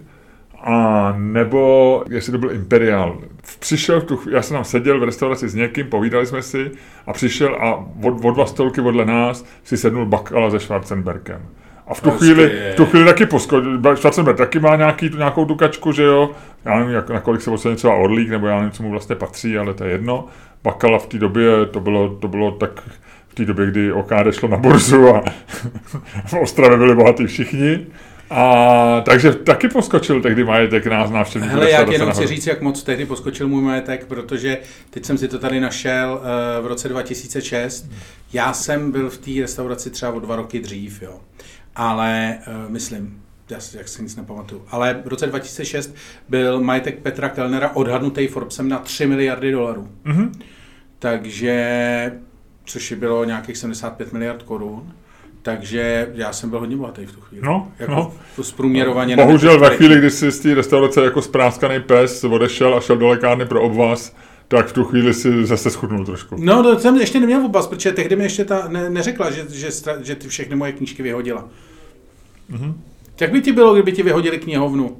a 0.62 1.14
nebo 1.18 2.04
jestli 2.08 2.32
to 2.32 2.38
byl 2.38 2.50
Imperial. 2.50 3.18
přišel, 3.58 4.00
tu, 4.00 4.20
já 4.30 4.42
jsem 4.42 4.54
tam 4.54 4.64
seděl 4.64 5.00
v 5.00 5.04
restauraci 5.04 5.48
s 5.48 5.54
někým, 5.54 5.86
povídali 5.86 6.26
jsme 6.26 6.42
si 6.42 6.70
a 7.06 7.12
přišel 7.12 7.54
a 7.54 7.74
od, 8.04 8.24
od 8.24 8.30
dva 8.34 8.46
stolky 8.46 8.80
vedle 8.80 9.04
nás 9.04 9.44
si 9.64 9.76
sednul 9.76 10.06
Bakala 10.06 10.50
se 10.50 10.60
Schwarzenbergem. 10.60 11.42
A 11.86 11.94
v 11.94 12.00
tu, 12.00 12.10
chvíli, 12.10 12.52
v 12.72 12.76
tu 12.76 12.86
chvíli 12.86 13.04
taky 13.04 13.26
poskočil, 13.26 13.96
Schwarzenberg 13.96 14.38
taky 14.38 14.58
má 14.58 14.76
nějaký, 14.76 15.10
nějakou 15.16 15.44
tu 15.44 15.54
kačku, 15.54 15.92
že 15.92 16.02
jo, 16.02 16.30
já 16.64 16.78
nevím, 16.78 16.94
jak, 16.94 17.10
na 17.10 17.20
kolik 17.20 17.40
se 17.40 17.50
ocenil 17.50 17.76
třeba 17.76 17.94
Orlík, 17.94 18.28
nebo 18.28 18.46
já 18.46 18.56
nevím, 18.56 18.70
co 18.70 18.82
mu 18.82 18.90
vlastně 18.90 19.16
patří, 19.16 19.58
ale 19.58 19.74
to 19.74 19.84
je 19.84 19.90
jedno. 19.90 20.26
Bakala 20.62 20.98
v 20.98 21.06
té 21.06 21.18
době, 21.18 21.66
to 21.70 21.80
bylo, 21.80 22.08
to 22.08 22.28
bylo 22.28 22.50
tak 22.52 22.82
v 23.28 23.34
té 23.34 23.44
době, 23.44 23.66
kdy 23.66 23.92
OKD 23.92 24.12
šlo 24.30 24.48
na 24.48 24.56
burzu 24.56 25.08
a 25.08 25.24
v 26.26 26.34
Ostravě 26.34 26.78
byli 26.78 26.94
bohatí 26.94 27.26
všichni. 27.26 27.86
A 28.30 29.00
takže 29.00 29.34
taky 29.34 29.68
poskočil 29.68 30.22
tehdy 30.22 30.44
majetek 30.44 30.86
nás 30.86 31.10
návštěvníků. 31.10 31.54
Hele, 31.54 31.70
já 31.70 31.92
jenom 31.92 32.12
chci 32.12 32.26
říct, 32.26 32.46
jak 32.46 32.60
moc 32.60 32.82
tehdy 32.82 33.06
poskočil 33.06 33.48
můj 33.48 33.62
majetek, 33.62 34.06
protože 34.06 34.58
teď 34.90 35.04
jsem 35.04 35.18
si 35.18 35.28
to 35.28 35.38
tady 35.38 35.60
našel 35.60 36.20
uh, 36.20 36.64
v 36.64 36.66
roce 36.66 36.88
2006. 36.88 37.90
Já 38.32 38.52
jsem 38.52 38.92
byl 38.92 39.10
v 39.10 39.18
té 39.18 39.30
restauraci 39.40 39.90
třeba 39.90 40.12
o 40.12 40.20
dva 40.20 40.36
roky 40.36 40.60
dřív, 40.60 41.02
jo. 41.02 41.20
Ale 41.76 42.38
uh, 42.46 42.70
myslím, 42.72 43.22
já 43.50 43.60
si, 43.60 43.76
jak 43.76 43.88
si 43.88 44.02
nic 44.02 44.16
nepamatuju. 44.16 44.62
Ale 44.70 45.00
v 45.04 45.08
roce 45.08 45.26
2006 45.26 45.94
byl 46.28 46.60
majetek 46.60 46.98
Petra 46.98 47.28
Kellnera 47.28 47.70
odhadnutý 47.70 48.26
Forbesem 48.26 48.68
na 48.68 48.78
3 48.78 49.06
miliardy 49.06 49.52
dolarů. 49.52 49.88
Mm-hmm. 50.06 50.30
Takže, 50.98 52.12
což 52.64 52.92
bylo 52.92 53.24
nějakých 53.24 53.56
75 53.56 54.12
miliard 54.12 54.42
korun. 54.42 54.92
Takže 55.42 56.08
já 56.14 56.32
jsem 56.32 56.50
byl 56.50 56.58
hodně 56.58 56.76
bohatý 56.76 57.06
v 57.06 57.12
tu 57.12 57.20
chvíli. 57.20 57.46
No, 57.46 57.72
jako 57.78 57.92
no. 57.92 58.12
To 58.36 58.44
zprůměrovaně. 58.44 59.16
Bohužel 59.16 59.60
ve 59.60 59.76
chvíli, 59.76 59.98
kdy 59.98 60.10
jsi 60.10 60.30
z 60.30 60.40
té 60.40 60.54
restaurace 60.54 61.04
jako 61.04 61.22
spráskaný 61.22 61.80
pes 61.80 62.24
odešel 62.24 62.74
a 62.74 62.80
šel 62.80 62.96
do 62.96 63.08
lékárny 63.08 63.46
pro 63.46 63.62
obvaz, 63.62 64.16
tak 64.48 64.66
v 64.66 64.72
tu 64.72 64.84
chvíli 64.84 65.14
si 65.14 65.46
zase 65.46 65.70
schudnul 65.70 66.04
trošku. 66.04 66.36
No, 66.38 66.62
to 66.62 66.78
jsem 66.78 66.96
ještě 66.96 67.20
neměl 67.20 67.46
obvaz, 67.46 67.66
protože 67.66 67.92
tehdy 67.92 68.16
mi 68.16 68.22
ještě 68.22 68.44
ta 68.44 68.68
ne, 68.68 68.90
neřekla, 68.90 69.30
že, 69.30 69.46
že, 69.48 69.68
že 70.02 70.14
ty 70.14 70.28
všechny 70.28 70.56
moje 70.56 70.72
knížky 70.72 71.02
vyhodila. 71.02 71.48
Mm-hmm. 72.50 72.74
Jak 73.20 73.32
by 73.32 73.40
ti 73.40 73.52
bylo, 73.52 73.72
kdyby 73.74 73.92
ti 73.92 74.02
vyhodili 74.02 74.38
knihovnu? 74.38 74.96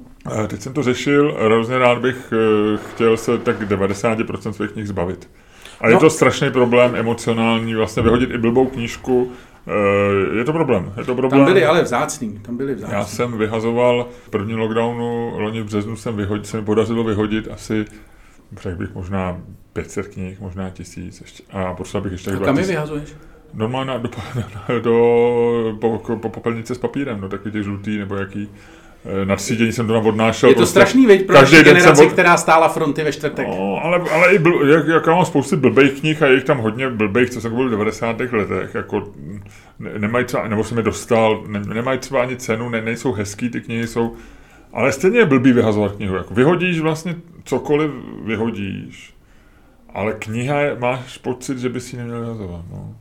Teď 0.47 0.61
jsem 0.61 0.73
to 0.73 0.83
řešil, 0.83 1.37
hrozně 1.39 1.77
rád 1.77 1.97
bych 1.97 2.33
eh, 2.33 2.79
chtěl 2.91 3.17
se 3.17 3.37
tak 3.37 3.61
90% 3.61 4.51
svých 4.51 4.71
knih 4.71 4.87
zbavit. 4.87 5.29
A 5.81 5.87
no. 5.87 5.93
je 5.93 5.97
to 5.97 6.09
strašný 6.09 6.51
problém 6.51 6.95
emocionální, 6.95 7.75
vlastně 7.75 8.03
vyhodit 8.03 8.31
i 8.31 8.37
blbou 8.37 8.65
knížku, 8.65 9.31
Eh, 9.67 10.37
je 10.37 10.43
to 10.43 10.53
problém, 10.53 10.93
je 10.97 11.05
to 11.05 11.15
problém. 11.15 11.45
Tam 11.45 11.53
byli 11.53 11.65
ale 11.65 11.83
vzácný, 11.83 12.39
tam 12.39 12.57
byli 12.57 12.75
vzácný. 12.75 12.95
Já 12.95 13.05
jsem 13.05 13.37
vyhazoval 13.37 14.09
v 14.25 14.29
první 14.29 14.55
lockdownu, 14.55 15.33
loni 15.37 15.61
v 15.61 15.65
březnu 15.65 15.95
jsem 15.95 16.15
vyhodil, 16.15 16.43
se 16.43 16.57
mi 16.57 16.63
podařilo 16.63 17.03
vyhodit 17.03 17.47
asi, 17.51 17.85
řekl 18.61 18.77
bych 18.77 18.95
možná 18.95 19.41
500 19.73 20.07
knih, 20.07 20.39
možná 20.39 20.69
tisíc, 20.69 21.21
ještě, 21.21 21.43
a 21.51 21.73
potřeboval 21.73 22.03
bych 22.03 22.11
ještě... 22.11 22.31
A 22.31 22.45
kam 22.45 22.57
je 22.57 22.63
vyhazuješ? 22.63 23.13
Normálně 23.53 23.99
do, 23.99 24.09
do, 24.79 24.79
do 24.79 25.77
po, 25.81 26.15
po 26.15 26.29
popelnice 26.29 26.75
s 26.75 26.77
papírem, 26.77 27.21
no 27.21 27.29
takový 27.29 27.51
těch 27.51 27.63
žlutý 27.63 27.97
nebo 27.97 28.15
jaký. 28.15 28.49
Eh, 29.05 29.25
na 29.25 29.35
třídění 29.35 29.71
jsem 29.71 29.87
to 29.87 30.01
odnášel. 30.01 30.49
Je 30.49 30.55
to 30.55 30.59
prostě 30.59 30.71
strašný, 30.71 31.05
veď, 31.05 31.25
pro 31.25 31.35
každý 31.35 31.63
generaci, 31.63 32.05
od... 32.05 32.11
která 32.11 32.37
stála 32.37 32.67
fronty 32.67 33.03
ve 33.03 33.11
čtvrtek. 33.11 33.47
No, 33.47 33.79
ale, 33.83 33.99
ale 33.99 34.33
i 34.35 34.39
byl, 34.39 34.69
jak, 34.69 34.87
jak 34.87 35.07
mám 35.07 35.25
spousty 35.25 35.55
blbých 35.55 35.99
knih 35.99 36.21
a 36.23 36.27
je 36.27 36.33
jich 36.33 36.43
tam 36.43 36.57
hodně 36.57 36.89
blbých, 36.89 37.29
co 37.29 37.41
jsem 37.41 37.55
byl 37.55 37.67
v 37.67 37.71
90. 37.71 38.19
letech, 38.19 38.75
jako 38.75 39.11
ne, 39.79 39.91
nemají 39.97 40.25
třeba, 40.25 40.47
nebo 40.47 40.63
jsem 40.63 40.77
je 40.77 40.83
dostal, 40.83 41.43
ne, 41.47 41.59
nemají 41.59 41.99
třeba 41.99 42.21
ani 42.21 42.37
cenu, 42.37 42.69
ne, 42.69 42.81
nejsou 42.81 43.13
hezký, 43.13 43.49
ty 43.49 43.61
knihy 43.61 43.87
jsou, 43.87 44.13
ale 44.73 44.91
stejně 44.91 45.19
je 45.19 45.25
blbý 45.25 45.53
vyhazovat 45.53 45.91
knihu. 45.91 46.15
Jako 46.15 46.33
vyhodíš 46.33 46.79
vlastně 46.79 47.15
cokoliv, 47.43 47.91
vyhodíš, 48.25 49.13
ale 49.93 50.13
kniha 50.13 50.59
je, 50.59 50.77
máš 50.79 51.17
pocit, 51.17 51.59
že 51.59 51.69
bys 51.69 51.93
ji 51.93 51.99
neměl 51.99 52.21
vyhazovat. 52.21 52.61
No. 52.71 52.95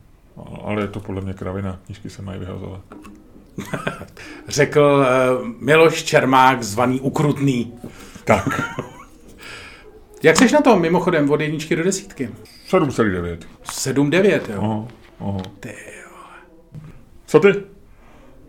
Ale 0.65 0.83
je 0.83 0.89
to 0.89 1.01
podle 1.01 1.21
mě 1.21 1.35
kravina, 1.35 1.79
knížky 1.87 2.11
se 2.11 2.23
mají 2.23 2.41
vyhazovat. 2.41 2.81
Řekl 4.49 5.07
uh, 5.41 5.49
Miloš 5.61 6.03
Čermák, 6.03 6.63
zvaný 6.63 7.01
Ukrutný. 7.01 7.73
Tak. 8.25 8.73
Jak 10.23 10.37
jsi 10.37 10.53
na 10.53 10.61
tom, 10.61 10.81
mimochodem, 10.81 11.31
od 11.31 11.41
jedničky 11.41 11.77
do 11.77 11.85
desítky? 11.85 12.31
7,9. 12.71 13.39
7,9, 13.65 14.41
jo? 14.53 14.61
Aha, 14.63 14.87
aha. 15.21 15.41
Ty 15.61 15.69
jo. 15.69 16.11
Co 17.27 17.41
ty? 17.41 17.49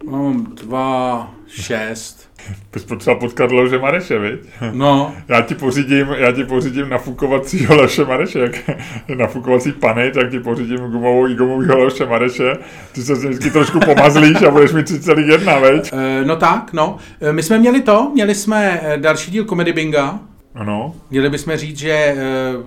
Mám 0.06 0.46
2, 0.46 1.36
6. 1.48 2.32
Bys 2.74 2.84
potřeba 2.84 3.16
potkat 3.16 3.52
Leoše 3.52 3.78
Mareše, 3.78 4.20
viď? 4.20 4.40
No. 4.72 5.16
Já 5.28 5.42
ti 5.42 5.56
pořídím, 5.56 6.08
já 6.18 6.32
ti 6.32 6.44
pořídím 6.44 6.90
nafukovacího 6.90 7.76
Leoše 7.76 8.06
Mareše, 8.06 8.40
jak 8.40 8.70
nafukovací 9.18 9.72
pany, 9.72 10.12
tak 10.12 10.32
ti 10.32 10.40
pořídím 10.40 10.78
gumovou 10.78 11.28
i 11.28 11.36
gumovýho 11.36 11.78
Leoše 11.78 12.06
Mareše. 12.06 12.54
Ty 12.92 13.02
se 13.02 13.14
vždycky 13.14 13.52
trošku 13.52 13.80
pomazlíš 13.80 14.42
a 14.42 14.52
budeš 14.52 14.72
mít 14.72 14.86
3,1, 14.86 15.62
veď? 15.62 15.92
E, 15.94 16.26
no 16.26 16.36
tak, 16.36 16.74
no. 16.74 16.98
E, 17.22 17.34
my 17.34 17.44
jsme 17.44 17.60
měli 17.60 17.82
to, 17.82 18.12
měli 18.14 18.36
jsme 18.36 18.82
eh, 18.84 18.98
další 18.98 19.32
díl 19.32 19.46
Comedy 19.46 19.74
Binga. 19.74 20.20
Ano. 20.56 20.96
Měli 21.10 21.30
bychom 21.30 21.58
říct, 21.58 21.78
že, 21.78 22.16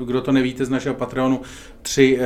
kdo 0.05 0.21
to 0.21 0.33
nevíte 0.33 0.65
z 0.65 0.71
našeho 0.71 0.95
Patreonu, 0.95 1.41
tři 1.83 2.19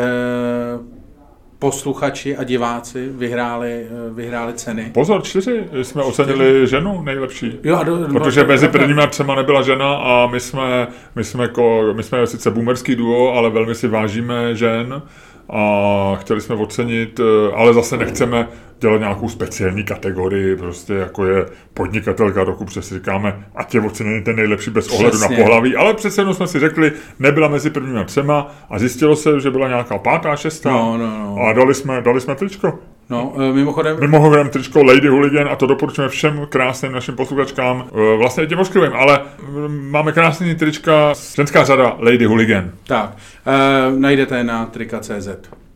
posluchači 1.58 2.36
a 2.36 2.44
diváci 2.44 3.08
vyhráli, 3.12 3.86
eh, 3.90 4.14
vyhráli 4.14 4.52
ceny. 4.52 4.90
Pozor, 4.94 5.22
čtyři. 5.22 5.64
Jsme 5.82 6.02
ocenili 6.02 6.50
čtyři. 6.50 6.66
ženu 6.66 7.02
nejlepší. 7.02 7.58
Jo, 7.64 7.76
a 7.76 7.82
do, 7.82 7.96
Protože 8.12 8.44
mezi 8.44 8.66
do, 8.66 8.72
prvníma 8.72 9.06
třema 9.06 9.34
nebyla 9.34 9.62
žena 9.62 9.94
a 9.94 10.26
my 10.26 10.40
jsme, 10.40 10.86
my 11.16 11.24
jsme, 11.24 11.42
jako, 11.42 11.92
my 11.96 12.02
jsme 12.02 12.26
sice 12.26 12.50
boomerský 12.50 12.96
duo, 12.96 13.34
ale 13.34 13.50
velmi 13.50 13.74
si 13.74 13.88
vážíme 13.88 14.54
žen 14.54 15.02
a 15.50 16.16
chtěli 16.20 16.40
jsme 16.40 16.54
ocenit, 16.54 17.20
eh, 17.20 17.54
ale 17.54 17.74
zase 17.74 17.96
nechceme 17.96 18.48
dělat 18.80 18.98
nějakou 18.98 19.28
speciální 19.28 19.84
kategorii, 19.84 20.56
prostě 20.56 20.92
jako 20.92 21.26
je 21.26 21.46
podnikatelka 21.74 22.44
roku, 22.44 22.64
přesně 22.64 22.98
říkáme, 22.98 23.46
a 23.54 23.62
tě 23.62 23.80
oceněný 23.80 24.22
ten 24.22 24.36
nejlepší 24.36 24.70
bez 24.70 24.88
ohledu 24.88 25.16
Přesně. 25.18 25.36
na 25.36 25.42
pohlaví, 25.42 25.76
ale 25.76 25.94
přece 25.94 26.20
jenom 26.20 26.34
jsme 26.34 26.46
si 26.46 26.58
řekli, 26.60 26.92
nebyla 27.18 27.48
mezi 27.48 27.70
prvními 27.70 28.04
třema 28.04 28.54
a 28.70 28.78
zjistilo 28.78 29.16
se, 29.16 29.40
že 29.40 29.50
byla 29.50 29.68
nějaká 29.68 29.98
pátá, 29.98 30.36
šestá 30.36 30.70
no, 30.70 30.98
no, 30.98 31.06
no. 31.06 31.42
a 31.42 31.52
dali 31.52 31.74
jsme, 31.74 32.00
dali 32.02 32.20
jsme 32.20 32.34
tričko. 32.34 32.78
No, 33.10 33.32
e, 33.38 33.52
mimochodem... 33.52 34.00
Mimochodem 34.00 34.48
tričko 34.48 34.82
Lady 34.82 35.08
Hooligan 35.08 35.48
a 35.48 35.56
to 35.56 35.66
doporučujeme 35.66 36.10
všem 36.10 36.46
krásným 36.48 36.92
našim 36.92 37.16
posluchačkám, 37.16 37.84
e, 38.14 38.16
vlastně 38.16 38.46
těm 38.46 38.58
ošklivým, 38.58 38.92
ale 38.92 39.20
máme 39.68 40.12
krásný 40.12 40.54
trička, 40.54 41.12
ženská 41.36 41.64
řada 41.64 41.96
Lady 41.98 42.24
Hooligan. 42.24 42.70
Tak, 42.86 43.16
e, 43.46 43.98
najdete 43.98 44.44
na 44.44 44.66
trika.cz. 44.66 45.28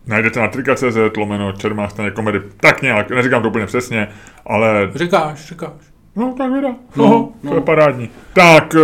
Najdete 0.07 0.41
na 0.41 0.49
trika.cz 0.49 1.17
lomeno 1.17 1.53
Čermá 1.53 1.89
staně 1.89 2.11
komedy. 2.11 2.41
Tak 2.61 2.83
nějak, 2.83 3.11
neříkám 3.11 3.43
to 3.43 3.49
úplně 3.49 3.67
přesně, 3.67 4.09
ale... 4.47 4.91
Říkáš, 4.95 5.49
říkáš. 5.49 5.73
No, 6.17 6.35
tak 6.39 6.53
vida. 6.53 6.69
No, 6.97 7.33
no, 7.43 7.51
to 7.51 7.57
je 7.57 7.61
parádní. 7.61 8.11
Tak, 8.33 8.75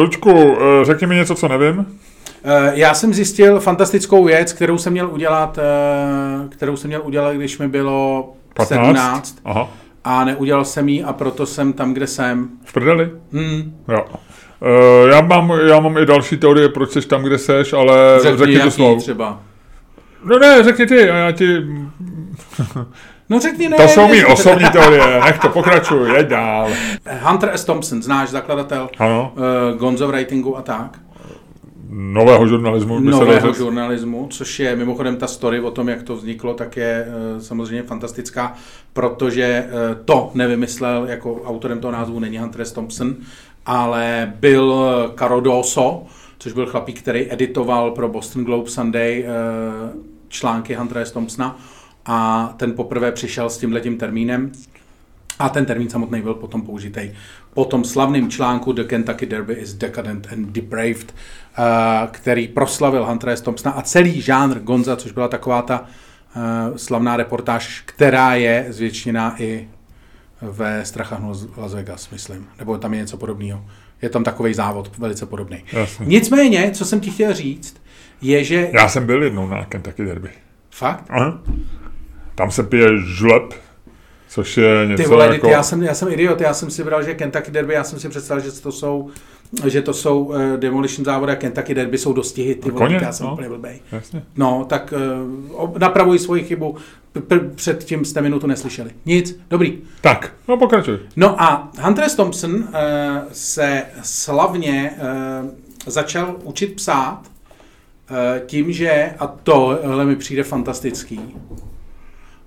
Lučku, 0.00 0.56
řekni 0.82 1.06
mi 1.06 1.14
něco, 1.14 1.34
co 1.34 1.48
nevím. 1.48 1.86
Uh, 2.44 2.50
já 2.72 2.94
jsem 2.94 3.14
zjistil 3.14 3.60
fantastickou 3.60 4.24
věc, 4.24 4.52
kterou 4.52 4.78
jsem 4.78 4.92
měl 4.92 5.10
udělat, 5.10 5.58
uh, 5.58 6.48
kterou 6.48 6.76
jsem 6.76 6.88
měl 6.88 7.02
udělat, 7.04 7.34
když 7.36 7.58
mi 7.58 7.68
bylo 7.68 8.32
15? 8.54 8.68
17. 8.86 9.38
Aha. 9.44 9.68
A 10.04 10.24
neudělal 10.24 10.64
jsem 10.64 10.88
ji 10.88 11.04
a 11.04 11.12
proto 11.12 11.46
jsem 11.46 11.72
tam, 11.72 11.94
kde 11.94 12.06
jsem. 12.06 12.48
V 12.64 12.72
prdeli? 12.72 13.10
Hmm. 13.32 13.76
Jo. 13.88 14.04
Uh, 14.04 15.10
já, 15.10 15.20
mám, 15.20 15.52
já 15.68 15.80
mám 15.80 15.98
i 15.98 16.06
další 16.06 16.36
teorie, 16.36 16.68
proč 16.68 16.90
jsi 16.90 17.00
tam, 17.00 17.22
kde 17.22 17.38
seš, 17.38 17.72
ale 17.72 18.18
řekni, 18.22 18.38
řekni 18.38 18.60
to 18.60 18.70
svou. 18.70 18.98
třeba. 19.00 19.40
No 20.24 20.38
ne, 20.38 20.62
řekni 20.64 20.86
ty 20.86 21.10
a 21.10 21.16
já 21.16 21.32
ti... 21.32 21.46
No 23.28 23.40
řekni 23.40 23.68
ne. 23.68 23.76
To 23.76 23.88
jsou 23.88 24.08
mý 24.08 24.24
osobní 24.24 24.70
teorie, 24.70 25.20
nech 25.24 25.38
to 25.38 25.48
pokračuj, 25.48 26.12
jeď 26.16 26.26
dál. 26.26 26.68
Hunter 27.20 27.50
S. 27.52 27.64
Thompson, 27.64 28.02
znáš 28.02 28.28
zakladatel 28.28 28.88
ano. 28.98 29.32
Uh, 29.36 29.78
Gonzo 29.78 30.08
Writingu 30.08 30.58
a 30.58 30.62
tak? 30.62 30.98
Nového 31.96 32.46
žurnalismu. 32.46 33.00
Nového 33.00 33.52
žurnalismu, 33.52 34.26
což 34.30 34.60
je 34.60 34.76
mimochodem 34.76 35.16
ta 35.16 35.26
story 35.26 35.60
o 35.60 35.70
tom, 35.70 35.88
jak 35.88 36.02
to 36.02 36.16
vzniklo, 36.16 36.54
tak 36.54 36.76
je 36.76 37.06
uh, 37.06 37.40
samozřejmě 37.42 37.82
fantastická, 37.82 38.54
protože 38.92 39.66
uh, 39.66 40.04
to 40.04 40.30
nevymyslel, 40.34 41.06
jako 41.08 41.42
autorem 41.44 41.80
toho 41.80 41.92
názvu 41.92 42.20
není 42.20 42.38
Hunter 42.38 42.60
S. 42.60 42.72
Thompson, 42.72 43.14
ale 43.66 44.32
byl 44.40 44.84
Carodoso, 45.18 46.02
což 46.38 46.52
byl 46.52 46.66
chlapík, 46.66 46.98
který 46.98 47.32
editoval 47.32 47.90
pro 47.90 48.08
Boston 48.08 48.44
Globe 48.44 48.70
Sunday 48.70 49.24
články 50.28 50.74
Huntera 50.74 51.00
S. 51.00 51.12
Thompsona 51.12 51.58
a 52.06 52.54
ten 52.56 52.72
poprvé 52.72 53.12
přišel 53.12 53.50
s 53.50 53.58
tímhletím 53.58 53.98
termínem 53.98 54.52
a 55.38 55.48
ten 55.48 55.66
termín 55.66 55.90
samotný 55.90 56.22
byl 56.22 56.34
potom 56.34 56.62
použitý 56.62 57.10
po 57.54 57.64
tom 57.64 57.84
slavném 57.84 58.30
článku 58.30 58.72
The 58.72 58.84
Kentucky 58.84 59.26
Derby 59.26 59.54
is 59.54 59.74
Decadent 59.74 60.26
and 60.32 60.46
Depraved, 60.46 61.14
uh, 61.58 61.64
který 62.10 62.48
proslavil 62.48 63.06
Huntera 63.06 63.32
S. 63.32 63.40
Thompsona 63.40 63.74
a 63.74 63.82
celý 63.82 64.20
žánr 64.20 64.58
Gonza, 64.58 64.96
což 64.96 65.12
byla 65.12 65.28
taková 65.28 65.62
ta 65.62 65.80
uh, 65.80 66.76
slavná 66.76 67.16
reportáž, 67.16 67.82
která 67.86 68.34
je 68.34 68.66
zvětšená 68.68 69.42
i 69.42 69.68
ve 70.42 70.84
Strachách 70.84 71.20
Las 71.56 71.74
Vegas, 71.74 72.10
myslím. 72.10 72.46
Nebo 72.58 72.78
tam 72.78 72.94
je 72.94 73.00
něco 73.00 73.16
podobného. 73.16 73.64
Je 74.02 74.08
tam 74.08 74.24
takový 74.24 74.54
závod 74.54 74.98
velice 74.98 75.26
podobný. 75.26 75.64
Jasně. 75.72 76.06
Nicméně, 76.06 76.70
co 76.70 76.84
jsem 76.84 77.00
ti 77.00 77.10
chtěl 77.10 77.34
říct, 77.34 77.82
je, 78.22 78.44
že... 78.44 78.70
Já 78.72 78.88
jsem 78.88 79.06
byl 79.06 79.22
jednou 79.22 79.48
na 79.48 79.64
Kentucky 79.64 80.04
Derby. 80.04 80.30
Fakt? 80.70 81.04
Aha. 81.10 81.40
Tam 82.34 82.50
se 82.50 82.62
pije 82.62 82.88
žleb, 83.06 83.54
což 84.34 84.56
je 84.56 84.86
něco 84.86 85.02
Ty 85.02 85.08
vole, 85.08 85.26
jako... 85.26 85.48
já, 85.48 85.62
jsem, 85.62 85.82
já 85.82 85.94
jsem 85.94 86.08
idiot, 86.08 86.40
já 86.40 86.54
jsem 86.54 86.70
si 86.70 86.84
bral, 86.84 87.02
že 87.02 87.14
Kentucky 87.14 87.50
Derby, 87.50 87.74
já 87.74 87.84
jsem 87.84 87.98
si 87.98 88.08
představil, 88.08 88.44
že 88.44 88.52
to 88.52 88.72
jsou 88.72 89.10
že 89.66 89.82
to 89.82 89.92
jsou 89.92 90.24
uh, 90.24 90.36
Demolition 90.56 91.04
závody 91.04 91.32
a 91.32 91.36
Kentucky 91.36 91.74
Derby 91.74 91.98
jsou 91.98 92.12
dostihy, 92.12 92.54
ty 92.54 92.70
vole, 92.70 92.86
Koně, 92.86 93.00
já 93.02 93.12
jsem 93.12 93.26
no. 93.26 93.32
úplně 93.32 93.48
blbej. 93.48 93.80
Jasně. 93.92 94.22
No, 94.36 94.66
tak 94.68 94.94
uh, 95.60 95.78
napravuji 95.78 96.18
svoji 96.18 96.44
chybu, 96.44 96.76
předtím 97.54 98.04
jste 98.04 98.20
minutu 98.20 98.46
neslyšeli. 98.46 98.90
Nic, 99.06 99.40
dobrý. 99.50 99.78
Tak, 100.00 100.32
no 100.48 100.56
pokračuj. 100.56 100.98
No 101.16 101.42
a 101.42 101.72
Hunter 101.80 102.04
S. 102.04 102.14
Thompson 102.14 102.54
uh, 102.54 102.64
se 103.32 103.82
slavně 104.02 104.90
uh, 105.42 105.50
začal 105.86 106.36
učit 106.42 106.76
psát 106.76 107.22
uh, 107.22 108.46
tím, 108.46 108.72
že, 108.72 109.14
a 109.18 109.26
tohle 109.26 110.04
mi 110.04 110.16
přijde 110.16 110.42
fantastický, 110.42 111.20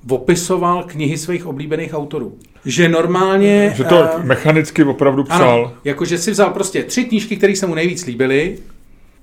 opisoval 0.09 0.83
knihy 0.83 1.17
svých 1.17 1.45
oblíbených 1.45 1.93
autorů. 1.93 2.37
Že 2.65 2.89
normálně... 2.89 3.73
Že 3.75 3.83
to 3.83 4.03
eh, 4.03 4.23
mechanicky 4.23 4.83
opravdu 4.83 5.23
psal. 5.23 5.53
ano, 5.53 5.73
jakože 5.83 6.17
si 6.17 6.31
vzal 6.31 6.49
prostě 6.49 6.83
tři 6.83 7.03
knížky, 7.03 7.37
které 7.37 7.55
se 7.55 7.67
mu 7.67 7.75
nejvíc 7.75 8.05
líbily, 8.05 8.57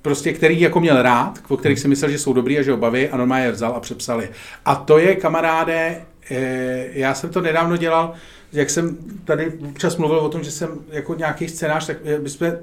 prostě 0.03 0.33
který 0.33 0.61
jako 0.61 0.81
měl 0.81 1.03
rád, 1.03 1.39
o 1.49 1.57
kterých 1.57 1.79
si 1.79 1.89
myslel, 1.89 2.11
že 2.11 2.19
jsou 2.19 2.33
dobrý 2.33 2.59
a 2.59 2.63
že 2.63 2.71
ho 2.71 2.77
baví 2.77 3.09
a 3.09 3.17
normálně 3.17 3.45
je 3.45 3.53
vzal 3.53 3.73
a 3.77 3.81
přepsal 3.81 4.21
je. 4.21 4.29
A 4.65 4.75
to 4.75 4.99
je, 4.99 5.15
kamaráde, 5.15 6.01
eh, 6.31 6.87
já 6.93 7.15
jsem 7.15 7.31
to 7.31 7.41
nedávno 7.41 7.77
dělal, 7.77 8.13
jak 8.53 8.71
jsem 8.71 8.97
tady 9.25 9.53
občas 9.69 9.97
mluvil 9.97 10.19
o 10.19 10.29
tom, 10.29 10.45
že 10.45 10.51
jsem 10.51 10.69
jako 10.91 11.15
nějaký 11.15 11.49
scénář, 11.49 11.87
tak 11.87 11.97
eh, 12.05 12.19
my 12.19 12.29
jsme, 12.29 12.59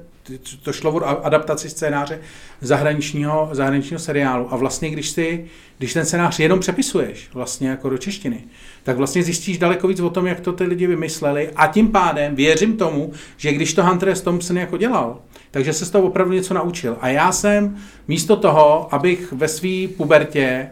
to 0.64 0.74
šlo 0.74 0.92
o 0.92 1.26
adaptaci 1.26 1.70
scénáře 1.70 2.20
zahraničního, 2.62 3.50
zahraničního 3.52 4.00
seriálu 4.00 4.54
a 4.54 4.56
vlastně 4.56 4.90
když 4.90 5.10
si, 5.10 5.46
když 5.78 5.94
ten 5.94 6.06
scénář 6.06 6.40
jenom 6.40 6.60
přepisuješ 6.60 7.30
vlastně 7.34 7.70
jako 7.70 7.90
do 7.90 7.98
češtiny, 7.98 8.44
tak 8.84 8.98
vlastně 8.98 9.24
zjistíš 9.24 9.58
daleko 9.58 9.88
víc 9.88 10.00
o 10.00 10.10
tom, 10.10 10.28
jak 10.28 10.40
to 10.40 10.54
ty 10.54 10.64
lidi 10.64 10.88
vymysleli 10.88 11.50
a 11.56 11.68
tím 11.68 11.92
pádem 11.92 12.36
věřím 12.36 12.78
tomu, 12.78 13.14
že 13.38 13.54
když 13.54 13.74
to 13.74 13.84
Hunter 13.84 14.10
S. 14.10 14.22
Thompson 14.22 14.58
jako 14.58 14.78
dělal, 14.78 15.22
takže 15.52 15.74
se 15.74 15.86
z 15.86 15.90
toho 15.90 16.08
opravdu 16.08 16.34
něco 16.34 16.54
naučil. 16.54 16.98
A 17.02 17.08
já 17.08 17.32
jsem 17.32 17.78
místo 18.08 18.36
toho, 18.36 18.94
abych 18.96 19.32
ve 19.32 19.48
své 19.48 19.88
pubertě 19.98 20.70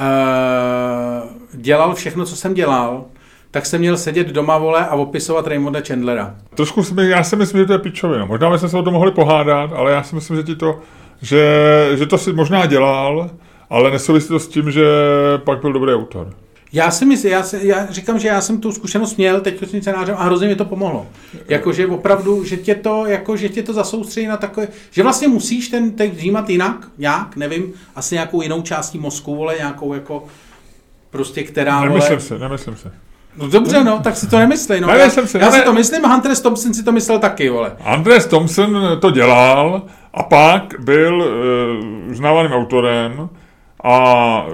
uh, 0.00 1.30
dělal 1.52 1.94
všechno, 1.94 2.24
co 2.24 2.36
jsem 2.36 2.54
dělal, 2.54 3.04
tak 3.50 3.66
jsem 3.66 3.80
měl 3.80 3.96
sedět 3.96 4.26
doma, 4.26 4.58
vole, 4.58 4.86
a 4.86 4.94
opisovat 4.94 5.46
Raymonda 5.46 5.80
Chandlera. 5.88 6.34
Trošku 6.54 6.84
si, 6.84 6.94
já 6.98 7.24
si 7.24 7.36
myslím, 7.36 7.60
že 7.60 7.66
to 7.66 7.72
je 7.72 7.78
pičovina. 7.78 8.24
Možná 8.24 8.50
bychom 8.50 8.68
se 8.68 8.76
o 8.76 8.82
tom 8.82 8.94
mohli 8.94 9.10
pohádat, 9.12 9.72
ale 9.72 9.92
já 9.92 10.02
si 10.02 10.14
myslím, 10.14 10.36
že 10.36 10.42
ti 10.42 10.56
to, 10.56 10.78
že, 11.22 11.44
že 11.98 12.06
to 12.06 12.18
si 12.18 12.32
možná 12.32 12.66
dělal, 12.66 13.30
ale 13.70 13.90
nesouvisí 13.90 14.28
to 14.28 14.38
s 14.38 14.48
tím, 14.48 14.70
že 14.70 14.84
pak 15.44 15.60
byl 15.60 15.72
dobrý 15.72 15.92
autor. 15.92 16.34
Já 16.72 16.90
si 16.90 17.04
myslím, 17.04 17.32
já, 17.32 17.42
si, 17.42 17.60
já 17.62 17.86
říkám, 17.90 18.18
že 18.18 18.28
já 18.28 18.40
jsem 18.40 18.60
tu 18.60 18.72
zkušenost 18.72 19.16
měl 19.16 19.40
teď 19.40 19.62
s 19.62 19.70
tím 19.70 19.82
scénářem 19.82 20.14
a 20.18 20.24
hrozně 20.24 20.48
mi 20.48 20.56
to 20.56 20.64
pomohlo. 20.64 21.06
Jakože 21.48 21.86
opravdu, 21.86 22.44
že 22.44 22.56
tě 22.56 22.74
to, 22.74 23.06
jako, 23.06 23.36
že 23.36 23.48
tě 23.48 23.62
to 23.62 23.72
zasoustředí 23.72 24.26
na 24.26 24.36
takové, 24.36 24.68
že 24.90 25.02
vlastně 25.02 25.28
musíš 25.28 25.68
ten 25.68 25.90
text 25.90 26.16
vnímat 26.16 26.50
jinak, 26.50 26.88
nějak, 26.98 27.36
nevím, 27.36 27.72
asi 27.94 28.14
nějakou 28.14 28.42
jinou 28.42 28.62
částí 28.62 28.98
mozku, 28.98 29.36
vole, 29.36 29.54
nějakou 29.58 29.94
jako, 29.94 30.24
prostě 31.10 31.42
která, 31.42 31.78
vole, 31.78 31.88
Nemyslím 31.88 32.20
si, 32.20 32.38
nemyslím 32.38 32.76
si. 32.76 32.88
No 33.40 33.48
dobře, 33.48 33.84
no, 33.84 34.00
tak 34.04 34.16
si 34.16 34.26
to 34.26 34.38
nemyslej, 34.38 34.80
no. 34.80 34.88
Ne, 34.88 34.98
já, 34.98 35.04
myslím 35.04 35.26
si, 35.26 35.38
já 35.38 35.44
ne, 35.50 35.52
si 35.52 35.62
to 35.62 35.72
ne. 35.72 35.78
myslím, 35.78 36.04
Hunter 36.04 36.32
S. 36.32 36.40
Thompson 36.40 36.74
si 36.74 36.82
to 36.84 36.92
myslel 36.92 37.18
taky, 37.18 37.48
vole. 37.50 37.72
Andres 37.84 38.26
Thompson 38.26 38.98
to 39.00 39.10
dělal 39.10 39.82
a 40.14 40.22
pak 40.22 40.62
byl 40.78 41.16
uh, 42.06 42.10
uznávaným 42.10 42.52
autorem 42.52 43.28
a 43.84 44.46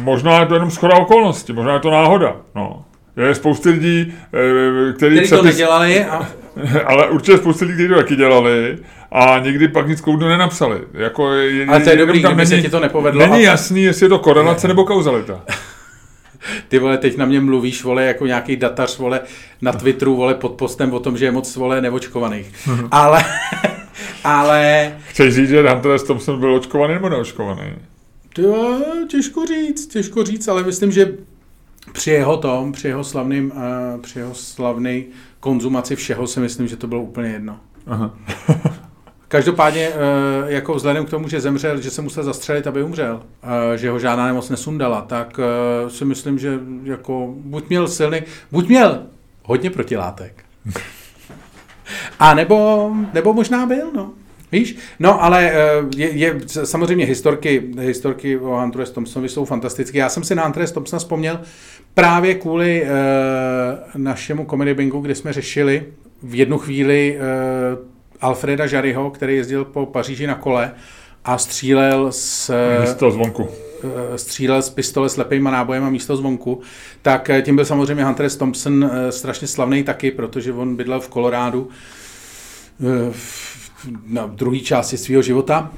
možná 0.00 0.40
je 0.40 0.46
to 0.46 0.54
jenom 0.54 0.70
schoda 0.70 0.96
okolností, 0.96 1.52
možná 1.52 1.72
je 1.74 1.80
to 1.80 1.90
náhoda. 1.90 2.36
No. 2.54 2.84
Je 3.16 3.34
spousty 3.34 3.68
lidí, 3.70 4.14
eh, 4.34 4.92
který, 4.92 5.16
Který 5.16 5.28
to 5.30 5.36
přepis- 5.36 5.44
nedělali 5.44 6.04
a 6.04 6.26
ale 6.86 7.08
určitě 7.08 7.38
spousty 7.38 7.64
lidí, 7.64 7.74
kteří 7.74 7.88
to 7.88 7.96
taky 7.96 8.16
dělali 8.16 8.78
a 9.12 9.38
nikdy 9.38 9.68
pak 9.68 9.88
nic 9.88 10.00
koudu 10.00 10.28
nenapsali. 10.28 10.80
Jako, 10.92 11.32
je, 11.32 11.66
Ale 11.66 11.80
to 11.80 11.90
je 11.90 11.96
dobrý, 11.96 12.22
tam 12.22 12.32
kdyby 12.34 12.46
se 12.46 12.62
ti 12.62 12.68
to 12.68 12.80
nepovedlo 12.80 13.20
Není 13.26 13.46
a- 13.46 13.50
jasný, 13.50 13.82
jestli 13.82 14.06
je 14.06 14.10
to 14.10 14.18
korelace 14.18 14.68
nebo 14.68 14.84
kauzalita. 14.84 15.40
ty 16.68 16.78
vole, 16.78 16.98
teď 16.98 17.16
na 17.16 17.26
mě 17.26 17.40
mluvíš, 17.40 17.84
vole, 17.84 18.04
jako 18.04 18.26
nějaký 18.26 18.56
datař, 18.56 18.98
vole, 18.98 19.20
na 19.62 19.72
Twitteru, 19.72 20.16
vole, 20.16 20.34
pod 20.34 20.52
postem 20.52 20.92
o 20.92 21.00
tom, 21.00 21.16
že 21.16 21.24
je 21.24 21.30
moc, 21.32 21.56
vole, 21.56 21.80
neočkovaných. 21.80 22.52
ale, 22.90 23.24
ale, 24.24 24.92
Chceš 25.08 25.34
říct, 25.34 25.48
že 25.48 25.68
Hunter 25.68 25.98
S. 25.98 26.02
Thompson 26.02 26.40
byl 26.40 26.54
očkovaný 26.54 26.94
nebo 26.94 27.08
neočkovaný? 27.08 27.72
to 28.34 28.82
těžko 29.08 29.46
říct, 29.46 29.86
těžko 29.86 30.24
říct, 30.24 30.48
ale 30.48 30.62
myslím, 30.62 30.92
že 30.92 31.14
při 31.92 32.10
jeho 32.10 32.36
tom, 32.36 32.72
při 32.72 32.88
jeho 32.88 33.04
slavným, 33.04 33.52
uh, 33.56 34.00
při 34.00 34.18
jeho 34.18 34.34
slavný 34.34 35.04
konzumaci 35.40 35.96
všeho 35.96 36.26
si 36.26 36.40
myslím, 36.40 36.68
že 36.68 36.76
to 36.76 36.86
bylo 36.86 37.02
úplně 37.02 37.28
jedno. 37.28 37.60
Aha. 37.86 38.14
Každopádně, 39.34 39.88
eh, 39.88 39.94
jako 40.46 40.74
vzhledem 40.74 41.06
k 41.06 41.10
tomu, 41.10 41.28
že 41.28 41.40
zemřel, 41.40 41.80
že 41.80 41.90
se 41.90 42.02
musel 42.02 42.24
zastřelit, 42.24 42.66
aby 42.66 42.82
umřel, 42.82 43.22
eh, 43.42 43.78
že 43.78 43.90
ho 43.90 43.98
žádná 43.98 44.26
nemoc 44.26 44.50
nesundala, 44.50 45.00
tak 45.00 45.40
eh, 45.40 45.90
si 45.90 46.04
myslím, 46.04 46.38
že 46.38 46.58
jako 46.84 47.34
buď 47.36 47.68
měl 47.68 47.88
silný, 47.88 48.20
buď 48.52 48.68
měl 48.68 49.02
hodně 49.42 49.70
protilátek. 49.70 50.44
A 52.18 52.34
nebo, 52.34 52.90
nebo 53.12 53.32
možná 53.32 53.66
byl, 53.66 53.90
no. 53.94 54.12
Víš? 54.52 54.76
No, 54.98 55.22
ale 55.22 55.52
je, 55.96 56.10
je, 56.10 56.40
samozřejmě 56.46 57.04
historky, 57.06 57.70
historky 57.80 58.38
o 58.38 58.60
Hunteru 58.60 58.86
S. 58.86 58.90
Thompsonovi 58.90 59.28
jsou 59.28 59.44
fantastické. 59.44 59.98
Já 59.98 60.08
jsem 60.08 60.24
si 60.24 60.34
na 60.34 60.42
Huntera 60.42 60.66
S. 60.66 60.72
Thompsona 60.72 60.98
vzpomněl 60.98 61.40
právě 61.94 62.34
kvůli 62.34 62.86
našemu 63.96 64.46
comedy 64.50 64.74
bingu, 64.74 65.00
kde 65.00 65.14
jsme 65.14 65.32
řešili 65.32 65.86
v 66.22 66.34
jednu 66.34 66.58
chvíli 66.58 67.18
Alfreda 68.24 68.66
Žaryho, 68.66 69.10
který 69.10 69.36
jezdil 69.36 69.64
po 69.64 69.86
Paříži 69.86 70.26
na 70.26 70.34
kole 70.34 70.72
a 71.24 71.38
střílel 71.38 72.12
s, 72.12 72.52
Místo 72.80 73.10
zvonku. 73.10 73.48
eh, 73.84 74.18
střílel 74.18 74.62
z 74.62 74.70
pistole 74.70 75.08
s 75.08 75.16
lepýma 75.16 75.50
nábojem 75.50 75.84
a 75.84 75.90
místo 75.90 76.16
zvonku, 76.16 76.60
tak 77.02 77.30
eh, 77.30 77.42
tím 77.42 77.56
byl 77.56 77.64
samozřejmě 77.64 78.04
Hunter 78.04 78.26
S. 78.26 78.36
Thompson 78.36 78.90
eh, 78.92 79.12
strašně 79.12 79.46
slavný 79.48 79.84
taky, 79.84 80.10
protože 80.10 80.52
on 80.52 80.76
bydlel 80.76 81.00
v 81.00 81.08
Kolorádu 81.08 81.68
na 84.06 84.26
druhé 84.26 84.60
části 84.60 84.96
svého 84.96 85.22
života. 85.22 85.72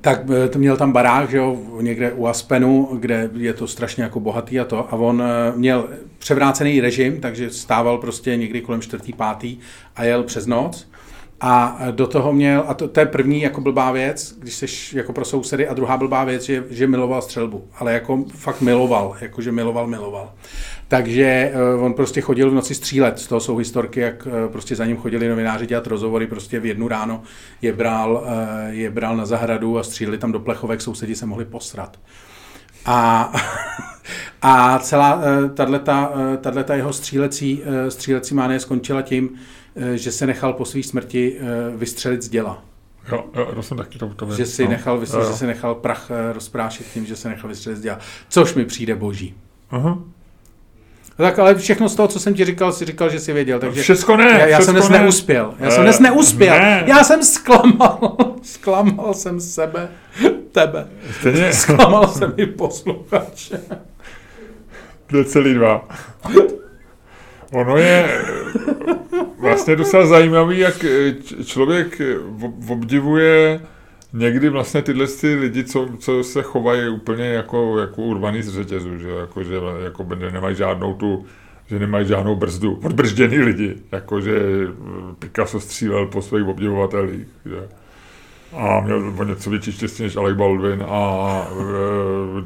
Tak 0.00 0.22
to 0.50 0.58
měl 0.58 0.76
tam 0.76 0.92
barák, 0.92 1.30
že 1.30 1.36
jo, 1.36 1.58
někde 1.80 2.12
u 2.12 2.26
Aspenu, 2.26 2.88
kde 3.00 3.30
je 3.36 3.52
to 3.52 3.66
strašně 3.66 4.02
jako 4.02 4.20
bohatý 4.20 4.60
a 4.60 4.64
to. 4.64 4.78
A 4.78 4.92
on 4.92 5.22
měl 5.56 5.88
převrácený 6.18 6.80
režim, 6.80 7.20
takže 7.20 7.50
stával 7.50 7.98
prostě 7.98 8.36
někdy 8.36 8.60
kolem 8.60 8.80
čtvrtý, 8.80 9.12
pátý 9.12 9.58
a 9.96 10.04
jel 10.04 10.22
přes 10.22 10.46
noc. 10.46 10.87
A 11.40 11.78
do 11.90 12.06
toho 12.06 12.32
měl, 12.32 12.64
a 12.68 12.74
to, 12.74 12.88
to 12.88 13.00
je 13.00 13.06
první 13.06 13.42
jako 13.42 13.60
blbá 13.60 13.92
věc, 13.92 14.36
když 14.38 14.54
jsi 14.54 14.96
jako 14.96 15.12
pro 15.12 15.24
sousedy, 15.24 15.68
a 15.68 15.74
druhá 15.74 15.96
blbá 15.96 16.24
věc, 16.24 16.42
že, 16.42 16.64
že 16.70 16.86
miloval 16.86 17.22
střelbu. 17.22 17.64
Ale 17.78 17.92
jako 17.92 18.24
fakt 18.34 18.60
miloval, 18.60 19.16
jako 19.20 19.42
že 19.42 19.52
miloval, 19.52 19.86
miloval. 19.86 20.32
Takže 20.88 21.52
uh, 21.76 21.84
on 21.84 21.94
prostě 21.94 22.20
chodil 22.20 22.50
v 22.50 22.54
noci 22.54 22.74
střílet. 22.74 23.18
Z 23.18 23.26
toho 23.26 23.40
jsou 23.40 23.56
historky, 23.56 24.00
jak 24.00 24.26
uh, 24.26 24.52
prostě 24.52 24.76
za 24.76 24.86
ním 24.86 24.96
chodili 24.96 25.28
novináři 25.28 25.66
dělat 25.66 25.86
rozhovory, 25.86 26.26
prostě 26.26 26.60
v 26.60 26.66
jednu 26.66 26.88
ráno 26.88 27.22
je 27.62 27.72
bral, 27.72 28.12
uh, 28.12 28.28
je 28.68 28.90
bral 28.90 29.16
na 29.16 29.26
zahradu 29.26 29.78
a 29.78 29.82
stříleli 29.82 30.18
tam 30.18 30.32
do 30.32 30.40
plechovek, 30.40 30.80
sousedi 30.80 31.14
se 31.14 31.26
mohli 31.26 31.44
posrat. 31.44 31.98
A, 32.86 33.32
a 34.42 34.78
celá 34.78 35.22
tato 36.40 36.72
jeho 36.72 36.92
střílecí, 36.92 37.62
eh, 37.64 37.90
střílecí 37.90 38.34
mánie 38.34 38.60
skončila 38.60 39.02
tím, 39.02 39.30
eh, 39.34 39.38
že 39.94 40.12
se 40.12 40.26
nechal 40.26 40.52
po 40.52 40.64
své 40.64 40.82
smrti 40.82 41.36
eh, 41.40 41.76
vystřelit 41.76 42.22
z 42.22 42.28
děla. 42.28 42.64
Jo, 43.12 43.24
jo, 43.36 43.52
to 43.54 43.62
jsem 43.62 43.76
taky 43.76 43.98
to, 43.98 44.08
to 44.08 44.34
Že 44.36 44.46
si, 44.46 44.64
no. 44.64 44.70
nechal, 44.70 44.94
Jo, 44.94 45.00
vystřelit, 45.00 45.26
jo. 45.26 45.32
že 45.32 45.38
si 45.38 45.46
nechal 45.46 45.74
prach 45.74 46.10
eh, 46.10 46.32
rozprášit 46.32 46.86
tím, 46.94 47.06
že 47.06 47.16
se 47.16 47.28
nechal 47.28 47.48
vystřelit 47.48 47.78
z 47.78 47.82
děla. 47.82 47.98
Což 48.28 48.54
mi 48.54 48.64
přijde 48.64 48.94
boží. 48.94 49.34
Aha. 49.70 49.98
Tak 51.16 51.38
ale 51.38 51.54
všechno 51.54 51.88
z 51.88 51.94
toho, 51.94 52.08
co 52.08 52.20
jsem 52.20 52.34
ti 52.34 52.44
říkal, 52.44 52.72
si 52.72 52.84
říkal, 52.84 53.10
že 53.10 53.20
si 53.20 53.32
věděl. 53.32 53.58
Takže 53.58 53.82
Všecko 53.82 54.16
ne, 54.16 54.24
já, 54.30 54.46
já 54.46 54.60
jsem 54.60 54.74
dnes 54.74 54.88
ne. 54.88 54.98
neuspěl. 54.98 55.54
Já 55.58 55.70
jsem 55.70 55.80
Eh, 55.80 55.84
dnes 55.84 56.00
neuspěl. 56.00 56.54
ne. 56.58 56.84
Já 56.86 57.04
jsem 57.04 57.22
zklamal. 57.22 58.16
Zklamal 58.42 59.14
jsem 59.14 59.40
sebe, 59.40 59.88
tebe. 60.52 60.86
Stejně 61.20 61.52
Zklamal 61.52 62.08
jsem 62.08 62.34
i 62.36 62.46
posluchače. 62.46 63.60
2,2. 65.10 65.80
Ono 67.52 67.76
je 67.76 68.24
vlastně 69.38 69.76
docela 69.76 70.06
zajímavý, 70.06 70.58
jak 70.58 70.84
eh, 70.84 71.14
člověk 71.44 72.00
eh, 72.00 72.18
ob- 72.44 72.70
obdivuje 72.70 73.60
někdy 74.12 74.48
vlastně 74.48 74.82
tyhle 74.82 75.06
ty 75.06 75.34
lidi, 75.34 75.64
co, 75.64 75.88
co 75.98 76.24
se 76.24 76.42
chovají 76.42 76.88
úplně 76.88 77.24
jako, 77.24 77.78
jako 77.78 78.02
urvaný 78.02 78.42
z 78.42 78.54
řetězu, 78.54 78.98
že, 78.98 79.10
jako, 79.10 79.44
že 79.44 79.54
jako 79.84 80.06
nemají 80.32 80.56
žádnou 80.56 80.94
tu 80.94 81.26
že 81.70 81.78
nemají 81.78 82.06
žádnou 82.06 82.36
brzdu. 82.36 82.80
Odbržděný 82.84 83.38
lidi, 83.38 83.76
jakože 83.92 84.40
Picasso 85.18 85.60
střílel 85.60 86.06
po 86.06 86.22
svých 86.22 86.46
obdivovatelích. 86.46 87.28
Že? 87.46 87.68
A 88.56 88.80
měl 88.80 89.14
o 89.18 89.24
něco 89.24 89.50
větší 89.50 89.72
štěstí 89.72 90.02
než 90.02 90.16
Alec 90.16 90.36
Baldwin 90.36 90.84
a 90.88 90.98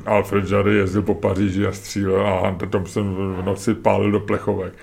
Alfred 0.06 0.50
Jarry 0.50 0.74
jezdil 0.74 1.02
po 1.02 1.14
Paříži 1.14 1.66
a 1.66 1.72
střílel 1.72 2.26
a 2.26 2.40
Hunter 2.48 2.68
Thompson 2.68 3.34
v 3.38 3.44
noci 3.44 3.74
pálil 3.74 4.10
do 4.10 4.20
plechovek. 4.20 4.74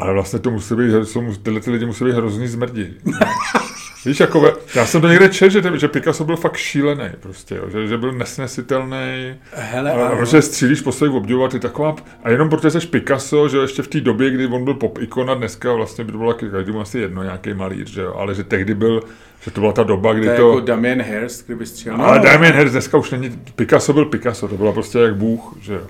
Ale 0.00 0.12
vlastně 0.12 0.38
to 0.38 0.50
musí 0.50 0.74
být, 0.74 0.94
jsou, 1.04 1.34
tyhle 1.34 1.60
ty 1.60 1.70
lidi 1.70 1.86
musí 1.86 2.04
být 2.04 2.14
hrozný 2.14 2.48
zmrdí. 2.48 2.96
Víš, 4.06 4.20
jako, 4.20 4.52
já 4.74 4.86
jsem 4.86 5.00
to 5.00 5.08
někde 5.08 5.28
četl, 5.28 5.50
že, 5.50 5.78
že 5.78 5.88
Picasso 5.88 6.24
byl 6.24 6.36
fakt 6.36 6.56
šílený, 6.56 7.04
prostě, 7.20 7.54
jo, 7.54 7.70
že, 7.70 7.86
že 7.86 7.98
byl 7.98 8.12
nesnesitelný. 8.12 9.34
Hele, 9.52 9.92
a, 9.92 10.08
a 10.08 10.24
že 10.24 10.42
střílíš 10.42 10.80
po 10.80 10.92
svých 10.92 11.10
obdivovat, 11.10 11.54
je 11.54 11.60
taková, 11.60 11.96
a 12.24 12.30
jenom 12.30 12.48
protože 12.48 12.80
jsi 12.80 12.86
Picasso, 12.86 13.48
že 13.48 13.58
ještě 13.58 13.82
v 13.82 13.88
té 13.88 14.00
době, 14.00 14.30
kdy 14.30 14.46
on 14.46 14.64
byl 14.64 14.74
pop 14.74 14.98
ikona, 14.98 15.34
dneska 15.34 15.72
vlastně 15.72 16.04
by 16.04 16.12
to 16.12 16.18
bylo 16.18 16.34
každému 16.34 16.80
asi 16.80 16.98
jedno, 16.98 17.22
nějaký 17.22 17.54
malíř, 17.54 17.90
že 17.90 18.02
jo, 18.02 18.14
ale 18.14 18.34
že 18.34 18.44
tehdy 18.44 18.74
byl, 18.74 19.02
že 19.40 19.50
to 19.50 19.60
byla 19.60 19.72
ta 19.72 19.82
doba, 19.82 20.12
kdy 20.12 20.26
to... 20.26 20.30
Je 20.30 20.36
to... 20.36 20.48
jako 20.48 20.60
Damien 20.60 21.02
Hirst, 21.02 21.46
kdyby 21.46 21.66
střílel. 21.66 22.02
Ale 22.02 22.18
no, 22.18 22.24
Damien 22.24 22.54
Hirst 22.54 22.72
dneska 22.72 22.98
už 22.98 23.10
není, 23.10 23.42
Picasso 23.56 23.92
byl 23.92 24.04
Picasso, 24.04 24.48
to 24.48 24.56
byla 24.56 24.72
prostě 24.72 24.98
jak 24.98 25.16
Bůh, 25.16 25.56
že 25.60 25.74
jo, 25.74 25.86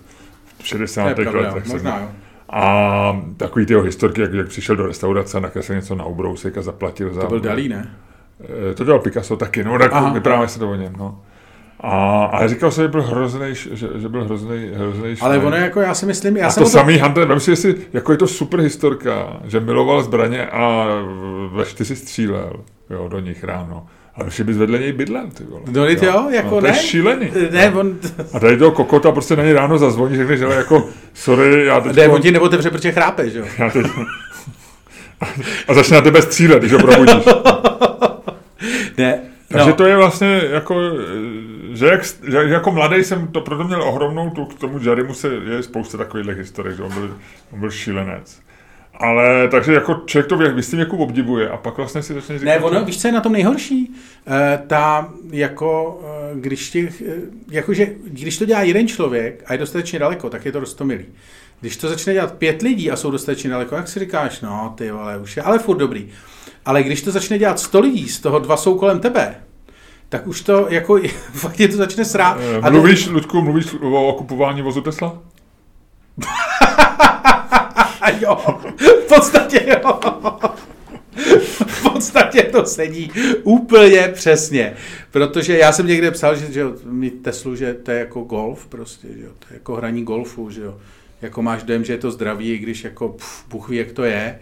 v 0.62 0.66
60. 0.66 1.05
letech. 1.05 1.66
Možná, 1.66 1.99
jo. 2.01 2.09
A 2.53 3.23
takový 3.37 3.67
ty 3.67 3.75
historky, 3.81 4.21
jak, 4.21 4.33
jak 4.33 4.49
přišel 4.49 4.77
do 4.77 4.87
restaurace 4.87 5.37
a 5.37 5.41
nakreslil 5.41 5.77
něco 5.77 5.95
na 5.95 6.05
ubrousek 6.05 6.59
a 6.59 6.63
zaplatil 6.63 7.15
za... 7.15 7.21
To 7.21 7.29
byl 7.29 7.41
Dalí, 7.41 7.69
ne? 7.69 7.91
Eh, 8.71 8.75
to 8.75 8.85
dělal 8.85 9.01
Picasso 9.01 9.37
taky, 9.37 9.65
no 9.65 9.79
tak 9.79 10.13
vyprávěme 10.13 10.49
se 10.49 10.59
to 10.59 10.71
o 10.71 10.75
něm, 10.75 10.93
no. 10.99 11.21
A, 11.81 12.25
ale 12.25 12.49
říkal 12.49 12.71
se, 12.71 12.83
že 12.83 12.89
byl 12.89 13.03
hrozný, 13.03 13.47
že, 13.55 13.89
že 13.97 14.09
byl 14.09 14.25
hrozný, 14.25 14.71
hrozný 14.75 15.17
Ale 15.21 15.39
ono 15.39 15.57
jako, 15.57 15.81
já 15.81 15.95
si 15.95 16.07
myslím, 16.07 16.37
já 16.37 16.47
a 16.47 16.51
jsem 16.51 16.61
to, 16.61 16.71
to 16.71 16.71
samý 16.71 17.01
Hunter, 17.01 17.29
vem 17.29 17.41
si, 17.41 17.51
jestli, 17.51 17.75
jako 17.93 18.13
je 18.13 18.19
to 18.19 18.27
super 18.27 18.61
historka, 18.61 19.41
že 19.45 19.61
miloval 19.61 20.03
zbraně 20.03 20.47
a 20.47 20.87
ve 21.53 21.65
si 21.65 21.97
střílel, 21.97 22.53
jo, 22.91 23.09
do 23.09 23.21
nich 23.21 23.45
ráno. 23.45 23.87
Ale 24.14 24.27
už 24.27 24.40
bys 24.40 24.57
vedle 24.57 24.79
něj 24.79 24.92
bydlel, 24.92 25.27
ty 25.35 25.44
vole. 25.44 25.62
No, 25.73 25.87
jo, 25.87 25.96
jo 26.03 26.31
jako 26.31 26.55
no, 26.55 26.61
to 26.61 26.66
ne. 26.66 26.68
je 26.68 26.75
šílený. 26.75 27.31
Ne, 27.51 27.70
on... 27.70 27.99
A 28.33 28.40
tady 28.40 28.57
toho 28.57 28.70
kokota 28.70 29.12
prostě 29.12 29.37
na 29.37 29.42
něj 29.42 29.53
ráno 29.53 29.79
zazvoní, 29.79 30.16
řekne, 30.16 30.37
že 30.37 30.44
jako, 30.44 30.88
sorry, 31.14 31.64
já 31.64 31.81
teď... 31.81 31.96
Ne, 31.96 32.09
on 32.09 32.23
ti 32.23 32.31
neotevře, 32.31 32.70
protože 32.70 32.92
chrápe, 32.92 33.31
že 33.31 33.38
jo. 33.38 33.44
Já 33.59 33.70
teď... 33.70 33.87
A 35.68 35.75
začne 35.75 35.96
na 35.96 36.03
tebe 36.03 36.23
střílet, 36.23 36.59
když 36.59 36.73
ho 36.73 36.79
probudíš. 36.79 37.25
ne, 38.99 39.20
takže 39.49 39.70
no. 39.70 39.77
to 39.77 39.85
je 39.85 39.96
vlastně 39.96 40.42
jako, 40.51 40.81
že, 41.73 41.87
jak, 41.87 42.05
že 42.29 42.37
jako 42.37 42.70
mladý 42.70 43.05
jsem 43.05 43.29
to 43.29 43.40
proto 43.40 43.64
měl 43.64 43.83
ohromnou 43.83 44.31
tu, 44.31 44.44
k 44.44 44.59
tomu 44.59 44.79
Jarimu 44.83 45.14
se 45.14 45.29
je 45.29 45.62
spousta 45.62 45.99
takových 45.99 46.37
historik, 46.37 46.77
že 46.77 46.83
on 46.83 46.92
byl, 46.92 47.16
on 47.53 47.61
byl 47.61 47.70
šílenec. 47.70 48.40
Ale 49.01 49.49
takže 49.49 49.73
jako 49.73 50.03
člověk 50.07 50.29
to 50.29 50.37
v 50.37 50.57
jistém 50.57 50.77
věku 50.77 50.97
obdivuje 50.97 51.49
a 51.49 51.57
pak 51.57 51.77
vlastně 51.77 52.03
si 52.03 52.15
začne 52.15 52.39
říkat... 52.39 52.51
Ne, 52.51 52.59
ono, 52.59 52.85
víš, 52.85 53.01
co 53.01 53.09
je 53.09 53.13
na 53.13 53.21
tom 53.21 53.33
nejhorší? 53.33 53.95
E, 54.27 54.59
ta, 54.67 55.13
jako, 55.31 56.01
e, 56.33 56.41
když, 56.41 56.71
ti, 56.71 56.89
e, 56.89 57.13
jakože, 57.51 57.89
když 58.05 58.39
to 58.39 58.45
dělá 58.45 58.63
jeden 58.63 58.89
člověk 58.89 59.43
a 59.47 59.53
je 59.53 59.59
dostatečně 59.59 59.99
daleko, 59.99 60.31
tak 60.31 60.45
je 60.45 60.53
to 60.53 60.61
rostomilý. 60.61 61.05
Když 61.61 61.77
to 61.77 61.89
začne 61.89 62.13
dělat 62.13 62.35
pět 62.35 62.63
lidí 62.63 62.91
a 62.91 62.97
jsou 62.97 63.11
dostatečně 63.11 63.51
daleko, 63.51 63.75
jak 63.75 63.89
si 63.89 64.01
říkáš, 64.01 64.41
no 64.41 64.75
ty 64.79 64.91
vole, 64.91 65.19
už 65.19 65.37
je, 65.37 65.43
ale 65.43 65.59
furt 65.59 65.77
dobrý. 65.77 66.09
Ale 66.65 66.83
když 66.83 67.03
to 67.03 67.11
začne 67.11 67.39
dělat 67.39 67.61
sto 67.61 67.81
lidí, 67.81 68.09
z 68.09 68.21
toho 68.21 68.39
dva 68.39 68.57
jsou 68.57 68.79
kolem 68.79 69.01
tebe, 69.01 69.35
tak 70.09 70.27
už 70.27 70.41
to 70.41 70.67
jako, 70.71 71.01
fakt 71.33 71.61
je 71.61 71.69
to 71.69 71.77
začne 71.77 72.05
srát. 72.05 72.39
Mluvíš, 72.71 73.05
to... 73.05 73.13
Ludku, 73.13 73.43
mluvíš 73.43 73.75
o 73.81 74.07
okupování 74.07 74.63
vozu 74.63 74.81
Tesla? 74.81 75.19
jo, 78.21 78.37
v 79.05 79.09
podstatě 79.09 79.67
jo. 79.69 80.01
v 81.67 81.83
podstatě 81.83 82.43
to 82.43 82.67
sedí 82.67 83.13
úplně 83.43 84.09
přesně. 84.09 84.75
Protože 85.11 85.59
já 85.59 85.73
jsem 85.73 85.87
někde 85.87 86.11
psal, 86.11 86.37
že, 86.37 86.53
že 86.53 86.65
mi 86.85 87.11
Teslu, 87.11 87.57
že 87.57 87.75
to 87.75 87.91
je 87.91 87.99
jako 87.99 88.21
golf 88.21 88.67
prostě, 88.67 89.09
že 89.19 89.25
jo, 89.25 89.31
to 89.39 89.47
je 89.51 89.55
jako 89.55 89.77
hraní 89.77 90.05
golfu, 90.05 90.51
že 90.51 90.63
jo. 90.63 90.79
Jako 91.23 91.43
máš 91.43 91.63
dojem, 91.63 91.85
že 91.85 91.93
je 91.93 91.99
to 91.99 92.11
zdravý, 92.11 92.53
i 92.53 92.59
když 92.59 92.85
jako 92.85 93.09
pff, 93.09 93.45
Bůh 93.49 93.69
ví, 93.69 93.77
jak 93.77 93.93
to 93.93 94.05
je. 94.05 94.39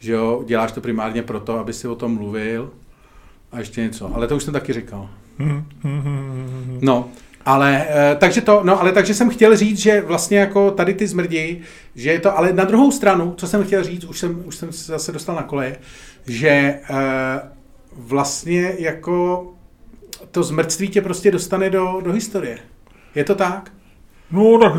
Že 0.00 0.12
jo, 0.12 0.44
děláš 0.46 0.72
to 0.72 0.80
primárně 0.80 1.22
proto, 1.22 1.58
aby 1.58 1.72
si 1.72 1.88
o 1.88 1.94
tom 1.94 2.14
mluvil 2.14 2.70
a 3.52 3.58
ještě 3.58 3.80
něco. 3.80 4.14
Ale 4.14 4.28
to 4.28 4.36
už 4.36 4.42
jsem 4.42 4.52
taky 4.52 4.72
říkal. 4.72 5.08
No, 6.80 7.10
ale 7.46 7.86
eh, 7.88 8.16
takže 8.16 8.40
to, 8.40 8.60
no 8.64 8.80
ale 8.80 8.92
takže 8.92 9.14
jsem 9.14 9.30
chtěl 9.30 9.56
říct, 9.56 9.78
že 9.78 10.00
vlastně 10.00 10.38
jako 10.38 10.70
tady 10.70 10.94
ty 10.94 11.06
zmrdi, 11.06 11.60
že 11.94 12.10
je 12.10 12.20
to, 12.20 12.38
ale 12.38 12.52
na 12.52 12.64
druhou 12.64 12.92
stranu, 12.92 13.34
co 13.36 13.46
jsem 13.46 13.64
chtěl 13.64 13.84
říct, 13.84 14.04
už 14.04 14.18
jsem, 14.18 14.42
už 14.46 14.56
jsem 14.56 14.72
se 14.72 14.92
zase 14.92 15.12
dostal 15.12 15.36
na 15.36 15.42
koleje, 15.42 15.76
že 16.26 16.48
e, 16.48 16.80
vlastně 17.92 18.74
jako 18.78 19.46
to 20.30 20.42
zmrtství 20.42 20.88
tě 20.88 21.02
prostě 21.02 21.30
dostane 21.30 21.70
do, 21.70 22.00
do 22.04 22.12
historie. 22.12 22.58
Je 23.14 23.24
to 23.24 23.34
tak? 23.34 23.72
No, 24.30 24.58
tak 24.58 24.72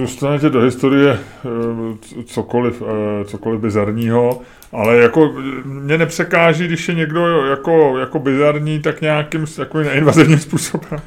dostanete 0.00 0.50
do 0.50 0.60
historie 0.60 1.10
eh, 1.12 2.24
cokoliv, 2.24 2.82
cokoliv 3.24 3.60
bizarního, 3.60 4.40
ale 4.72 4.96
jako 4.96 5.34
mě 5.64 5.98
nepřekáží, 5.98 6.64
když 6.64 6.88
je 6.88 6.94
někdo 6.94 7.46
jako, 7.46 7.98
jako 7.98 8.18
bizarní, 8.18 8.80
tak 8.80 9.00
nějakým 9.00 9.46
jako 9.58 9.78
neinvazivním 9.78 10.38
způsobem. 10.38 11.00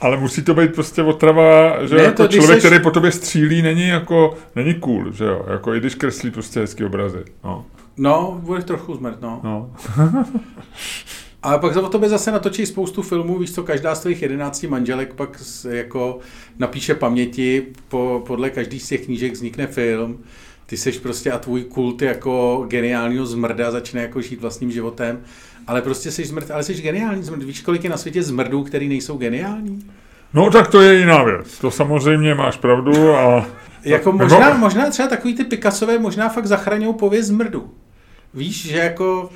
Ale 0.00 0.16
musí 0.16 0.42
to 0.42 0.54
být 0.54 0.74
prostě 0.74 1.02
otrava, 1.02 1.86
že 1.86 1.94
ne, 1.94 2.02
jako 2.02 2.26
člověk, 2.26 2.60
seš... 2.60 2.70
který 2.70 2.82
po 2.82 2.90
tobě 2.90 3.12
střílí, 3.12 3.62
není 3.62 3.88
jako, 3.88 4.34
není 4.56 4.74
cool, 4.74 5.12
že 5.12 5.24
jo, 5.24 5.44
jako 5.50 5.74
i 5.74 5.80
když 5.80 5.94
kreslí 5.94 6.30
prostě 6.30 6.60
hezký 6.60 6.84
obrazy, 6.84 7.24
no. 7.44 7.66
No, 7.96 8.40
bude 8.42 8.62
trochu 8.62 8.94
zmrt, 8.94 9.20
no. 9.20 9.40
no. 9.44 9.70
Ale 11.42 11.58
pak 11.58 11.76
o 11.76 11.88
tobě 11.88 12.08
zase 12.08 12.32
natočí 12.32 12.66
spoustu 12.66 13.02
filmů, 13.02 13.38
víš 13.38 13.54
co, 13.54 13.62
každá 13.62 13.94
z 13.94 14.00
tvých 14.00 14.22
jedenácti 14.22 14.66
manželek 14.66 15.14
pak 15.14 15.42
jako 15.70 16.18
napíše 16.58 16.94
paměti, 16.94 17.66
po, 17.88 18.22
podle 18.26 18.50
každý 18.50 18.80
z 18.80 18.88
těch 18.88 19.04
knížek 19.04 19.32
vznikne 19.32 19.66
film, 19.66 20.18
ty 20.66 20.76
seš 20.76 20.98
prostě 20.98 21.32
a 21.32 21.38
tvůj 21.38 21.64
kult 21.64 22.02
jako 22.02 22.64
geniálního 22.68 23.26
zmrda 23.26 23.70
začne 23.70 24.02
jako 24.02 24.20
žít 24.20 24.40
vlastním 24.40 24.72
životem 24.72 25.20
ale 25.70 25.82
prostě 25.82 26.10
jsi 26.10 26.24
zmrt, 26.24 26.50
ale 26.50 26.62
jsi 26.62 26.74
geniální 26.74 27.22
zmrt. 27.22 27.42
Víš, 27.42 27.60
kolik 27.60 27.84
je 27.84 27.90
na 27.90 27.96
světě 27.96 28.22
zmrdů, 28.22 28.64
který 28.64 28.88
nejsou 28.88 29.16
geniální? 29.16 29.90
No 30.34 30.50
tak 30.50 30.68
to 30.68 30.80
je 30.80 30.98
jiná 30.98 31.22
věc. 31.22 31.58
To 31.58 31.70
samozřejmě 31.70 32.34
máš 32.34 32.56
pravdu 32.56 33.14
a... 33.14 33.46
jako 33.84 34.12
možná, 34.12 34.48
nebo... 34.48 34.58
možná 34.58 34.90
třeba 34.90 35.08
takový 35.08 35.34
ty 35.34 35.44
Picassové 35.44 35.98
možná 35.98 36.28
fakt 36.28 36.46
zachraňují 36.46 36.94
pověst 36.94 37.26
zmrdu. 37.26 37.70
Víš, 38.34 38.68
že 38.68 38.78
jako... 38.78 39.30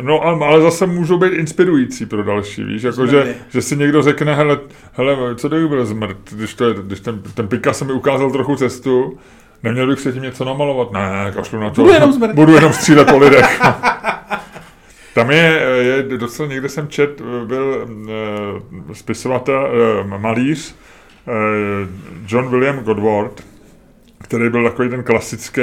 No 0.00 0.20
ale 0.20 0.62
zase 0.62 0.86
můžou 0.86 1.18
být 1.18 1.32
inspirující 1.32 2.06
pro 2.06 2.24
další, 2.24 2.64
víš, 2.64 2.82
jako 2.82 3.06
že, 3.06 3.34
že, 3.48 3.62
si 3.62 3.76
někdo 3.76 4.02
řekne, 4.02 4.34
hele, 4.34 4.58
hele 4.92 5.36
co 5.36 5.48
to 5.48 5.68
byl 5.68 5.86
zmrt, 5.86 6.18
když, 6.32 6.54
to 6.54 6.68
je, 6.68 6.74
když 6.82 7.00
ten, 7.00 7.22
ten 7.34 7.48
Picasso 7.48 7.84
mi 7.84 7.92
ukázal 7.92 8.30
trochu 8.30 8.56
cestu, 8.56 9.18
neměl 9.62 9.86
bych 9.86 10.00
se 10.00 10.12
tím 10.12 10.22
něco 10.22 10.44
namalovat? 10.44 10.92
Ne, 10.92 11.32
kašlu 11.34 11.60
na 11.60 11.70
to. 11.70 11.82
Budu 11.82 11.92
jenom, 11.92 12.12
zmrt. 12.12 12.34
Budu 12.34 12.54
jenom 12.54 12.72
střílet 12.72 13.10
po 13.10 13.18
lidech. 13.18 13.60
Tam 15.14 15.30
je, 15.30 15.60
je 15.78 16.02
docela, 16.02 16.48
někde 16.48 16.68
jsem 16.68 16.88
čet, 16.88 17.20
byl 17.44 17.88
uh, 18.86 18.92
spisovatel, 18.92 19.70
uh, 20.04 20.20
malíř 20.20 20.74
uh, 20.74 21.34
John 22.26 22.50
William 22.50 22.78
Godward, 22.78 23.44
který 24.18 24.50
byl 24.50 24.64
takový 24.64 24.88
ten 24.88 25.02
klasický, 25.02 25.62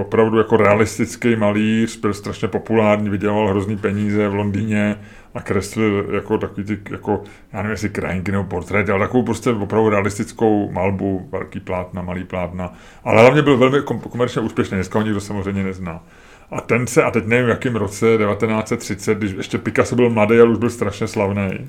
opravdu 0.00 0.38
jako 0.38 0.56
realistický 0.56 1.36
malíř, 1.36 2.00
byl 2.00 2.14
strašně 2.14 2.48
populární, 2.48 3.10
vydělal 3.10 3.48
hrozný 3.48 3.76
peníze 3.76 4.28
v 4.28 4.34
Londýně 4.34 4.96
a 5.34 5.40
kreslil 5.40 6.06
jako 6.12 6.38
takový 6.38 6.66
ty, 6.66 6.78
jako, 6.90 7.22
já 7.52 7.58
nevím, 7.58 7.70
jestli 7.70 7.88
krajinky 7.88 8.32
nebo 8.32 8.44
portrét, 8.44 8.90
ale 8.90 9.00
takovou 9.00 9.22
prostě 9.22 9.50
opravdu 9.50 9.88
realistickou 9.88 10.70
malbu, 10.72 11.28
velký 11.32 11.60
plátna, 11.60 12.02
malý 12.02 12.24
plátna, 12.24 12.72
ale 13.04 13.20
hlavně 13.20 13.42
byl 13.42 13.56
velmi 13.56 13.82
komerčně 14.10 14.42
úspěšný, 14.42 14.74
dneska 14.74 14.98
ho 14.98 15.04
nikdo 15.04 15.20
samozřejmě 15.20 15.64
nezná. 15.64 16.02
A 16.50 16.60
ten 16.60 16.86
se, 16.86 17.02
a 17.02 17.10
teď 17.10 17.26
nevím 17.26 17.46
v 17.46 17.48
jakém 17.48 17.76
roce, 17.76 18.06
1930, 18.18 19.18
když 19.18 19.32
ještě 19.32 19.58
Picasso 19.58 19.96
byl 19.96 20.10
mladý, 20.10 20.38
ale 20.38 20.50
už 20.50 20.58
byl 20.58 20.70
strašně 20.70 21.06
slavný. 21.06 21.68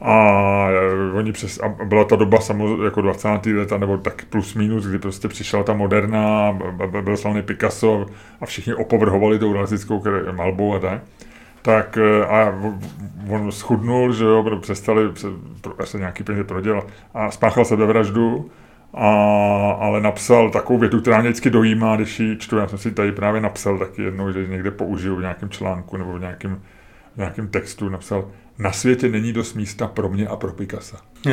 A 0.00 0.66
eh, 0.70 1.16
oni 1.18 1.32
přes, 1.32 1.58
a 1.58 1.68
byla 1.84 2.04
ta 2.04 2.16
doba 2.16 2.40
samozřejmě 2.40 2.84
jako 2.84 3.00
20. 3.00 3.46
let, 3.46 3.70
nebo 3.78 3.96
tak 3.96 4.24
plus 4.24 4.54
minus, 4.54 4.86
kdy 4.86 4.98
prostě 4.98 5.28
přišla 5.28 5.62
ta 5.62 5.72
moderna, 5.72 6.58
byl 7.00 7.16
slavný 7.16 7.42
Picasso 7.42 8.06
a 8.40 8.46
všichni 8.46 8.74
opovrhovali 8.74 9.38
tou 9.38 9.52
realistickou 9.52 10.02
malbou 10.32 10.74
a 10.74 10.78
tak. 10.78 11.02
Tak 11.62 11.98
eh, 11.98 12.26
a 12.26 12.54
on 13.28 13.52
schudnul, 13.52 14.12
že 14.12 14.24
jo, 14.24 14.58
přestali 14.60 15.02
se 15.84 15.98
nějaký 15.98 16.24
peníze 16.24 16.44
prodělat 16.44 16.86
a 17.14 17.30
spáchal 17.30 17.64
sebevraždu 17.64 18.50
a, 18.94 19.76
ale 19.80 20.00
napsal 20.00 20.50
takovou 20.50 20.78
větu, 20.78 21.00
která 21.00 21.20
mě 21.20 21.30
vždycky 21.30 21.50
dojímá, 21.50 21.96
když 21.96 22.20
ji 22.20 22.36
čtu. 22.36 22.56
Já 22.56 22.68
jsem 22.68 22.78
si 22.78 22.90
tady 22.90 23.12
právě 23.12 23.40
napsal 23.40 23.78
taky 23.78 24.02
jednou, 24.02 24.32
že 24.32 24.46
někde 24.46 24.70
použiju 24.70 25.16
v 25.16 25.20
nějakém 25.20 25.50
článku 25.50 25.96
nebo 25.96 26.12
v 26.12 26.20
nějakém, 26.20 26.60
v 27.14 27.16
nějakém 27.16 27.48
textu. 27.48 27.88
Napsal, 27.88 28.30
na 28.58 28.72
světě 28.72 29.08
není 29.08 29.32
dost 29.32 29.54
místa 29.54 29.86
pro 29.86 30.08
mě 30.08 30.26
a 30.26 30.36
pro 30.36 30.52
Picasa. 30.52 30.96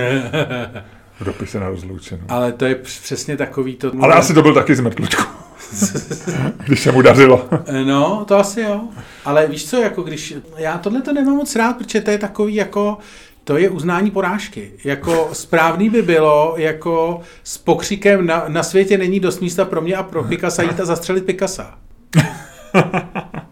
v 1.20 1.24
dopise 1.24 1.60
na 1.60 1.70
rozloučenou. 1.70 2.24
Ale 2.30 2.52
to 2.52 2.66
je 2.66 2.76
přesně 2.76 3.38
takový 3.38 3.76
to... 3.76 3.92
Ale 4.02 4.16
asi 4.16 4.34
to 4.34 4.42
byl 4.42 4.54
taky 4.54 4.76
z 4.76 4.80
mrtlučku. 4.80 5.24
když 6.66 6.80
se 6.80 6.92
mu 6.92 7.02
dařilo. 7.02 7.50
No, 7.86 8.26
to 8.28 8.38
asi 8.38 8.62
jo. 8.62 8.82
Ale 9.26 9.48
víš 9.48 9.70
co, 9.70 9.78
jako 9.78 10.02
když, 10.02 10.36
já 10.58 10.78
tohle 10.78 11.02
to 11.02 11.14
nemám 11.14 11.36
moc 11.36 11.56
rád, 11.56 11.78
protože 11.78 12.02
to 12.02 12.12
je 12.12 12.18
takový 12.18 12.56
jako, 12.56 12.98
to 13.44 13.58
je 13.58 13.70
uznání 13.70 14.12
porážky. 14.12 14.72
Jako 14.84 15.30
správný 15.34 15.90
by 15.90 16.02
bylo, 16.02 16.54
jako 16.58 17.22
s 17.44 17.58
pokřikem 17.58 18.26
na, 18.26 18.46
na 18.48 18.64
světě 18.64 18.98
není 18.98 19.20
dost 19.20 19.40
místa 19.40 19.66
pro 19.66 19.82
mě 19.82 19.96
a 19.96 20.04
pro 20.04 20.24
Picasa 20.24 20.64
jít 20.64 20.80
a 20.80 20.86
zastřelit 20.86 21.26
Picasa. 21.26 21.78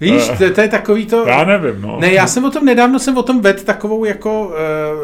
Víš, 0.00 0.28
to, 0.38 0.50
to 0.50 0.60
je 0.60 0.68
takový 0.68 1.06
to... 1.06 1.26
Já 1.26 1.44
nevím, 1.44 1.82
no. 1.82 2.00
Ne, 2.00 2.12
já 2.12 2.26
jsem 2.26 2.44
o 2.44 2.50
tom 2.50 2.64
nedávno 2.64 2.98
jsem 2.98 3.16
o 3.16 3.22
tom 3.22 3.40
vedl 3.40 3.62
takovou 3.62 4.04
jako 4.04 4.46
uh, 4.46 4.54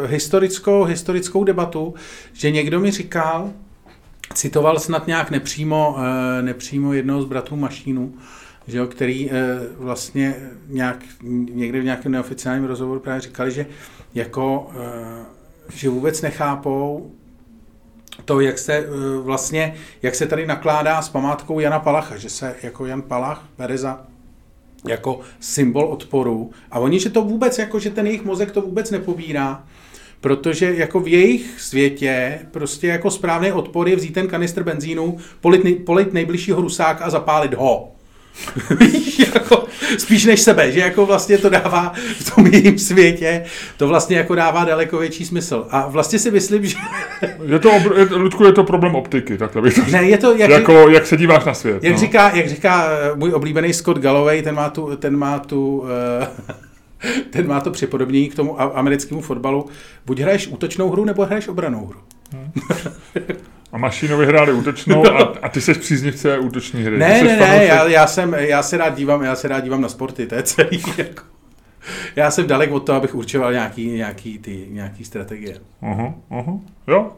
historickou, 0.07 0.85
historickou 0.85 1.45
debatu, 1.45 1.95
že 2.33 2.51
někdo 2.51 2.81
mi 2.81 2.91
říkal, 2.91 3.51
citoval 4.35 4.79
snad 4.79 5.07
nějak 5.07 5.31
nepřímo, 5.31 5.95
uh, 5.99 6.03
nepřímo 6.41 6.93
jednoho 6.93 7.23
z 7.23 7.25
bratrů 7.25 7.57
Mašínu, 7.57 8.15
že 8.67 8.79
jo, 8.79 8.87
který 8.87 9.31
uh, 9.31 9.37
vlastně 9.85 10.35
nějak, 10.69 10.99
někde 11.53 11.81
v 11.81 11.85
nějakém 11.85 12.13
neoficiálním 12.13 12.65
rozhovoru 12.65 13.01
právě 13.01 13.21
říkali, 13.21 13.51
že 13.51 13.67
jako, 14.15 14.71
uh, 14.75 15.75
že 15.75 15.89
vůbec 15.89 16.23
nechápou 16.23 17.11
to, 18.25 18.41
jak 18.41 18.59
se 18.59 18.87
vlastně, 19.23 19.75
jak 20.03 20.15
se 20.15 20.27
tady 20.27 20.47
nakládá 20.47 21.03
s 21.03 21.09
památkou 21.09 21.61
Jana 21.61 21.79
Palacha, 21.79 22.17
že 22.17 22.31
se 22.31 22.57
jako 22.63 22.87
Jan 22.87 23.03
Palach 23.03 23.49
bere 23.59 23.79
za 23.79 24.07
jako 24.89 25.21
symbol 25.41 25.85
odporu. 25.85 26.51
A 26.71 26.79
oni, 26.79 27.01
že 27.01 27.11
to 27.11 27.23
vůbec, 27.23 27.59
jako 27.59 27.79
že 27.79 27.91
ten 27.91 28.07
jejich 28.07 28.25
mozek 28.25 28.51
to 28.51 28.61
vůbec 28.61 28.91
nepobírá, 28.91 29.65
protože 30.21 30.75
jako 30.75 31.01
v 31.01 31.09
jejich 31.09 31.61
světě 31.61 32.39
prostě 32.51 32.87
jako 32.87 33.11
správný 33.11 33.53
odpor 33.53 33.89
je 33.89 33.97
vzít 33.97 34.15
ten 34.15 34.29
kanistr 34.29 34.63
benzínu, 34.63 35.19
polit, 35.41 35.65
nej, 35.65 35.75
polit 35.75 36.13
nejbližšího 36.13 36.61
rusáka 36.61 37.05
a 37.05 37.11
zapálit 37.11 37.55
ho. 37.55 37.92
Jako, 39.35 39.65
spíš 39.99 40.25
než 40.25 40.41
sebe, 40.41 40.73
že 40.73 40.81
jako 40.81 41.07
vlastně 41.07 41.39
to 41.39 41.49
dává 41.49 41.93
v 42.19 42.35
tom 42.35 42.47
jejím 42.47 42.79
světě, 42.79 43.45
to 43.77 43.89
vlastně 43.89 44.17
jako 44.17 44.35
dává 44.35 44.65
daleko 44.65 44.99
větší 44.99 45.25
smysl. 45.27 45.67
A 45.71 45.89
vlastně 45.89 46.19
si 46.19 46.31
myslím, 46.31 46.67
že... 46.67 46.77
Je 47.45 47.59
to, 47.59 47.71
obr- 47.71 47.99
je, 47.99 48.05
Ludku, 48.05 48.45
je 48.45 48.53
to 48.53 48.65
problém 48.65 48.95
optiky, 48.95 49.39
takhle 49.39 49.63
bych 49.63 49.75
to 49.75 49.83
Ne, 49.91 50.03
je 50.03 50.19
to... 50.19 50.37
Jak, 50.37 50.51
jako, 50.51 50.89
jak 50.89 51.07
se 51.07 51.17
díváš 51.17 51.45
na 51.45 51.55
svět. 51.55 51.85
jak, 51.85 51.93
no. 51.93 51.99
říká, 51.99 52.31
jak 52.37 52.49
říká 52.49 52.87
eh, 52.91 53.15
můj 53.15 53.33
oblíbený 53.33 53.73
Scott 53.73 53.99
Galloway, 53.99 54.43
ten 54.43 54.55
má 54.55 54.71
tu, 54.71 54.97
ten 54.97 55.17
má 55.17 55.39
tu 55.39 55.79
uh, 55.79 55.89
ten 57.31 57.49
má 57.49 57.61
to 57.61 57.71
připodobnění 57.71 58.29
k 58.29 58.35
tomu 58.35 58.61
americkému 58.61 59.21
fotbalu. 59.21 59.67
Buď 60.07 60.21
hraješ 60.21 60.49
útočnou 60.49 60.91
hru, 60.91 61.05
nebo 61.05 61.25
hraješ 61.25 61.49
obranou 61.49 61.87
hru. 61.87 62.01
A 63.73 63.79
Mašíno 63.79 64.19
vyhráli 64.19 64.53
útočnou 64.53 65.07
a, 65.07 65.35
a 65.43 65.49
ty 65.49 65.61
jsi 65.61 65.75
příznivce 65.75 66.39
útoční 66.39 66.83
hry. 66.83 66.99
Ne, 66.99 67.23
ne, 67.23 67.37
ne, 67.37 67.65
já, 67.65 67.89
já, 67.89 68.07
jsem, 68.07 68.35
já, 68.35 68.63
se 68.63 68.77
rád 68.77 68.97
dívám, 68.97 69.23
já 69.23 69.37
se 69.37 69.49
rád 69.49 69.61
dívám 69.61 69.81
na 69.81 69.89
sporty, 69.89 70.27
to 70.27 70.35
je 70.35 70.43
celý. 70.43 70.83
Jako. 70.99 71.23
Já 72.17 72.31
jsem 72.31 72.47
dalek 72.47 72.73
od 72.73 72.81
toho, 72.81 72.99
abych 72.99 73.15
určoval 73.15 73.53
nějaký, 73.53 73.87
nějaký, 73.87 74.39
ty, 74.39 74.67
nějaký 74.71 75.05
strategie. 75.05 75.55
Aha, 75.83 76.15
aha, 76.31 76.53
jo. 76.89 77.11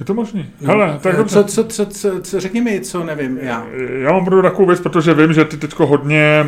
Je 0.00 0.06
to 0.06 0.14
možný. 0.14 0.46
Hele, 0.64 0.98
tak 1.02 1.14
Eh, 1.18 1.24
co, 1.24 1.44
co, 1.44 1.64
co, 1.64 1.86
co, 1.86 2.20
co, 2.20 2.40
řekni 2.40 2.60
mi, 2.60 2.80
co 2.80 3.04
nevím, 3.04 3.38
já. 3.38 3.66
Já 4.02 4.12
mám 4.12 4.24
pro 4.24 4.42
takovou 4.42 4.68
věc, 4.68 4.80
protože 4.80 5.14
vím, 5.14 5.32
že 5.32 5.44
ty 5.44 5.56
teďko 5.56 5.86
hodně 5.86 6.46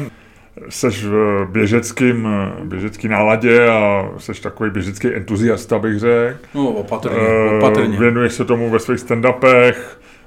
seš 0.68 1.04
v 1.04 1.46
běžeckým, 1.50 2.28
běžecký 2.64 3.08
náladě 3.08 3.68
a 3.68 4.08
seš 4.18 4.40
takový 4.40 4.70
běžecký 4.70 5.14
entuziasta, 5.14 5.78
bych 5.78 5.98
řekl. 5.98 6.38
No, 6.54 6.68
opatrně, 6.68 7.16
Eh, 7.20 7.56
opatrně. 7.58 7.98
Věnuješ 7.98 8.32
se 8.32 8.44
tomu 8.44 8.70
ve 8.70 8.78
svých 8.78 8.98
stand-upech, 9.00 9.74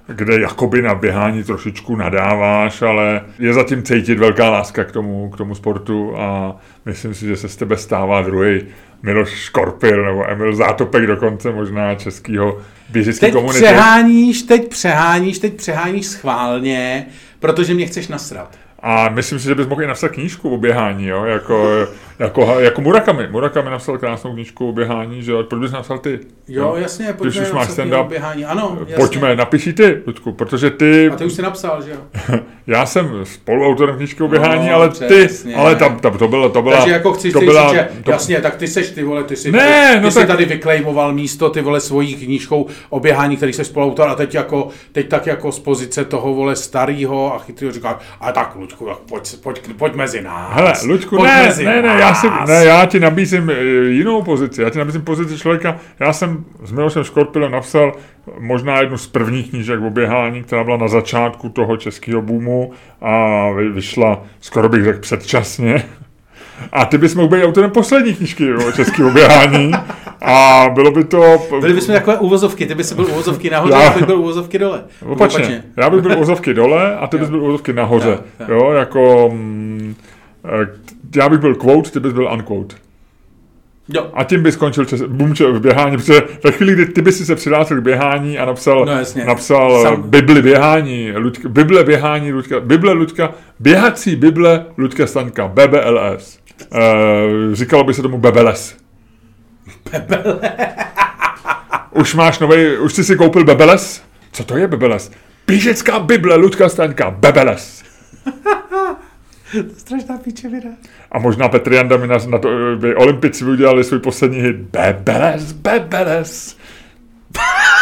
kde 0.07 0.41
jakoby 0.41 0.81
na 0.81 0.95
běhání 0.95 1.43
trošičku 1.43 1.95
nadáváš, 1.95 2.81
ale 2.81 3.21
je 3.39 3.53
zatím 3.53 3.83
cítit 3.83 4.19
velká 4.19 4.49
láska 4.49 4.83
k 4.83 4.91
tomu, 4.91 5.29
k 5.29 5.37
tomu 5.37 5.55
sportu 5.55 6.13
a 6.17 6.55
myslím 6.85 7.13
si, 7.13 7.25
že 7.27 7.37
se 7.37 7.49
z 7.49 7.55
tebe 7.55 7.77
stává 7.77 8.21
druhý 8.21 8.61
Miloš 9.03 9.29
Škorpil 9.29 10.05
nebo 10.05 10.29
Emil 10.29 10.55
Zátopek 10.55 11.07
dokonce 11.07 11.51
možná 11.51 11.95
českýho 11.95 12.57
běžický 12.89 13.25
Teď 13.25 13.33
komunity. 13.33 13.63
přeháníš, 13.65 14.41
teď 14.43 14.67
přeháníš, 14.69 15.39
teď 15.39 15.53
přeháníš 15.53 16.05
schválně, 16.07 17.05
protože 17.39 17.73
mě 17.73 17.85
chceš 17.85 18.07
nasrat. 18.07 18.57
A 18.83 19.09
myslím 19.09 19.39
si, 19.39 19.45
že 19.45 19.55
bys 19.55 19.67
mohl 19.67 19.83
i 19.83 19.87
napsat 19.87 20.09
knížku 20.09 20.49
o 20.49 20.57
běhání, 20.57 21.05
jo? 21.05 21.25
Jako, 21.25 21.87
jako, 22.19 22.59
jako 22.59 22.81
Murakami. 22.81 23.27
Murakami 23.27 23.69
napsal 23.69 23.97
krásnou 23.97 24.33
knížku 24.33 24.69
o 24.69 24.73
běhání, 24.73 25.23
že 25.23 25.31
jo? 25.31 25.43
Proč 25.43 25.61
bys 25.61 25.71
napsal 25.71 25.99
ty? 25.99 26.19
Jo, 26.47 26.75
jasně, 26.77 27.05
Když 27.05 27.17
pojďme 27.17 27.41
už 27.41 27.51
máš 27.51 27.69
stand-up, 27.69 28.07
běhání. 28.07 28.45
Ano, 28.45 28.77
jasně. 28.79 28.95
Pojďme, 28.95 29.35
napiš 29.35 29.67
ji 29.67 29.73
ty, 29.73 30.01
Ludku, 30.07 30.31
protože 30.31 30.69
ty, 30.69 31.09
A 31.09 31.15
ty 31.15 31.25
už 31.25 31.33
jsi 31.33 31.41
napsal, 31.41 31.81
že 31.81 31.91
jo? 31.91 31.97
já 32.67 32.85
jsem 32.85 33.09
spoluautorem 33.23 33.95
knížky 33.97 34.23
o 34.23 34.27
běhání, 34.27 34.67
No, 34.69 34.75
ale 34.75 34.89
ty, 34.89 35.05
přesně. 35.05 35.55
ale 35.55 35.75
tam, 35.75 35.99
tam 35.99 36.17
to 36.17 36.27
bylo, 36.27 36.49
to 36.49 36.61
byla, 36.61 36.77
Takže 36.77 36.91
jako 36.93 37.13
chci 37.13 37.31
to 37.31 37.39
říct, 37.39 37.49
byla, 37.49 37.73
že 37.73 37.87
to, 38.03 38.11
jasně, 38.11 38.41
tak 38.41 38.55
ty 38.55 38.67
seš 38.67 38.89
ty 38.89 39.03
vole, 39.03 39.23
ty 39.23 39.35
si, 39.35 39.51
Ne, 39.51 39.59
tady, 39.59 39.97
ty 39.99 40.03
no 40.03 40.11
jsi 40.11 40.19
tak- 40.19 40.27
tady 40.27 40.45
vyklejmoval 40.45 41.13
místo 41.13 41.49
ty 41.49 41.61
vole 41.61 41.79
svojí 41.79 42.15
knížkou 42.15 42.67
o 42.89 42.99
běhání, 42.99 43.37
který 43.37 43.53
jsi 43.53 43.65
spoluautor 43.65 44.07
a 44.09 44.15
teď 44.15 44.35
jako, 44.35 44.67
teď 44.91 45.07
tak 45.07 45.25
jako 45.27 45.51
z 45.51 45.59
pozice 45.59 46.05
toho 46.05 46.33
vole 46.33 46.55
starýho 46.55 47.35
a 47.35 47.39
chytrýho 47.39 47.71
říká, 47.73 47.99
a 48.21 48.31
tak 48.31 48.55
Luďku, 48.55 48.85
tak 48.85 48.97
pojď, 48.97 49.35
pojď, 49.43 49.61
pojď 49.77 49.93
mezi 49.95 50.21
nás. 50.21 50.53
Hele, 50.53 50.73
Luďku, 50.85 51.17
pojď 51.17 51.29
ne, 51.29 51.43
mezi 51.45 51.65
ne, 51.65 51.81
ne, 51.81 51.95
já, 51.99 52.15
si, 52.15 52.27
ne, 52.47 52.65
já 52.65 52.85
ti 52.85 52.99
nabízím 52.99 53.49
eh, 53.49 53.63
jinou 53.89 54.21
pozici. 54.21 54.61
Já 54.61 54.69
ti 54.69 54.79
nabízím 54.79 55.01
pozici 55.01 55.37
člověka. 55.39 55.75
Já 55.99 56.13
jsem 56.13 56.45
s 56.63 56.71
Milošem 56.71 57.03
Škorpilem 57.03 57.51
napsal 57.51 57.93
možná 58.39 58.79
jednu 58.79 58.97
z 58.97 59.07
prvních 59.07 59.49
knížek 59.49 59.81
o 59.81 59.89
běhání, 59.89 60.43
která 60.43 60.63
byla 60.63 60.77
na 60.77 60.87
začátku 60.87 61.49
toho 61.49 61.77
českého 61.77 62.21
boomu 62.21 62.71
a 63.01 63.45
vy- 63.51 63.69
vyšla, 63.69 64.23
skoro 64.41 64.69
bych 64.69 64.83
řekl, 64.83 64.99
předčasně. 64.99 65.83
A 66.71 66.85
ty 66.85 66.97
bys 66.97 67.15
mohl 67.15 67.27
být 67.27 67.43
autorem 67.43 67.71
poslední 67.71 68.13
knížky 68.13 68.53
o 68.53 68.71
českého 68.71 69.11
běhání. 69.11 69.71
A 70.21 70.65
bylo 70.73 70.91
by 70.91 71.03
to... 71.03 71.37
Byli 71.59 71.73
bychom 71.73 71.95
takové 71.95 72.17
uvozovky, 72.17 72.65
ty 72.65 72.75
by 72.75 72.83
si 72.83 72.95
byl 72.95 73.05
uvozovky 73.05 73.49
nahoře, 73.49 73.73
Já- 73.73 73.89
bych 73.93 74.05
byl 74.05 74.19
uvozovky 74.19 74.59
dole. 74.59 74.83
Opačně. 75.05 75.63
Já 75.77 75.89
bych 75.89 76.01
byl 76.01 76.19
ozovky 76.19 76.53
dole 76.53 76.95
a 76.97 77.07
ty 77.07 77.17
bys 77.17 77.29
byl 77.29 77.45
ozovky 77.45 77.73
nahoře. 77.73 78.09
Jo, 78.39 78.45
jo. 78.47 78.55
Jo, 78.55 78.71
jako... 78.71 79.29
mm, 79.33 79.95
eh, 80.45 80.67
Já 81.15 81.29
bych 81.29 81.39
byl 81.39 81.55
quote, 81.55 81.91
ty 81.91 81.99
bys 81.99 82.13
byl 82.13 82.29
unquote. 82.33 82.75
Jo, 83.89 84.09
A 84.13 84.23
tím 84.23 84.43
by 84.43 84.51
skončil 84.51 84.85
čes, 84.85 85.01
boom 85.01 85.33
v 85.33 85.59
běhání, 85.59 85.97
protože 85.97 86.21
ve 86.43 86.51
chvíli, 86.51 86.73
kdy 86.73 86.85
ty 86.85 87.01
by 87.01 87.11
si 87.11 87.25
se 87.25 87.35
přihlásil 87.35 87.77
k 87.77 87.83
běhání 87.83 88.39
a 88.39 88.45
napsal, 88.45 88.85
No 88.85 88.91
jasně. 88.91 89.25
napsal 89.25 89.83
Sam- 89.83 90.01
Bibli 90.09 90.41
běhání, 90.41 91.11
Luďka, 91.15 91.49
Bible 91.49 91.83
běhání, 91.83 92.31
Luďka, 92.33 92.59
Bible 92.59 92.91
Luďka, 92.93 93.31
běhací 93.59 94.15
Bible 94.15 94.65
Luďka 94.77 95.07
Staňka, 95.07 95.47
BBLS. 95.47 96.39
E, 96.73 97.55
říkalo 97.55 97.83
by 97.83 97.93
se 97.93 98.01
tomu 98.01 98.17
Bebeles. 98.17 98.77
Už 101.91 102.15
máš 102.15 102.39
nový, 102.39 102.77
už 102.77 102.93
jsi 102.93 103.03
si 103.03 103.15
koupil 103.15 103.43
Bebeles? 103.43 104.03
Co 104.31 104.43
to 104.43 104.57
je 104.57 104.67
Bebeles? 104.67 105.11
Běžecká 105.47 105.99
Bible 105.99 106.35
Luďka 106.35 106.69
Staňka, 106.69 107.11
Bebeles. 107.11 107.83
strašná 109.77 110.17
píčevina. 110.17 110.69
A 111.11 111.19
možná 111.19 111.49
Petr 111.49 111.73
Janda 111.73 111.97
mi 111.97 112.07
na, 112.07 112.17
na 112.29 112.37
to, 112.37 112.49
by 112.75 112.95
Olympici 112.95 113.45
by 113.45 113.51
udělali 113.51 113.83
svůj 113.83 113.99
poslední 113.99 114.41
hit. 114.41 114.55
Bebeles, 114.55 115.51
Bebeles. 115.51 116.57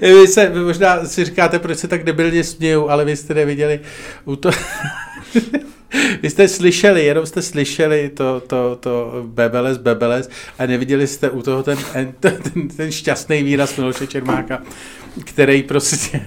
Vy 0.00 0.28
se, 0.28 0.48
vy 0.48 0.60
možná 0.60 1.04
si 1.04 1.24
říkáte, 1.24 1.58
proč 1.58 1.78
se 1.78 1.88
tak 1.88 2.04
debilně 2.04 2.44
směju, 2.44 2.88
ale 2.88 3.04
vy 3.04 3.16
jste 3.16 3.34
neviděli 3.34 3.80
u 4.24 4.36
to... 4.36 4.50
Vy 6.22 6.30
jste 6.30 6.48
slyšeli, 6.48 7.04
jenom 7.04 7.26
jste 7.26 7.42
slyšeli 7.42 8.10
to, 8.14 8.42
to, 8.46 8.76
to 8.80 9.22
bebeles, 9.26 9.78
bebeles 9.78 10.30
a 10.58 10.66
neviděli 10.66 11.06
jste 11.06 11.30
u 11.30 11.42
toho 11.42 11.62
ten, 11.62 11.78
ten, 12.20 12.68
ten, 12.76 12.92
šťastný 12.92 13.42
výraz 13.42 13.76
Miloše 13.76 14.06
Čermáka, 14.06 14.62
který 15.24 15.62
prostě 15.62 16.20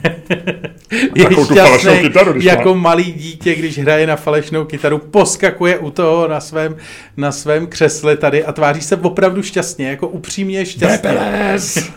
je 1.16 1.26
šťastný 1.46 2.00
kytaru, 2.00 2.34
jako 2.42 2.76
malý 2.76 3.14
dítě, 3.14 3.56
když 3.56 3.78
hraje 3.78 4.08
na 4.08 4.16
falešnou 4.16 4.66
kytaru, 4.66 4.98
poskakuje 4.98 5.78
u 5.78 5.92
toho 5.92 6.28
na 6.28 6.40
svém, 6.40 6.78
na 7.18 7.32
svém 7.32 7.68
křesle 7.68 8.18
tady 8.18 8.46
a 8.46 8.52
tváří 8.52 8.82
se 8.82 8.96
opravdu 8.96 9.44
šťastně, 9.44 9.90
jako 9.90 10.08
upřímně 10.08 10.66
šťastně. 10.66 11.10
Bebeles. 11.10 11.92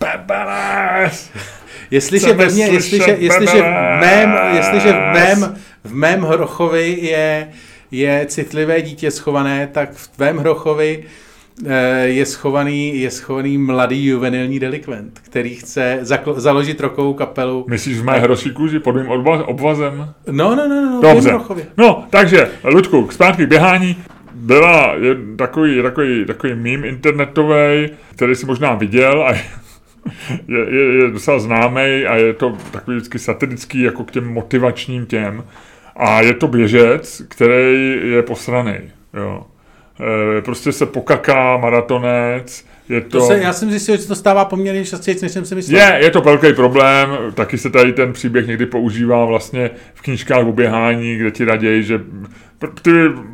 Bebeles. 0.00 1.30
Jestliže 1.90 2.32
ve 2.32 2.48
mně, 2.48 2.64
jestliže, 2.66 3.16
jestliže 3.18 3.62
v 3.62 4.00
mém, 4.00 4.34
jestliže 4.56 4.92
v 4.92 5.12
mém, 5.12 5.54
v 5.84 5.94
mém 5.94 6.20
hrochovi 6.22 6.98
je, 7.00 7.48
je 7.90 8.26
citlivé 8.28 8.82
dítě 8.82 9.10
schované, 9.10 9.68
tak 9.72 9.92
v 9.92 10.08
tvém 10.08 10.38
hrochovi 10.38 11.04
eh, 11.66 12.06
je 12.06 12.26
schovaný, 12.26 13.00
je 13.00 13.10
schovaný 13.10 13.58
mladý 13.58 14.06
juvenilní 14.06 14.60
delikvent, 14.60 15.20
který 15.22 15.54
chce 15.54 15.98
zaklo- 16.02 16.38
založit 16.38 16.80
rokovou 16.80 17.14
kapelu. 17.14 17.66
Myslíš 17.68 17.98
v 17.98 18.04
mé 18.04 18.18
hroší 18.18 18.50
kůži 18.50 18.78
pod 18.78 18.96
mým 18.96 19.08
obvazem? 19.46 20.14
No, 20.30 20.54
no, 20.54 20.68
no, 20.68 20.80
no, 20.82 21.00
v 21.00 21.02
mém 21.02 21.14
Dobře. 21.14 21.28
hrochově. 21.28 21.66
No, 21.76 22.04
takže, 22.10 22.48
Luďku, 22.64 23.08
zpátky 23.10 23.44
k 23.46 23.48
běhání. 23.48 23.96
byla 24.34 24.94
je, 25.00 25.14
takový, 25.36 25.82
takový, 25.82 26.24
takový 26.26 26.54
mím 26.54 26.84
internetový, 26.84 27.88
který 28.16 28.34
si 28.34 28.46
možná 28.46 28.74
viděl 28.74 29.22
a 29.28 29.34
je, 30.48 30.58
je, 30.58 31.04
je 31.04 31.10
docela 31.10 31.38
známý 31.38 32.04
a 32.06 32.16
je 32.16 32.32
to 32.32 32.56
takový 32.70 32.96
vždycky 32.96 33.18
satirický 33.18 33.80
jako 33.80 34.04
k 34.04 34.10
těm 34.10 34.32
motivačním 34.32 35.06
těm. 35.06 35.44
A 35.96 36.20
je 36.20 36.34
to 36.34 36.48
běžec, 36.48 37.22
který 37.28 38.00
je 38.10 38.22
posraný. 38.22 38.74
Jo. 39.14 39.46
E, 40.38 40.42
prostě 40.42 40.72
se 40.72 40.86
pokaká 40.86 41.56
maratonec, 41.56 42.64
je 42.88 43.00
to... 43.00 43.18
to 43.18 43.26
se, 43.26 43.38
já 43.38 43.52
jsem 43.52 43.70
zjistil, 43.70 43.96
že 43.96 44.02
se 44.02 44.08
to 44.08 44.14
stává 44.14 44.44
poměrně 44.44 44.84
častěji, 44.84 45.18
než 45.22 45.32
jsem 45.32 45.44
si 45.44 45.54
myslel. 45.54 45.80
Je, 45.80 46.04
je 46.04 46.10
to 46.10 46.20
velký 46.20 46.52
problém, 46.52 47.08
taky 47.34 47.58
se 47.58 47.70
tady 47.70 47.92
ten 47.92 48.12
příběh 48.12 48.46
někdy 48.46 48.66
používá 48.66 49.24
vlastně 49.24 49.70
v 49.94 50.02
knížkách 50.02 50.46
o 50.46 50.52
běhání, 50.52 51.16
kde 51.16 51.30
ti 51.30 51.44
raději, 51.44 51.82
že 51.82 52.00
ty 52.82 52.90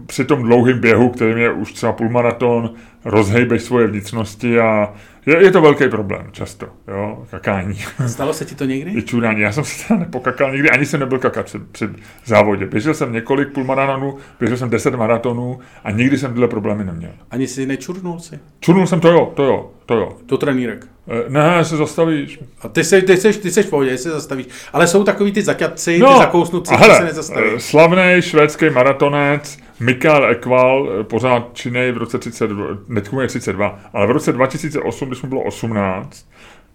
při 0.07 0.25
tom 0.25 0.43
dlouhém 0.43 0.79
běhu, 0.79 1.09
kterým 1.09 1.39
je 1.39 1.53
už 1.53 1.73
třeba 1.73 1.93
půlmaraton, 1.93 2.71
rozhejbeš 3.05 3.63
svoje 3.63 3.87
vnitřnosti 3.87 4.61
a 4.61 4.95
je, 5.27 5.43
je 5.43 5.51
to 5.51 5.61
velký 5.61 5.89
problém 5.89 6.27
často, 6.33 6.67
jo, 6.89 7.27
kakání. 7.31 7.79
Stalo 8.07 8.33
se 8.33 8.45
ti 8.45 8.55
to 8.55 8.65
někdy? 8.65 8.91
I 8.91 9.03
čurání. 9.03 9.41
Já 9.41 9.53
jsem 9.53 9.65
se 9.65 9.89
teda 9.89 10.01
nepokakal 10.01 10.53
nikdy, 10.53 10.71
ani 10.71 10.87
jsem 10.87 11.01
nebyl 11.01 11.19
kakat 11.19 11.47
před, 11.47 11.63
před 11.73 11.91
závodě. 12.25 12.67
Běžel 12.67 12.95
jsem 12.95 13.13
několik 13.13 13.53
půlmaratonů, 13.53 14.17
běžel 14.41 14.57
jsem 14.57 14.71
deset 14.71 14.95
maratonů 14.95 15.59
a 15.85 15.91
nikdy 15.91 16.19
jsem 16.19 16.33
tyhle 16.33 16.49
problémy 16.49 16.85
neměl. 16.85 17.11
Ani 17.31 17.47
si 17.47 17.67
nečurnul 17.67 18.19
si? 18.19 18.39
Čurnul 18.61 18.87
jsem, 18.87 19.01
to 19.01 19.09
jo, 19.09 19.33
to 19.37 19.45
jo, 19.45 19.71
to 19.87 19.95
jo. 19.95 20.17
To 20.27 20.37
trenýrek. 20.39 20.87
E, 21.27 21.31
ne, 21.31 21.65
se 21.65 21.77
zastavíš. 21.77 22.41
A 22.63 22.69
ty, 22.69 22.85
se, 22.85 23.03
ty, 23.03 23.17
seš, 23.17 23.37
ty 23.37 23.51
seš 23.51 23.67
v 23.67 23.71
pohodě, 23.71 23.99
se 23.99 24.11
zastavíš. 24.11 24.47
Ale 24.73 24.87
jsou 24.87 25.05
takový 25.05 25.33
ty 25.33 25.43
zaťatci, 25.43 25.99
no, 25.99 26.13
ty 26.13 26.19
zakousnuci, 26.19 26.75
ty 26.77 26.85
se 26.85 27.05
nezastaví. 27.05 27.47
E, 27.57 27.61
slavný 27.61 28.03
švédský 28.21 28.71
maratonec 28.71 29.59
Mikael 29.81 30.31
Ekval, 30.31 30.91
eh, 31.01 31.05
pořád 31.05 31.51
činný 31.53 31.93
v 31.93 31.97
roce 31.97 32.19
32, 32.19 32.67
netku 32.89 33.21
je 33.21 33.29
32, 33.29 33.79
ale 33.93 34.07
v 34.07 34.11
roce 34.11 34.33
2008, 34.33 35.09
když 35.09 35.23
mu 35.23 35.29
bylo 35.29 35.43
18, 35.43 36.27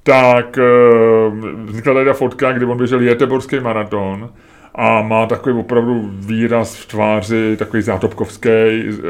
tak 0.03 0.57
uh, 0.57 1.65
vznikla 1.65 1.93
tady 1.93 2.05
ta 2.05 2.13
fotka, 2.13 2.51
kdy 2.51 2.65
on 2.65 2.77
běžel 2.77 3.01
Jeteborský 3.01 3.59
maraton 3.59 4.29
a 4.75 5.01
má 5.01 5.25
takový 5.25 5.59
opravdu 5.59 6.11
výraz 6.13 6.75
v 6.75 6.85
tváři, 6.85 7.57
takový 7.57 7.81
zátopkovský, 7.81 8.49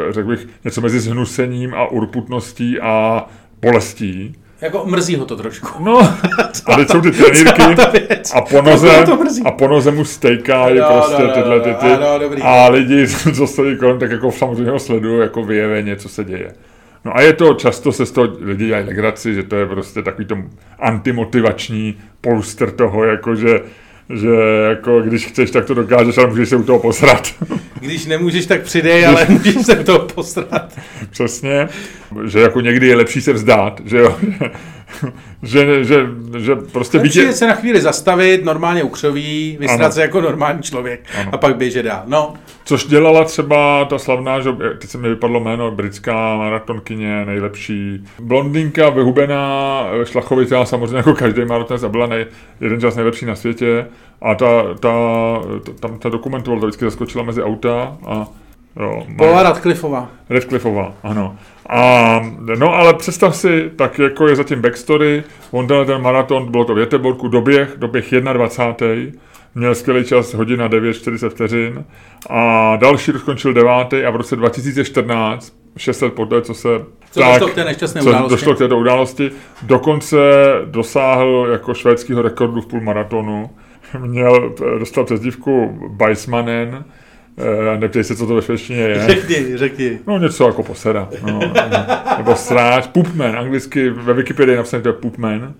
řekl 0.10 0.30
bych, 0.30 0.48
něco 0.64 0.82
mezi 0.82 1.00
zhnusením 1.00 1.74
a 1.74 1.88
urputností 1.88 2.80
a 2.80 3.26
bolestí. 3.62 4.36
Jako 4.66 4.86
mrzí 4.86 5.16
ho 5.16 5.26
to 5.26 5.36
trošku. 5.36 5.84
No, 5.84 6.00
a 6.66 6.76
teď 6.76 6.90
jsou 6.90 7.02
ty 7.02 7.12
trenýrky 7.12 7.62
a 8.34 8.42
po 8.42 8.62
noze, 8.62 9.06
a 9.46 9.52
po 9.52 9.68
noze 9.68 9.92
mu 9.92 10.06
stejkají 10.06 10.80
no, 10.80 10.86
prostě 10.94 11.22
no, 11.22 11.28
no, 11.28 11.34
tyhle 11.34 11.60
ty, 11.60 11.74
ty 11.74 11.86
no, 12.02 12.20
dobrý. 12.20 12.42
a 12.42 12.70
lidi, 12.70 13.08
co 13.36 13.48
stojí 13.48 13.78
kolem, 13.78 14.00
tak 14.00 14.12
jako 14.12 14.32
samozřejmě 14.32 14.72
ho 14.72 14.80
sledují 14.80 15.20
jako 15.20 15.44
vyjeveně, 15.44 15.96
co 15.96 16.10
se 16.10 16.24
děje. 16.24 16.54
No 17.06 17.18
a 17.18 17.22
je 17.22 17.34
to, 17.34 17.54
často 17.54 17.92
se 17.92 18.06
z 18.06 18.12
toho 18.12 18.28
lidi 18.40 18.68
dělají 18.68 18.86
legraci, 18.86 19.34
že 19.34 19.44
to 19.44 19.56
je 19.56 19.66
prostě 19.66 20.02
takový 20.02 20.26
to 20.28 20.38
antimotivační 20.80 21.98
polster 22.22 22.72
toho, 22.72 23.04
jako 23.04 23.36
že 23.36 23.60
že 24.10 24.30
jako 24.70 25.02
když 25.02 25.26
chceš, 25.26 25.52
tak 25.52 25.66
to 25.66 25.74
dokážeš, 25.74 26.18
ale 26.18 26.28
můžeš 26.28 26.50
se 26.50 26.56
u 26.56 26.64
toho 26.64 26.80
posrat. 26.80 27.34
Když 27.80 28.06
nemůžeš, 28.06 28.46
tak 28.46 28.62
přidej, 28.62 29.06
ale 29.06 29.26
můžeš 29.30 29.56
se 29.66 29.80
u 29.80 29.84
toho 29.84 30.00
posrat. 30.00 30.80
Přesně, 31.10 31.68
že 32.26 32.40
jako 32.40 32.62
někdy 32.62 32.88
je 32.88 32.96
lepší 32.96 33.22
se 33.22 33.34
vzdát, 33.34 33.82
že 33.86 33.98
jo, 33.98 34.18
že, 35.44 35.84
že, 35.84 36.08
že 36.38 36.56
prostě 36.56 36.98
Lepší 36.98 37.34
se 37.34 37.48
na 37.48 37.56
chvíli 37.56 37.82
zastavit, 37.82 38.46
normálně 38.46 38.84
ukřoví, 38.84 39.58
vysrat 39.60 39.94
se 39.94 40.02
jako 40.02 40.22
normální 40.22 40.64
člověk 40.64 41.00
ano. 41.22 41.30
a 41.34 41.38
pak 41.38 41.58
běžet 41.58 41.84
dál. 41.84 42.04
No. 42.06 42.34
Což 42.66 42.86
dělala 42.86 43.24
třeba 43.24 43.86
ta 43.86 43.98
slavná, 43.98 44.40
že 44.40 44.50
teď 44.80 44.90
se 44.90 44.98
mi 44.98 45.10
vypadlo 45.10 45.40
jméno, 45.40 45.72
britská 45.72 46.38
maratonkyně, 46.38 47.26
nejlepší 47.26 48.04
blondýnka, 48.20 48.90
vyhubená, 48.90 49.84
šlachovitá, 50.04 50.66
samozřejmě 50.66 50.98
jako 50.98 51.14
každý 51.14 51.46
maratonec 51.46 51.84
a 51.84 51.90
byla 51.90 52.08
nej, 52.08 52.26
jeden 52.62 52.82
čas 52.82 52.96
nejlepší 52.96 53.26
na 53.26 53.36
světě. 53.36 53.86
A 54.22 54.36
ta, 54.36 54.64
ta, 54.80 54.90
ta, 55.66 55.72
tam 55.80 56.00
ta 56.00 56.10
dokumentovala, 56.10 56.62
ta 56.62 56.68
vždycky 56.68 56.86
zaskočila 56.86 57.24
mezi 57.24 57.44
auta 57.44 57.98
a 58.06 58.28
Jo, 58.80 59.06
Paula 59.18 59.44
Radcliffeová. 59.44 60.10
Radcliffeová, 60.30 60.94
ano. 61.04 61.38
A, 61.70 62.22
no 62.60 62.74
ale 62.74 62.94
představ 62.94 63.36
si, 63.36 63.72
tak 63.76 64.00
jako 64.00 64.28
je 64.28 64.36
zatím 64.36 64.62
backstory, 64.62 65.24
on 65.52 65.68
ten, 65.68 65.86
ten 65.86 66.02
maraton, 66.02 66.52
bylo 66.52 66.66
to 66.66 66.76
v 66.76 66.80
Jeteborku, 66.80 67.28
doběh, 67.28 67.74
doběh 67.78 68.12
21. 68.12 69.22
Měl 69.56 69.76
skvělý 69.76 70.06
čas, 70.06 70.34
hodina 70.34 70.68
9, 70.68 70.94
40 70.94 71.30
vteřin. 71.30 71.86
A 72.30 72.76
další 72.76 73.12
skončil 73.12 73.54
9. 73.54 73.72
a 74.08 74.10
v 74.10 74.16
roce 74.16 74.36
2014, 74.36 75.54
6 75.78 76.02
let 76.02 76.14
poté, 76.14 76.42
co 76.42 76.54
se 76.54 76.70
co 77.12 77.20
tak, 77.20 77.34
došlo 77.34 77.48
k 77.48 77.54
té 77.54 77.64
nešťastné 77.64 78.02
co 78.02 78.10
události. 78.10 78.32
došlo 78.36 78.56
k 78.56 78.58
této 78.58 78.78
události, 78.78 79.32
dokonce 79.62 80.18
dosáhl 80.66 81.48
jako 81.52 81.74
švédského 81.74 82.22
rekordu 82.22 82.62
v 82.62 82.66
půlmaratonu. 82.66 83.50
Měl, 84.00 84.54
dostal 84.80 85.06
přezdívku 85.06 85.80
Weissmanen, 86.00 86.86
Uh, 87.38 87.80
neptej 87.80 88.04
se, 88.04 88.16
co 88.16 88.28
to 88.28 88.36
ve 88.36 88.42
švédštině 88.42 88.80
je. 88.80 89.08
Řekni, 89.08 89.58
řekni. 89.58 90.00
No 90.08 90.18
něco 90.20 90.48
jako 90.48 90.64
posera. 90.64 91.10
No, 91.26 91.40
nebo 92.18 92.36
sráč. 92.36 92.88
Poopman, 92.88 93.38
anglicky 93.38 93.90
ve 93.90 94.14
Wikipedii 94.14 94.56
napsané 94.56 94.84
to 94.84 94.90
je 94.90 94.94
poopman. 94.94 95.54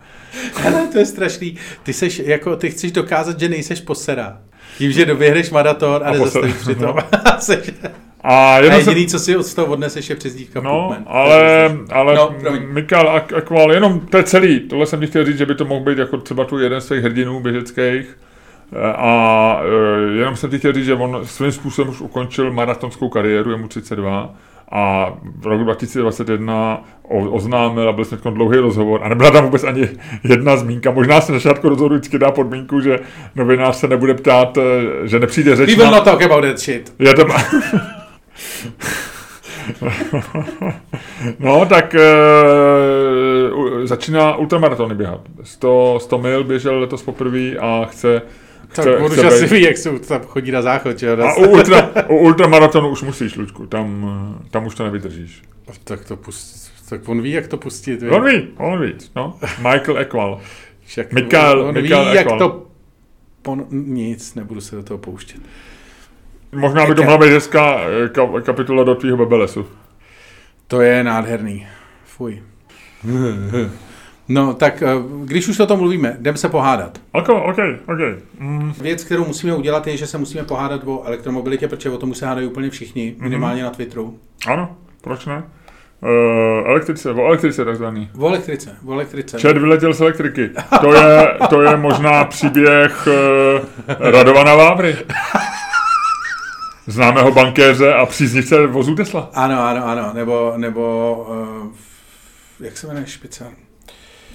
Ale 0.66 0.88
to 0.88 0.98
je 1.00 1.06
strašný. 1.06 1.56
Ty, 1.84 1.94
seš, 1.94 2.20
jako, 2.26 2.56
ty 2.56 2.70
chceš 2.70 2.92
dokázat, 2.92 3.40
že 3.40 3.50
nejseš 3.50 3.82
posera. 3.82 4.38
Tím, 4.78 4.92
že 4.92 5.06
doběhneš 5.06 5.50
maraton 5.50 5.94
a, 6.04 6.08
a 6.08 6.12
nezastavíš 6.12 6.54
při 6.56 6.76
tom. 6.76 6.96
No. 6.96 6.96
A, 8.28 8.56
a 8.56 8.60
jediný, 8.60 9.02
jsem... 9.02 9.08
co 9.08 9.20
si 9.20 9.38
od 9.38 9.54
toho 9.54 9.68
odneseš, 9.68 10.10
je 10.10 10.16
přezdívka 10.16 10.62
No, 10.62 10.72
Poopman. 10.72 11.04
ale, 11.08 11.72
ale 11.90 12.16
no, 12.16 12.36
Mikal 12.72 13.10
Akval, 13.10 13.72
jenom 13.72 14.00
to 14.00 14.18
je 14.18 14.24
celý. 14.24 14.60
Tohle 14.60 14.86
jsem 14.86 15.00
ti 15.00 15.08
chtěl 15.08 15.26
říct, 15.26 15.38
že 15.38 15.46
by 15.46 15.56
to 15.56 15.66
mohl 15.66 15.86
být 15.86 15.98
jako 15.98 16.18
třeba 16.18 16.46
tu 16.46 16.60
jeden 16.60 16.82
z 16.82 16.88
těch 16.88 17.04
hrdinů 17.04 17.40
běžeckých 17.40 18.18
a 18.96 19.62
e, 19.64 20.18
jenom 20.18 20.36
jsem 20.36 20.50
ti 20.50 20.60
chtěl 20.60 20.74
říct, 20.74 20.86
že 20.86 20.94
on 20.94 21.20
svým 21.24 21.52
způsobem 21.52 21.90
už 21.90 22.02
ukončil 22.02 22.54
maratonskou 22.54 23.10
kariéru, 23.10 23.52
je 23.52 23.58
mu 23.58 23.68
32 23.68 24.36
a 24.72 25.14
v 25.40 25.46
roku 25.48 25.64
2021 25.64 26.84
oznámil 27.10 27.90
a 27.90 27.92
byl 27.92 28.06
jsem 28.06 28.20
dlouhý 28.24 28.58
rozhovor 28.58 29.04
a 29.04 29.10
nebyla 29.10 29.32
tam 29.32 29.46
vůbec 29.46 29.64
ani 29.64 29.90
jedna 30.24 30.58
zmínka. 30.58 30.92
Možná 30.92 31.22
se 31.22 31.32
na 31.32 31.38
začátku 31.38 31.70
rozhovoru 31.70 31.96
vždycky 31.96 32.20
dá 32.20 32.32
podmínku, 32.32 32.80
že 32.80 33.00
novinář 33.36 33.76
se 33.76 33.88
nebude 33.88 34.14
ptát, 34.14 34.58
e, 34.58 34.62
že 35.08 35.20
nepřijde 35.20 35.56
řeč. 35.56 35.70
We 35.70 35.84
will 35.84 35.92
not 35.92 36.04
talk 36.04 36.22
about 36.22 36.44
that 36.44 36.60
shit. 36.60 36.94
Je 37.00 37.14
to... 37.14 37.28
no, 41.40 41.66
tak 41.66 41.96
e, 41.96 42.04
začíná 43.84 44.36
ultramaratony 44.36 44.96
běhat. 44.96 45.22
100, 45.44 45.98
100 46.02 46.18
mil 46.18 46.44
běžel 46.44 46.80
letos 46.80 47.04
poprvé 47.04 47.52
a 47.60 47.86
chce 47.86 48.22
tak 48.74 48.88
on 49.00 49.12
už 49.12 49.18
asi 49.18 49.46
ví, 49.46 49.62
jak 49.62 49.78
se 49.78 50.00
tam 50.00 50.22
chodí 50.22 50.52
na 50.52 50.62
záchod. 50.62 51.00
Že? 51.00 51.12
A 51.12 51.34
u, 51.36 51.50
ultra, 51.50 51.92
u 52.10 52.18
ultramaratonu 52.18 52.90
už 52.90 53.02
musíš, 53.02 53.36
Lučku, 53.36 53.68
tam, 53.68 54.10
tam 54.52 54.66
už 54.66 54.76
to 54.76 54.84
nevydržíš. 54.84 55.42
Tak 55.84 56.06
to 56.06 56.16
pust, 56.16 56.72
tak 56.90 57.10
on 57.10 57.22
ví, 57.22 57.32
jak 57.32 57.48
to 57.48 57.58
pustit. 57.58 58.02
Ví? 58.02 58.10
On 58.10 58.26
ví, 58.26 58.48
on 58.58 58.82
ví, 58.82 58.94
no. 59.16 59.40
Michael 59.58 59.98
Equal. 59.98 60.40
Však 60.86 61.14
Mikael, 61.14 61.62
on, 61.62 61.68
on 61.68 61.74
Mikael 61.74 62.06
ví, 62.06 62.18
Equal. 62.18 62.34
jak 62.34 62.40
to... 62.40 62.66
Pon, 63.42 63.66
nic, 63.72 64.36
nebudu 64.36 64.62
se 64.62 64.76
do 64.76 64.84
toho 64.84 64.98
pouštět. 64.98 65.42
Možná 66.52 66.86
by 66.86 66.96
to 66.96 67.04
mohla 67.04 67.18
být 67.18 67.32
hezká 67.32 67.80
eh, 67.80 68.42
kapitola 68.42 68.84
do 68.84 68.96
tvýho 68.96 69.18
bebelesu. 69.18 69.66
To 70.68 70.82
je 70.82 71.04
nádherný. 71.04 71.68
Fuj. 72.06 72.44
No, 74.28 74.54
tak 74.54 74.82
eh, 74.82 74.88
když 75.24 75.48
už 75.48 75.60
o 75.60 75.66
tom 75.66 75.80
mluvíme, 75.80 76.18
jdeme 76.20 76.38
se 76.38 76.50
pohádat. 76.50 77.02
Ok, 77.12 77.30
ok, 77.30 77.58
ok. 77.88 78.00
Mm. 78.40 78.74
Věc, 78.82 79.04
kterou 79.04 79.26
musíme 79.26 79.56
udělat, 79.56 79.88
je, 79.88 79.98
že 79.98 80.08
se 80.08 80.18
musíme 80.18 80.44
pohádat 80.44 80.82
o 80.86 81.04
elektromobilitě, 81.04 81.68
protože 81.68 81.90
o 81.90 81.98
tom 81.98 82.10
už 82.10 82.18
se 82.18 82.26
hádají 82.26 82.48
úplně 82.48 82.70
všichni, 82.70 83.14
mhm. 83.18 83.24
minimálně 83.24 83.62
mm. 83.62 83.66
na 83.66 83.70
Twitteru. 83.70 84.20
Ano, 84.48 84.78
proč 85.02 85.26
ne? 85.26 85.44
Uh, 86.02 86.70
elektrice, 86.70 87.12
o 87.12 87.26
elektrice 87.26 87.66
takzvaný. 87.66 88.10
O 88.18 88.28
elektrice, 88.28 88.76
o 88.86 88.94
elektrice. 88.94 89.40
Čet 89.40 89.58
vyletěl 89.58 89.94
z 89.94 90.02
elektriky. 90.02 90.50
To 90.82 90.94
je, 90.94 91.38
to 91.50 91.62
je 91.62 91.78
možná 91.78 92.26
příběh 92.26 93.08
uh, 93.08 94.12
Radovana 94.12 94.56
Vávry. 94.56 94.98
Známého 96.88 97.32
bankéře 97.32 97.94
a 97.94 98.06
příznivce 98.06 98.68
vozů 98.68 98.96
Tesla. 98.96 99.30
Ano, 99.34 99.68
ano, 99.68 99.88
ano. 99.88 100.12
Nebo, 100.14 100.54
nebo 100.58 101.16
uh, 101.30 101.72
jak 102.60 102.78
se 102.78 102.88
jmenuje 102.88 103.06
špica? 103.06 103.46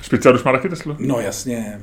Špicar 0.03 0.35
už 0.35 0.43
má 0.43 0.53
taky 0.53 0.69
Teslu? 0.69 0.97
No 0.99 1.21
jasně. 1.21 1.81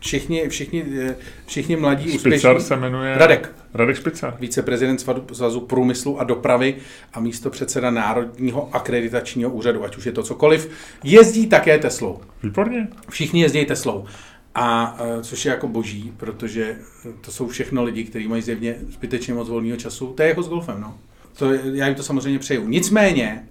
Všichni, 0.00 0.48
všichni, 0.48 0.84
eh, 1.00 1.16
všichni 1.46 1.76
mladí 1.76 2.04
úspěšní. 2.04 2.38
Špicar 2.38 2.60
se 2.60 2.76
jmenuje... 2.76 3.18
Radek. 3.18 3.52
Radek 3.74 3.96
Špicar. 3.96 4.36
Viceprezident 4.40 5.04
Svazu 5.32 5.60
průmyslu 5.60 6.20
a 6.20 6.24
dopravy 6.24 6.76
a 7.12 7.20
místo 7.20 7.50
předseda 7.50 7.90
Národního 7.90 8.74
akreditačního 8.74 9.50
úřadu, 9.50 9.84
ať 9.84 9.96
už 9.96 10.06
je 10.06 10.12
to 10.12 10.22
cokoliv, 10.22 10.70
jezdí 11.04 11.46
také 11.46 11.78
Teslou. 11.78 12.20
Výborně. 12.42 12.88
Všichni 13.10 13.42
jezdí 13.42 13.64
Teslou. 13.64 14.04
A 14.54 14.96
eh, 15.00 15.22
což 15.22 15.44
je 15.44 15.50
jako 15.50 15.68
boží, 15.68 16.12
protože 16.16 16.76
to 17.20 17.32
jsou 17.32 17.48
všechno 17.48 17.84
lidi, 17.84 18.04
kteří 18.04 18.28
mají 18.28 18.42
zjevně 18.42 18.76
zbytečně 18.88 19.34
moc 19.34 19.48
volného 19.48 19.76
času. 19.76 20.06
To 20.06 20.22
je 20.22 20.28
jako 20.28 20.42
s 20.42 20.48
golfem, 20.48 20.80
no. 20.80 20.98
To, 21.38 21.52
já 21.52 21.86
jim 21.86 21.94
to 21.94 22.02
samozřejmě 22.02 22.38
přeju. 22.38 22.68
Nicméně, 22.68 23.48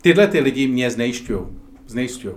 tyhle 0.00 0.26
ty 0.26 0.40
lidi 0.40 0.66
mě 0.66 0.90
znejšťují. 0.90 1.40
Znejšťují. 1.86 2.34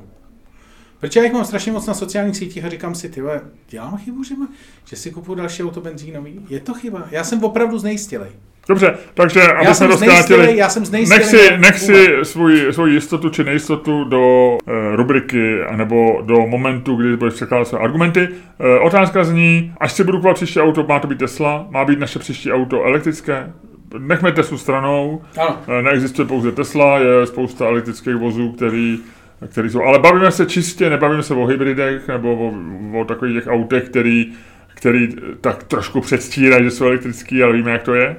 Protože 1.04 1.20
já 1.20 1.24
jich 1.24 1.34
mám 1.34 1.46
strašně 1.46 1.72
moc 1.72 1.88
na 1.88 1.94
sociálních 1.94 2.38
sítích 2.38 2.66
a 2.66 2.70
říkám 2.70 2.96
si, 2.96 3.10
ty 3.10 3.22
dělám 3.70 3.98
chybu, 3.98 4.24
že, 4.24 4.36
má, 4.36 4.48
že 4.86 4.96
si 4.96 5.12
kupuju 5.12 5.36
další 5.36 5.64
auto 5.64 5.82
benzínový? 5.82 6.46
Je 6.50 6.60
to 6.60 6.74
chyba. 6.74 7.04
Já 7.12 7.24
jsem 7.24 7.44
opravdu 7.44 7.80
znejistilej. 7.80 8.30
Dobře, 8.68 8.98
takže 9.14 9.42
aby 9.42 9.66
Já 9.66 9.74
jsme 9.74 9.88
jsem 9.88 9.98
znejistilej, 9.98 10.18
rozkrátili, 10.18 10.58
já 10.58 10.70
jsem 10.70 10.84
nech 11.10 11.26
si, 11.26 11.58
nech 11.58 11.80
si 11.80 12.08
svůj, 12.24 12.68
svůj 12.72 12.94
jistotu 12.94 13.30
či 13.30 13.44
nejistotu 13.44 14.04
do 14.04 14.58
e, 14.68 14.96
rubriky 14.96 15.60
nebo 15.76 16.22
do 16.22 16.48
momentu, 16.48 16.96
kdy 16.96 17.18
budeš 17.18 17.34
překládat 17.34 17.68
své 17.68 17.80
argumenty. 17.80 18.30
E, 18.60 18.80
otázka 18.80 19.24
zní, 19.24 19.74
až 19.80 19.94
si 19.94 20.04
budu 20.04 20.18
kupovat 20.18 20.36
příští 20.36 20.60
auto, 20.60 20.84
má 20.84 21.00
to 21.00 21.08
být 21.08 21.20
Tesla, 21.20 21.68
má 21.70 21.86
být 21.86 22.00
naše 22.00 22.20
příští 22.20 22.52
auto 22.52 22.84
elektrické? 22.84 23.54
Nechme 24.00 24.32
Teslu 24.32 24.58
stranou, 24.58 25.22
Ano. 25.38 25.60
E, 25.80 25.82
neexistuje 25.82 26.28
pouze 26.28 26.52
Tesla, 26.52 27.00
je 27.00 27.26
spousta 27.26 27.66
elektrických 27.66 28.16
vozů, 28.16 28.52
který, 28.52 29.00
který 29.48 29.70
jsou. 29.70 29.84
Ale 29.84 30.00
bavíme 30.00 30.32
se 30.32 30.46
čistě, 30.46 30.90
nebavíme 30.90 31.24
se 31.24 31.34
o 31.34 31.46
hybridech 31.46 32.08
nebo 32.08 32.36
o, 32.36 32.54
o 33.02 33.06
takových 33.06 33.36
těch 33.44 33.48
autech, 33.54 33.84
který, 33.84 34.34
který 34.68 35.08
tak 35.42 35.64
trošku 35.64 36.02
předstírají, 36.02 36.64
že 36.64 36.72
jsou 36.72 36.86
elektrický, 36.86 37.44
ale 37.44 37.54
víme, 37.54 37.72
jak 37.72 37.84
to 37.84 37.94
je. 37.96 38.16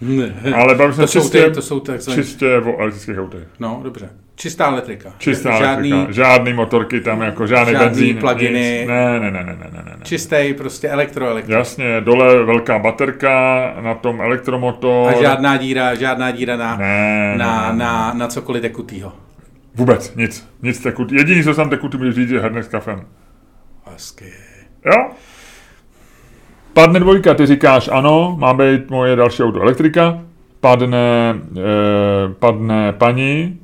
Ne. 0.00 0.34
Ale 0.54 0.74
bavíme 0.74 0.94
se 0.94 1.00
To 1.00 1.06
jsou, 1.06 1.20
čistě, 1.20 1.44
ty, 1.44 1.50
to 1.50 1.62
jsou 1.62 1.80
takzvané... 1.80 2.22
čistě 2.22 2.56
o 2.58 2.78
elektrických 2.80 3.18
autech. 3.18 3.48
No, 3.60 3.80
dobře. 3.84 4.08
Čistá 4.36 4.66
elektrika. 4.66 5.12
Čistá 5.18 5.58
žádný, 5.58 5.92
elektrika, 5.92 6.12
žádný 6.12 6.52
motorky 6.52 7.00
tam, 7.00 7.20
jako 7.20 7.46
žádný, 7.46 7.72
žádný 7.72 7.86
benzín, 7.86 8.16
pluginy. 8.16 8.84
Ne, 8.88 9.20
ne, 9.20 9.30
ne, 9.30 9.30
ne, 9.30 9.44
ne, 9.44 9.70
ne, 9.72 9.82
ne. 9.84 9.96
Čistý 10.02 10.54
prostě 10.58 10.88
elektroelektrik. 10.88 11.58
Jasně, 11.58 12.00
dole 12.00 12.44
velká 12.44 12.78
baterka, 12.78 13.30
na 13.80 13.94
tom 13.94 14.20
elektromotor. 14.20 15.10
A 15.10 15.22
žádná 15.22 15.56
díra, 15.56 15.94
žádná 15.94 16.30
díra 16.30 16.56
na, 16.56 16.76
Ne, 16.76 17.34
na, 17.36 17.66
ne, 17.66 17.72
ne, 17.72 17.84
na, 17.84 18.12
na 18.14 18.28
cokoliv 18.28 18.62
tekutýho. 18.62 19.12
Vůbec, 19.80 20.14
nic, 20.16 20.48
nic 20.62 20.80
tekutý. 20.80 21.14
Jediný, 21.14 21.44
co 21.44 21.54
tam 21.54 21.70
tekutý, 21.70 21.96
můžeš 21.96 22.14
říct, 22.14 22.30
je 22.30 22.40
hrnek 22.40 22.64
s 22.64 22.68
kafem. 22.68 23.02
Hezky. 23.92 24.24
Jo? 24.86 25.10
Padne 26.72 27.00
dvojka, 27.00 27.34
ty 27.34 27.46
říkáš 27.46 27.88
ano, 27.92 28.36
má 28.40 28.54
být 28.54 28.90
moje 28.90 29.16
další 29.16 29.42
auto 29.42 29.60
elektrika. 29.60 30.20
Padne, 30.60 31.34
eh, 31.56 32.34
padne 32.38 32.92
paní, 32.92 33.58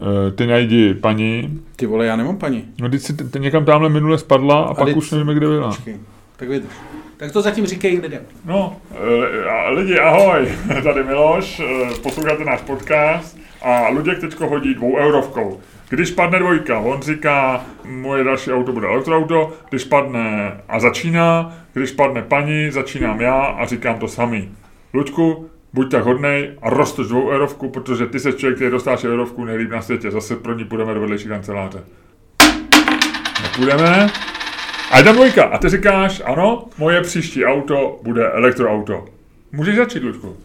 eh, 0.00 0.30
ty 0.30 0.46
najdi 0.46 0.94
paní. 0.94 1.60
Ty 1.76 1.86
vole, 1.86 2.06
já 2.06 2.16
nemám 2.16 2.36
paní. 2.38 2.64
No, 2.80 2.88
teď 2.88 3.02
si 3.02 3.12
ty 3.14 3.40
někam 3.40 3.64
tamhle 3.64 3.88
minule 3.88 4.18
spadla 4.18 4.62
a, 4.62 4.74
pak 4.74 4.84
teď- 4.84 4.96
už 4.96 5.10
nevíme, 5.10 5.34
kde 5.34 5.46
byla. 5.46 5.68
Počkej, 5.68 5.96
tak 6.36 6.48
vydrž. 6.48 6.72
Tak 7.16 7.32
to 7.32 7.42
zatím 7.42 7.66
říkej 7.66 7.98
lidem. 7.98 8.22
No, 8.44 8.76
eh, 8.90 9.44
a 9.50 9.70
lidi, 9.70 9.98
ahoj, 9.98 10.48
tady 10.82 11.04
Miloš, 11.04 11.60
eh, 11.60 11.94
posloucháte 12.02 12.44
náš 12.44 12.60
podcast 12.60 13.45
a 13.62 13.88
Luděk 13.88 14.18
teďko 14.18 14.46
hodí 14.46 14.74
dvou 14.74 14.96
eurovkou. 14.96 15.60
Když 15.88 16.10
padne 16.10 16.38
dvojka, 16.38 16.78
on 16.78 17.02
říká, 17.02 17.64
moje 17.84 18.24
další 18.24 18.52
auto 18.52 18.72
bude 18.72 18.86
elektroauto, 18.86 19.52
když 19.70 19.84
padne 19.84 20.52
a 20.68 20.80
začíná, 20.80 21.56
když 21.72 21.92
padne 21.92 22.22
paní, 22.22 22.70
začínám 22.70 23.20
já 23.20 23.40
a 23.40 23.66
říkám 23.66 23.98
to 23.98 24.08
samý. 24.08 24.54
Luďku, 24.94 25.50
buď 25.72 25.90
tak 25.90 26.04
hodnej 26.04 26.50
a 26.62 26.70
roztoč 26.70 27.06
dvou 27.08 27.28
eurovku, 27.28 27.70
protože 27.70 28.06
ty 28.06 28.20
se 28.20 28.32
člověk, 28.32 28.56
který 28.56 28.70
dostáš 28.70 29.04
eurovku 29.04 29.44
nejlíp 29.44 29.70
na 29.70 29.82
světě, 29.82 30.10
zase 30.10 30.36
pro 30.36 30.54
ní 30.54 30.64
půjdeme 30.64 30.94
do 30.94 31.00
vedlejší 31.00 31.28
kanceláře. 31.28 31.84
Nepůjdeme, 33.42 34.10
a 34.90 35.00
jde 35.00 35.12
dvojka. 35.12 35.44
A 35.44 35.58
ty 35.58 35.68
říkáš, 35.68 36.22
ano, 36.24 36.68
moje 36.78 37.00
příští 37.00 37.44
auto 37.44 38.00
bude 38.02 38.30
elektroauto. 38.32 39.04
Můžeš 39.52 39.76
začít, 39.76 40.02
Luďku. 40.02 40.36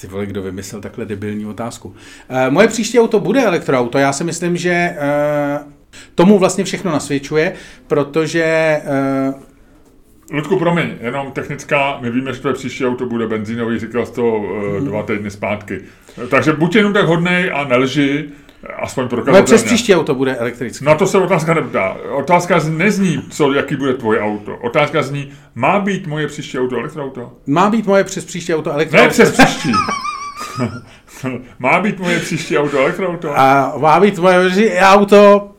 Ty 0.00 0.06
vole, 0.06 0.26
kdo 0.26 0.42
vymyslel 0.42 0.80
takhle 0.82 1.04
debilní 1.04 1.46
otázku. 1.46 1.88
Uh, 1.88 1.94
moje 2.50 2.68
příští 2.68 3.00
auto 3.00 3.20
bude 3.20 3.42
elektroauto. 3.42 3.98
Já 3.98 4.12
si 4.12 4.24
myslím, 4.24 4.56
že 4.56 4.96
uh, 4.96 5.72
tomu 6.14 6.38
vlastně 6.38 6.64
všechno 6.64 6.92
nasvědčuje, 6.92 7.52
protože 7.86 8.80
uh, 9.28 9.40
Ludku, 10.32 10.58
promiň, 10.58 10.88
jenom 11.00 11.32
technická, 11.32 11.98
my 12.00 12.10
víme, 12.10 12.32
že 12.32 12.40
tvoje 12.40 12.54
příští 12.54 12.86
auto 12.86 13.06
bude 13.06 13.26
benzínový, 13.26 13.78
říkal 13.78 14.06
jsi 14.06 14.12
to 14.12 14.36
uh, 14.36 14.80
dva 14.80 15.02
týdny 15.02 15.30
zpátky. 15.30 15.80
Takže 16.30 16.52
buď 16.52 16.76
jenom 16.76 16.92
tak 16.92 17.06
hodnej 17.06 17.50
a 17.54 17.64
nelži, 17.64 18.24
aspoň 18.82 19.08
prokazatelně. 19.08 19.44
přes 19.44 19.62
příští 19.62 19.94
auto 19.94 20.14
bude 20.14 20.36
elektrické. 20.36 20.84
Na 20.84 20.94
to 20.94 21.06
se 21.06 21.18
otázka 21.18 21.54
neptá. 21.54 21.96
Otázka 22.10 22.60
nezní, 22.68 23.22
co, 23.30 23.52
jaký 23.52 23.76
bude 23.76 23.94
tvoje 23.94 24.20
auto. 24.20 24.56
Otázka 24.56 25.02
zní, 25.02 25.32
má 25.54 25.80
být 25.80 26.06
moje 26.06 26.26
příští 26.26 26.58
auto 26.58 26.76
elektroauto? 26.76 27.32
Má 27.46 27.70
být 27.70 27.86
moje 27.86 28.04
přes 28.04 28.24
příští 28.24 28.54
auto 28.54 28.70
Ne 28.70 28.74
elektroauto. 28.74 29.10
přes 29.10 29.30
příští. 29.30 29.72
má 31.58 31.80
být 31.80 32.00
moje 32.00 32.18
příští 32.18 32.58
auto 32.58 32.78
elektroauto? 32.78 33.38
A 33.38 33.74
má 33.78 34.00
být 34.00 34.18
moje 34.18 34.36
auto 34.80 35.50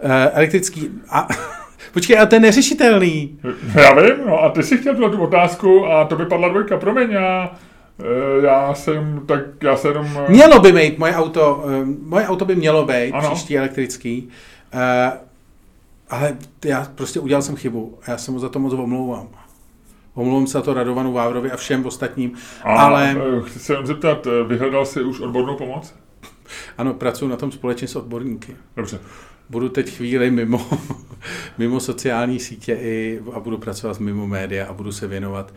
eh, 0.00 0.30
elektrický. 0.30 0.88
A, 1.10 1.28
počkej, 1.92 2.18
a 2.18 2.26
to 2.26 2.34
je 2.34 2.40
neřešitelný. 2.40 3.38
Já 3.74 3.94
vím, 3.94 4.14
no 4.26 4.42
a 4.42 4.50
ty 4.50 4.62
si 4.62 4.78
chtěl 4.78 4.94
tu 4.94 5.22
otázku 5.22 5.86
a 5.86 6.04
to 6.04 6.16
vypadla 6.16 6.48
dvojka, 6.48 6.76
promiň, 6.76 7.10
já, 7.10 7.50
já 8.42 8.74
jsem, 8.74 9.22
tak 9.26 9.40
já 9.62 9.76
se 9.76 9.88
jenom... 9.88 10.06
eh, 10.26 10.30
Mělo 10.30 10.60
by 10.60 10.72
mít 10.72 10.98
moje 10.98 11.14
auto, 11.14 11.64
eh, 11.68 11.84
moje 12.02 12.26
auto 12.26 12.44
by 12.44 12.56
mělo 12.56 12.84
být 12.86 13.12
Ano. 13.12 13.30
příští 13.30 13.58
elektrický, 13.58 14.28
eh, 14.72 15.12
ale 16.10 16.36
já 16.64 16.86
prostě 16.94 17.20
udělal 17.20 17.42
jsem 17.42 17.56
chybu 17.56 17.98
a 18.06 18.10
já 18.10 18.18
se 18.18 18.30
mu 18.30 18.38
za 18.38 18.48
to 18.48 18.58
moc 18.58 18.72
omlouvám. 18.72 19.28
Omlouvám 20.14 20.46
se 20.46 20.52
za 20.52 20.62
to 20.62 20.74
Radovanu 20.74 21.12
Vávrovi 21.12 21.50
a 21.50 21.56
všem 21.56 21.86
ostatním, 21.86 22.32
a, 22.64 22.74
ale 22.82 23.16
eh, 23.18 23.42
Chci 23.48 23.58
se 23.58 23.72
jenom 23.72 23.86
zeptat, 23.86 24.26
eh, 24.26 24.44
vyhledal 24.44 24.86
jsi 24.86 25.02
už 25.02 25.20
odbornou 25.20 25.56
pomoc? 25.56 25.94
ano, 26.78 26.94
pracuji 26.94 27.28
na 27.28 27.36
tom 27.36 27.52
společně 27.52 27.88
s 27.88 27.96
odborníky. 27.96 28.56
Dobře. 28.76 28.98
Budu 29.50 29.68
teď 29.68 29.90
chvíli 29.90 30.30
mimo, 30.30 30.66
mimo 31.58 31.80
sociální 31.80 32.38
sítě 32.40 32.74
i, 32.74 33.20
a 33.32 33.40
budu 33.40 33.58
pracovat 33.58 34.00
mimo 34.00 34.26
média 34.26 34.66
a 34.66 34.72
budu 34.72 34.92
se 34.92 35.06
věnovat 35.06 35.52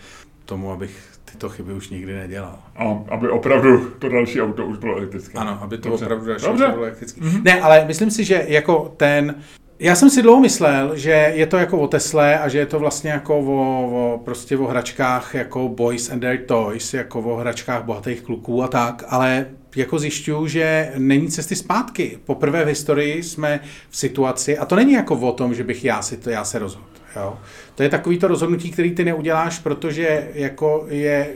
tomu, 0.46 0.72
abych 0.72 0.98
tyto 1.34 1.50
chyby 1.50 1.74
už 1.74 1.90
nikdy 1.90 2.14
nedělal. 2.14 2.60
A 2.76 2.84
aby 3.10 3.30
opravdu 3.30 3.90
to 4.00 4.10
další 4.10 4.42
auto 4.42 4.66
už 4.66 4.78
bylo 4.78 4.98
elektrické. 4.98 5.38
Ano, 5.38 5.60
aby 5.62 5.78
to 5.78 5.90
Dobře. 5.90 6.06
opravdu 6.06 6.26
další 6.26 6.46
Dobře. 6.46 6.64
auto 6.64 6.74
bylo 6.74 6.86
elektrický. 6.86 7.22
Ne, 7.44 7.62
ale 7.62 7.86
myslím 7.88 8.12
si, 8.12 8.24
že 8.24 8.46
jako 8.48 8.94
ten... 8.98 9.36
Já 9.80 9.96
jsem 9.96 10.10
si 10.10 10.22
dlouho 10.22 10.42
myslel, 10.42 10.98
že 10.98 11.32
je 11.36 11.48
to 11.48 11.58
jako 11.58 11.80
o 11.80 11.88
Tesle 11.88 12.40
a 12.40 12.48
že 12.48 12.58
je 12.58 12.66
to 12.66 12.80
vlastně 12.80 13.12
jako 13.12 13.40
o, 13.40 13.44
o, 13.44 14.22
prostě 14.26 14.58
o 14.58 14.68
hračkách 14.68 15.36
jako 15.36 15.70
Boys 15.70 16.10
and 16.12 16.20
Their 16.20 16.46
Toys, 16.46 16.94
jako 16.94 17.22
o 17.22 17.36
hračkách 17.36 17.84
bohatých 17.84 18.22
kluků 18.22 18.64
a 18.64 18.68
tak, 18.68 19.04
ale 19.08 19.46
jako 19.76 20.00
zjišťuju, 20.00 20.48
že 20.48 20.92
není 20.98 21.28
cesty 21.28 21.56
zpátky. 21.56 22.20
Poprvé 22.26 22.66
v 22.66 22.68
historii 22.68 23.24
jsme 23.24 23.60
v 23.90 23.98
situaci, 23.98 24.58
a 24.58 24.66
to 24.66 24.76
není 24.76 24.94
jako 24.94 25.16
o 25.16 25.32
tom, 25.32 25.54
že 25.54 25.64
bych 25.64 25.86
já 25.86 26.02
si 26.02 26.18
to, 26.18 26.30
já 26.30 26.44
se 26.44 26.60
rozhodl. 26.60 26.93
Jo? 27.16 27.38
To 27.76 27.84
je 27.84 27.90
takový 27.90 28.18
to 28.18 28.28
rozhodnutí, 28.28 28.72
který 28.72 28.92
ty 28.92 29.06
neuděláš, 29.06 29.60
protože 29.60 30.28
jako 30.34 30.86
je 30.90 31.30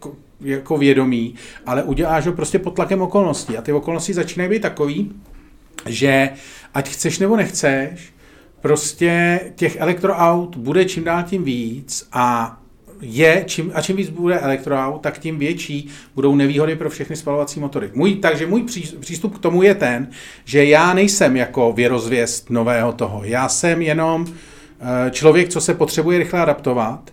ko- 0.00 0.14
jako 0.40 0.78
vědomí, 0.78 1.34
ale 1.66 1.82
uděláš 1.82 2.26
ho 2.26 2.32
prostě 2.32 2.58
pod 2.58 2.70
tlakem 2.70 3.02
okolností. 3.02 3.56
A 3.58 3.62
ty 3.62 3.72
okolnosti 3.72 4.14
začínají 4.14 4.50
být 4.50 4.62
takový, 4.62 5.12
že 5.86 6.30
ať 6.74 6.88
chceš 6.90 7.18
nebo 7.18 7.36
nechceš, 7.36 8.12
prostě 8.60 9.40
těch 9.56 9.76
elektroaut 9.80 10.56
bude 10.56 10.84
čím 10.84 11.04
dál 11.04 11.22
tím 11.22 11.44
víc 11.44 12.08
a 12.12 12.58
je, 13.04 13.44
čím, 13.46 13.70
a 13.74 13.82
čím 13.82 13.96
víc 13.96 14.10
bude 14.10 14.38
elektroaut, 14.40 15.02
tak 15.02 15.18
tím 15.18 15.38
větší 15.38 15.88
budou 16.14 16.34
nevýhody 16.34 16.76
pro 16.76 16.90
všechny 16.90 17.16
spalovací 17.16 17.60
motory. 17.60 17.90
Můj, 17.94 18.14
takže 18.14 18.46
můj 18.46 18.62
pří- 18.62 18.98
přístup 18.98 19.36
k 19.36 19.38
tomu 19.38 19.62
je 19.62 19.74
ten, 19.74 20.10
že 20.44 20.64
já 20.64 20.94
nejsem 20.94 21.36
jako 21.36 21.72
věrozvěst 21.72 22.50
nového 22.50 22.92
toho. 22.92 23.24
Já 23.24 23.48
jsem 23.48 23.82
jenom 23.82 24.26
eh, 24.28 24.51
člověk, 25.10 25.48
co 25.48 25.60
se 25.60 25.74
potřebuje 25.74 26.18
rychle 26.18 26.40
adaptovat, 26.40 27.10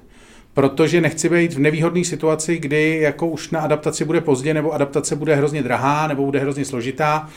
protože 0.53 1.01
nechci 1.01 1.29
být 1.29 1.53
v 1.53 1.59
nevýhodné 1.59 2.03
situaci, 2.03 2.57
kdy 2.57 2.99
jako 3.01 3.27
už 3.27 3.49
na 3.51 3.59
adaptaci 3.59 4.05
bude 4.05 4.21
pozdě, 4.21 4.53
nebo 4.53 4.71
adaptace 4.71 5.15
bude 5.15 5.35
hrozně 5.35 5.63
drahá, 5.63 6.07
nebo 6.07 6.25
bude 6.25 6.39
hrozně 6.39 6.65
složitá, 6.65 7.29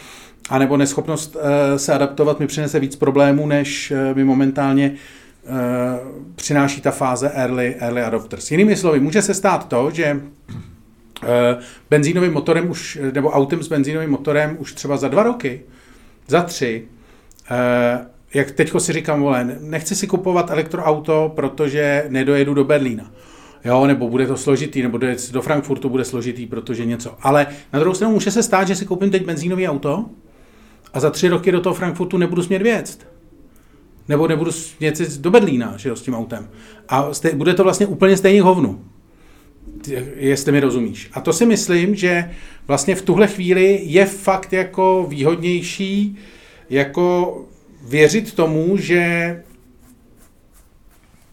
a 0.48 0.58
nebo 0.58 0.76
neschopnost 0.76 1.36
eh, 1.40 1.78
se 1.78 1.94
adaptovat 1.94 2.40
mi 2.40 2.46
přinese 2.46 2.80
víc 2.80 2.96
problémů, 2.96 3.46
než 3.46 3.90
eh, 3.90 4.14
mi 4.14 4.24
momentálně 4.24 4.94
eh, 4.94 5.48
přináší 6.34 6.80
ta 6.80 6.90
fáze 6.90 7.30
early, 7.34 7.76
early 7.78 8.02
adopters. 8.02 8.50
Jinými 8.50 8.76
slovy, 8.76 9.00
může 9.00 9.22
se 9.22 9.34
stát 9.34 9.68
to, 9.68 9.90
že 9.90 10.20
eh, 11.22 11.56
benzínovým 11.90 12.32
motorem 12.32 12.70
už, 12.70 12.98
nebo 13.14 13.30
autem 13.30 13.62
s 13.62 13.68
benzínovým 13.68 14.10
motorem 14.10 14.56
už 14.58 14.72
třeba 14.72 14.96
za 14.96 15.08
dva 15.08 15.22
roky, 15.22 15.62
za 16.28 16.42
tři, 16.42 16.84
eh, 17.50 18.06
jak 18.34 18.50
teďko 18.50 18.80
si 18.80 18.92
říkám, 18.92 19.22
vole, 19.22 19.56
nechci 19.60 19.96
si 19.96 20.06
kupovat 20.06 20.50
elektroauto, 20.50 21.32
protože 21.36 22.04
nedojedu 22.08 22.54
do 22.54 22.64
Berlína. 22.64 23.12
Jo, 23.64 23.86
nebo 23.86 24.08
bude 24.08 24.26
to 24.26 24.36
složitý, 24.36 24.82
nebo 24.82 24.98
do 25.32 25.42
Frankfurtu 25.42 25.88
bude 25.88 26.04
složitý, 26.04 26.46
protože 26.46 26.84
něco. 26.84 27.14
Ale 27.20 27.46
na 27.72 27.78
druhou 27.78 27.94
stranu 27.94 28.14
může 28.14 28.30
se 28.30 28.42
stát, 28.42 28.68
že 28.68 28.76
si 28.76 28.86
koupím 28.86 29.10
teď 29.10 29.24
benzínový 29.24 29.68
auto 29.68 30.04
a 30.94 31.00
za 31.00 31.10
tři 31.10 31.28
roky 31.28 31.52
do 31.52 31.60
toho 31.60 31.74
Frankfurtu 31.74 32.18
nebudu 32.18 32.42
smět 32.42 32.62
věct. 32.62 33.06
Nebo 34.08 34.28
nebudu 34.28 34.52
smět 34.52 35.00
do 35.00 35.30
Berlína, 35.30 35.74
že 35.76 35.88
jo, 35.88 35.96
s 35.96 36.02
tím 36.02 36.14
autem. 36.14 36.48
A 36.88 37.10
bude 37.34 37.54
to 37.54 37.64
vlastně 37.64 37.86
úplně 37.86 38.16
stejně 38.16 38.42
hovnu. 38.42 38.84
jestli 40.16 40.52
mi 40.52 40.60
rozumíš. 40.60 41.10
A 41.12 41.20
to 41.20 41.32
si 41.32 41.46
myslím, 41.46 41.94
že 41.94 42.30
vlastně 42.66 42.94
v 42.94 43.02
tuhle 43.02 43.26
chvíli 43.26 43.80
je 43.82 44.06
fakt 44.06 44.52
jako 44.52 45.06
výhodnější 45.08 46.18
jako 46.70 47.36
věřit 47.82 48.34
tomu, 48.34 48.76
že 48.76 49.42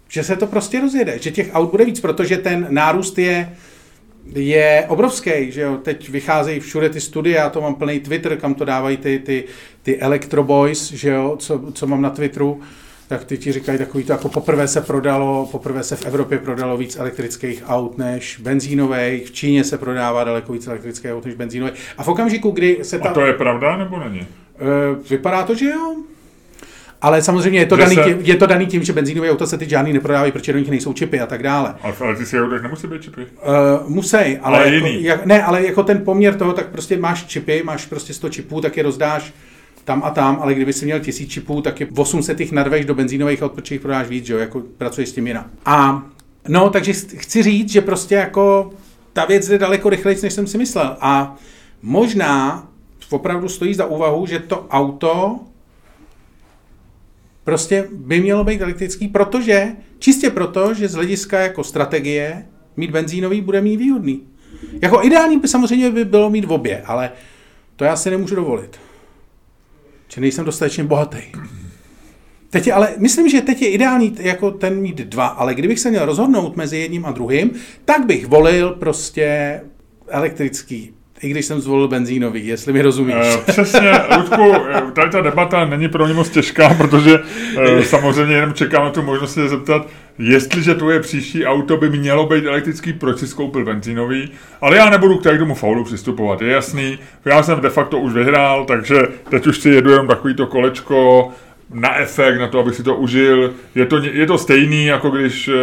že 0.10 0.24
se 0.24 0.36
to 0.36 0.48
prostě 0.48 0.82
rozjede, 0.82 1.20
že 1.20 1.32
těch 1.32 1.50
aut 1.54 1.72
bude 1.72 1.86
víc, 1.86 2.00
protože 2.00 2.38
ten 2.38 2.68
nárůst 2.70 3.18
je, 3.18 3.54
je 4.36 4.86
obrovský, 4.88 5.52
že 5.52 5.62
jo, 5.62 5.78
teď 5.78 6.10
vycházejí 6.10 6.60
všude 6.60 6.90
ty 6.90 7.02
studie, 7.02 7.36
já 7.36 7.50
to 7.50 7.62
mám 7.62 7.76
plný 7.76 8.00
Twitter, 8.00 8.38
kam 8.38 8.54
to 8.54 8.66
dávají 8.66 8.98
ty, 8.98 9.20
ty, 9.20 9.44
ty 9.84 10.00
Electroboys, 10.00 10.92
že 10.92 11.10
jo, 11.10 11.36
co, 11.40 11.62
co 11.74 11.88
mám 11.88 12.02
na 12.02 12.10
Twitteru, 12.10 12.62
tak 13.08 13.26
ty 13.26 13.38
ti 13.38 13.52
říkají 13.52 13.78
takový 13.78 14.04
to, 14.04 14.12
jako 14.12 14.30
poprvé 14.30 14.68
se 14.68 14.82
prodalo, 14.82 15.50
poprvé 15.52 15.84
se 15.84 15.96
v 15.96 16.06
Evropě 16.06 16.38
prodalo 16.38 16.78
víc 16.78 16.96
elektrických 16.96 17.64
aut 17.68 17.98
než 17.98 18.40
benzínových, 18.40 19.28
v 19.28 19.32
Číně 19.32 19.64
se 19.64 19.78
prodává 19.78 20.24
daleko 20.24 20.54
víc 20.54 20.68
elektrických 20.68 21.12
aut 21.12 21.26
než 21.26 21.36
benzínových. 21.36 21.80
A 21.98 22.04
v 22.04 22.08
okamžiku, 22.08 22.52
kdy 22.52 22.80
se 22.82 23.00
ta... 23.00 23.10
A 23.10 23.14
to 23.14 23.26
je 23.26 23.34
pravda 23.34 23.78
nebo 23.78 24.00
není? 24.00 24.28
Vypadá 25.10 25.44
to, 25.44 25.56
že 25.56 25.70
jo. 25.70 25.96
Ale 27.02 27.22
samozřejmě 27.22 27.60
je 27.60 27.66
to, 27.66 27.76
daný 27.76 27.96
se... 27.96 28.04
tím, 28.04 28.18
je 28.22 28.36
to 28.36 28.46
daný 28.46 28.66
tím, 28.68 28.84
že 28.84 28.94
benzínové 28.94 29.32
auta 29.32 29.46
se 29.46 29.58
ty 29.58 29.70
žádný 29.70 29.94
neprodávají, 29.94 30.32
protože 30.32 30.54
do 30.54 30.60
nich 30.60 30.70
nejsou 30.70 30.94
čipy 30.94 31.20
a 31.20 31.26
tak 31.26 31.44
dále. 31.44 31.76
Ale 31.82 31.94
v 31.94 32.02
elektrických 32.02 32.42
autech 32.42 32.62
nemusí 32.62 32.88
být 32.88 33.02
čipy? 33.02 33.22
Uh, 33.22 33.90
musí, 33.90 34.18
ale, 34.18 34.38
ale 34.42 34.74
jako, 34.74 34.88
jiný. 34.88 35.04
Jak, 35.04 35.26
ne, 35.26 35.44
ale 35.44 35.66
jako 35.66 35.84
ten 35.84 36.02
poměr 36.02 36.36
toho, 36.36 36.54
tak 36.54 36.70
prostě 36.70 36.98
máš 36.98 37.26
čipy, 37.26 37.62
máš 37.66 37.86
prostě 37.86 38.14
100 38.14 38.30
čipů, 38.30 38.62
tak 38.62 38.78
je 38.78 38.84
rozdáš 38.84 39.34
tam 39.84 40.02
a 40.04 40.10
tam, 40.10 40.40
ale 40.42 40.54
kdyby 40.54 40.74
si 40.74 40.86
měl 40.86 41.00
tisíc 41.00 41.32
čipů, 41.32 41.62
tak 41.62 41.80
je 41.80 41.88
800 41.98 42.40
jich 42.40 42.52
narveš 42.52 42.86
do 42.86 42.96
benzínových 42.96 43.42
aut, 43.42 43.52
protože 43.52 43.76
jich 43.76 43.82
prodáš 43.82 44.08
víc, 44.08 44.26
že 44.26 44.34
jo, 44.34 44.40
jako 44.40 44.64
pracuješ 44.78 45.10
s 45.10 45.14
tím 45.14 45.28
jinak. 45.28 45.46
A 45.66 46.04
no, 46.48 46.70
takže 46.70 46.94
chci 46.94 47.44
říct, 47.44 47.70
že 47.70 47.82
prostě 47.82 48.16
jako 48.16 48.72
ta 49.14 49.26
věc 49.26 49.48
jde 49.48 49.58
daleko 49.58 49.90
rychleji, 49.90 50.18
než 50.24 50.34
jsem 50.34 50.48
si 50.48 50.58
myslel. 50.58 50.98
A 51.02 51.36
možná 51.82 52.68
opravdu 53.10 53.50
stojí 53.50 53.74
za 53.74 53.86
úvahu, 53.86 54.26
že 54.26 54.40
to 54.40 54.68
auto 54.70 55.40
prostě 57.50 57.88
by 57.92 58.20
mělo 58.22 58.44
být 58.44 58.62
elektrický, 58.62 59.08
protože, 59.08 59.68
čistě 60.00 60.30
proto, 60.30 60.74
že 60.74 60.88
z 60.88 60.94
hlediska 60.94 61.40
jako 61.40 61.64
strategie 61.64 62.46
mít 62.78 62.92
benzínový 62.92 63.42
bude 63.42 63.62
mít 63.62 63.78
výhodný. 63.78 64.28
Jako 64.82 65.04
ideální 65.04 65.40
by 65.40 65.48
samozřejmě 65.48 65.92
by 65.92 66.06
bylo 66.06 66.30
mít 66.30 66.46
v 66.46 66.52
obě, 66.52 66.82
ale 66.86 67.12
to 67.76 67.84
já 67.84 67.96
si 67.96 68.10
nemůžu 68.10 68.36
dovolit. 68.36 68.80
Že 70.08 70.22
nejsem 70.22 70.46
dostatečně 70.46 70.84
bohatý. 70.84 71.22
Teď 72.50 72.68
je, 72.68 72.74
ale 72.74 72.94
myslím, 72.98 73.30
že 73.30 73.42
teď 73.42 73.62
je 73.62 73.70
ideální 73.70 74.16
jako 74.20 74.52
ten 74.52 74.82
mít 74.82 74.98
dva, 74.98 75.28
ale 75.28 75.56
kdybych 75.56 75.80
se 75.80 75.90
měl 75.90 76.06
rozhodnout 76.06 76.56
mezi 76.56 76.78
jedním 76.78 77.06
a 77.06 77.12
druhým, 77.12 77.52
tak 77.86 78.06
bych 78.06 78.28
volil 78.28 78.70
prostě 78.70 79.62
elektrický 80.08 80.94
i 81.22 81.30
když 81.30 81.46
jsem 81.46 81.62
zvolil 81.62 81.88
benzínový, 81.88 82.48
jestli 82.48 82.74
mi 82.74 82.82
rozumíš. 82.82 83.16
Uh, 83.16 83.42
přesně, 83.48 83.92
Ludku, 84.18 84.54
eh, 84.70 84.92
tady 84.92 85.12
ta 85.12 85.22
debata 85.22 85.66
není 85.66 85.88
pro 85.88 86.08
ně 86.08 86.14
moc 86.14 86.30
těžká, 86.30 86.74
protože 86.74 87.20
uh, 87.20 87.82
samozřejmě 87.82 88.36
jenom 88.36 88.54
čekám 88.54 88.84
na 88.84 88.90
tu 88.90 89.02
možnost 89.02 89.34
se 89.34 89.50
zeptat, 89.50 89.88
jestliže 90.20 90.76
tvoje 90.76 91.00
příští 91.00 91.46
auto 91.46 91.78
by 91.78 91.90
mělo 91.90 92.26
být 92.26 92.46
elektrický, 92.46 92.94
proč 92.94 93.20
si 93.20 93.28
skoupil 93.28 93.66
benzínový, 93.66 94.32
ale 94.62 94.78
já 94.78 94.90
nebudu 94.90 95.18
k 95.18 95.38
tomu 95.38 95.56
faulu 95.56 95.84
přistupovat, 95.84 96.42
je 96.42 96.52
jasný, 96.52 97.00
já 97.26 97.44
jsem 97.44 97.62
de 97.62 97.70
facto 97.70 98.00
už 98.00 98.14
vyhrál, 98.14 98.66
takže 98.66 98.96
teď 99.30 99.48
už 99.48 99.60
si 99.60 99.70
jedu 99.70 99.92
jenom 99.92 100.08
takovýto 100.08 100.48
kolečko, 100.48 101.32
na 101.74 101.98
efekt, 101.98 102.40
na 102.40 102.48
to, 102.48 102.60
abych 102.60 102.76
si 102.76 102.84
to 102.84 102.96
užil. 102.96 103.54
Je 103.76 103.86
to, 103.86 103.98
je 103.98 104.26
to 104.26 104.38
stejný, 104.38 104.86
jako 104.86 105.10
když 105.10 105.48
uh, 105.48 105.54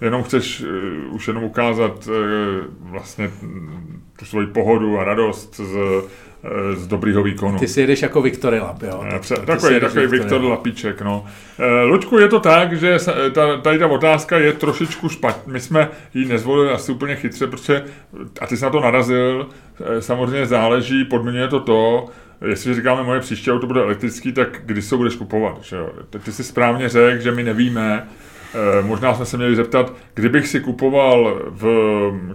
jenom 0.00 0.22
chceš 0.22 0.60
uh, 0.60 1.14
už 1.14 1.28
jenom 1.28 1.44
ukázat 1.44 2.08
uh, 2.08 2.14
vlastně 2.90 3.30
tu 4.18 4.24
svoji 4.24 4.46
pohodu 4.46 4.98
a 4.98 5.04
radost 5.04 5.56
z, 5.56 5.76
eh, 6.44 6.76
z 6.76 6.86
dobrýho 6.86 7.22
výkonu. 7.22 7.58
Ty 7.58 7.68
si 7.68 7.80
jedeš 7.80 8.02
jako 8.02 8.22
Viktory 8.22 8.60
Lap, 8.60 8.82
jo? 8.82 9.04
Pře- 9.20 9.36
takový, 9.36 9.80
takový 9.80 10.06
Viktor 10.06 10.44
Lapíček, 10.44 11.02
no. 11.02 11.26
Eh, 11.58 11.82
Lučku, 11.82 12.18
je 12.18 12.28
to 12.28 12.40
tak, 12.40 12.72
že 12.72 12.96
ta, 13.32 13.56
tady 13.56 13.78
ta 13.78 13.86
otázka 13.86 14.38
je 14.38 14.52
trošičku 14.52 15.08
špatně. 15.08 15.52
My 15.52 15.60
jsme 15.60 15.88
ji 16.14 16.24
nezvolili 16.24 16.72
asi 16.72 16.92
úplně 16.92 17.16
chytře, 17.16 17.46
protože, 17.46 17.84
a 18.40 18.46
ty 18.46 18.56
jsi 18.56 18.64
na 18.64 18.70
to 18.70 18.80
narazil, 18.80 19.48
eh, 19.80 20.02
samozřejmě 20.02 20.46
záleží, 20.46 21.04
podmiňuje 21.04 21.48
to 21.48 21.60
to, 21.60 22.06
jestli 22.46 22.74
říkáme 22.74 23.02
moje 23.02 23.20
příští 23.20 23.52
auto 23.52 23.66
bude 23.66 23.80
elektrický, 23.80 24.32
tak 24.32 24.62
kdy 24.64 24.82
se 24.82 24.96
budeš 24.96 25.16
kupovat, 25.16 25.62
že 25.62 25.76
jo? 25.76 25.90
Ty 26.24 26.32
jsi 26.32 26.44
správně 26.44 26.88
řekl, 26.88 27.22
že 27.22 27.32
my 27.32 27.42
nevíme, 27.42 28.08
Eh, 28.54 28.82
možná 28.82 29.14
jsme 29.14 29.24
se 29.24 29.36
měli 29.36 29.56
zeptat, 29.56 29.92
kdybych 30.14 30.48
si 30.48 30.60
kupoval 30.60 31.42
v, 31.48 31.64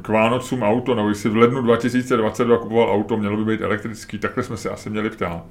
k 0.01 0.07
Vánocům 0.07 0.63
auto, 0.63 0.95
nebo 0.95 1.13
si 1.13 1.29
v 1.29 1.37
lednu 1.37 1.61
2022 1.61 2.57
kupoval 2.57 2.91
auto, 2.91 3.17
mělo 3.17 3.37
by 3.37 3.45
být 3.45 3.61
elektrický, 3.61 4.17
takhle 4.17 4.43
jsme 4.43 4.57
se 4.57 4.69
asi 4.69 4.89
měli 4.89 5.09
ptát. 5.09 5.45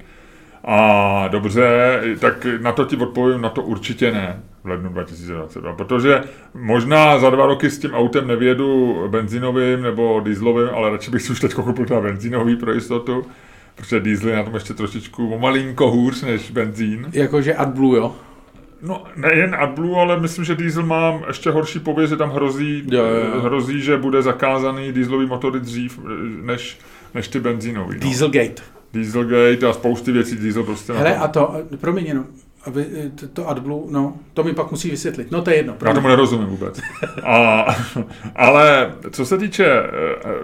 A 0.65 1.27
dobře, 1.27 2.01
tak 2.19 2.47
na 2.61 2.71
to 2.71 2.85
ti 2.85 2.95
odpovím, 2.95 3.41
na 3.41 3.49
to 3.49 3.61
určitě 3.61 4.11
ne 4.11 4.43
v 4.63 4.67
lednu 4.67 4.89
2022, 4.89 5.73
protože 5.73 6.21
možná 6.53 7.19
za 7.19 7.29
dva 7.29 7.45
roky 7.45 7.69
s 7.69 7.79
tím 7.79 7.93
autem 7.93 8.27
nevědu 8.27 8.97
benzinovým 9.07 9.81
nebo 9.81 10.19
dieselovým, 10.19 10.69
ale 10.73 10.89
radši 10.89 11.11
bych 11.11 11.21
si 11.21 11.31
už 11.31 11.39
teď 11.39 11.53
koupil 11.53 11.85
na 11.89 12.01
benzínový 12.01 12.55
pro 12.55 12.73
jistotu, 12.73 13.25
protože 13.75 13.99
diesel 13.99 14.29
je 14.29 14.35
na 14.35 14.43
tom 14.43 14.53
ještě 14.53 14.73
trošičku 14.73 15.39
malinko 15.39 15.91
hůř 15.91 16.21
než 16.21 16.51
benzín. 16.51 17.07
Jakože 17.13 17.55
AdBlue, 17.55 17.97
jo? 17.97 18.15
No, 18.81 19.03
nejen 19.15 19.55
AdBlue, 19.55 20.01
ale 20.01 20.19
myslím, 20.19 20.45
že 20.45 20.55
diesel 20.55 20.85
má 20.85 21.21
ještě 21.27 21.49
horší 21.49 21.79
pověst, 21.79 22.09
že 22.09 22.17
tam 22.17 22.29
hrozí, 22.29 22.83
jo, 22.91 23.03
jo, 23.03 23.41
hrozí, 23.41 23.81
že 23.81 23.97
bude 23.97 24.21
zakázaný 24.21 24.91
dieselový 24.91 25.25
motory 25.25 25.59
dřív 25.59 25.99
než, 26.41 26.79
než 27.13 27.27
ty 27.27 27.39
benzínový. 27.39 27.95
No. 27.95 27.99
Dieselgate. 28.01 28.61
Dieselgate 28.93 29.67
a 29.67 29.73
spousty 29.73 30.11
věcí 30.11 30.35
diesel 30.35 30.63
prostě 30.63 30.93
Hele, 30.93 31.17
a 31.17 31.27
to, 31.27 31.55
promiň 31.79 32.05
jenom, 32.05 32.25
aby 32.65 32.85
to, 33.15 33.27
to 33.27 33.49
AdBlue, 33.49 33.91
no, 33.91 34.13
to 34.33 34.43
mi 34.43 34.53
pak 34.53 34.71
musí 34.71 34.89
vysvětlit. 34.89 35.31
No 35.31 35.41
to 35.41 35.49
je 35.49 35.55
jedno. 35.55 35.75
Já 35.85 35.93
tomu 35.93 36.07
nerozumím 36.07 36.47
vůbec. 36.47 36.81
A, 37.23 37.65
ale 38.35 38.93
co 39.11 39.25
se 39.25 39.37
týče, 39.37 39.65
eh, 39.65 39.89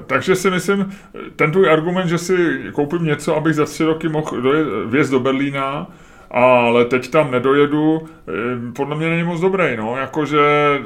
takže 0.07 0.35
si 0.35 0.49
myslím, 0.49 0.91
ten 1.35 1.51
tvůj 1.51 1.69
argument, 1.69 2.07
že 2.07 2.17
si 2.17 2.63
koupím 2.71 3.03
něco, 3.03 3.35
abych 3.35 3.55
za 3.55 3.65
tři 3.65 3.85
roky 3.85 4.09
mohl 4.09 4.41
dojet, 4.41 4.67
vězt 4.89 5.09
do 5.09 5.19
Berlína, 5.19 5.87
ale 6.31 6.85
teď 6.85 7.09
tam 7.09 7.31
nedojedu, 7.31 8.01
eh, 8.01 8.71
podle 8.73 8.95
mě 8.95 9.09
není 9.09 9.23
moc 9.23 9.41
dobrý, 9.41 9.77
no, 9.77 9.97
jakože 9.97 10.39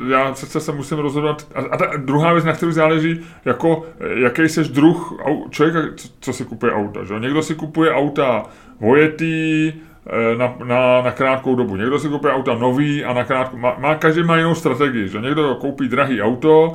já 0.09 0.31
přece 0.31 0.59
se 0.59 0.71
musím 0.71 0.97
rozhodovat, 0.97 1.47
a, 1.55 1.59
a 1.59 1.77
ta 1.77 1.91
druhá 1.97 2.33
věc, 2.33 2.45
na 2.45 2.53
kterou 2.53 2.71
záleží, 2.71 3.19
jako 3.45 3.85
eh, 3.99 4.19
jaký 4.19 4.41
jsi 4.41 4.63
druh 4.63 5.13
člověka, 5.49 5.79
co, 5.95 6.09
co 6.19 6.33
si 6.33 6.45
kupuje 6.45 6.73
auta, 6.73 7.03
že? 7.03 7.19
Někdo 7.19 7.41
si 7.41 7.55
kupuje 7.55 7.93
auta 7.93 8.43
vojetý, 8.79 9.69
eh, 9.75 9.92
na, 10.37 10.55
na, 10.63 11.01
na 11.01 11.11
krátkou 11.11 11.55
dobu. 11.55 11.75
Někdo 11.75 11.99
si 11.99 12.09
kupuje 12.09 12.33
auta 12.33 12.55
nový 12.55 13.03
a 13.03 13.13
na 13.13 13.23
krátkou, 13.23 13.57
má, 13.57 13.75
má 13.79 13.95
každý 13.95 14.23
má 14.23 14.37
jinou 14.37 14.55
strategii, 14.55 15.07
že 15.07 15.21
někdo 15.21 15.55
koupí 15.55 15.87
drahý 15.87 16.21
auto, 16.21 16.73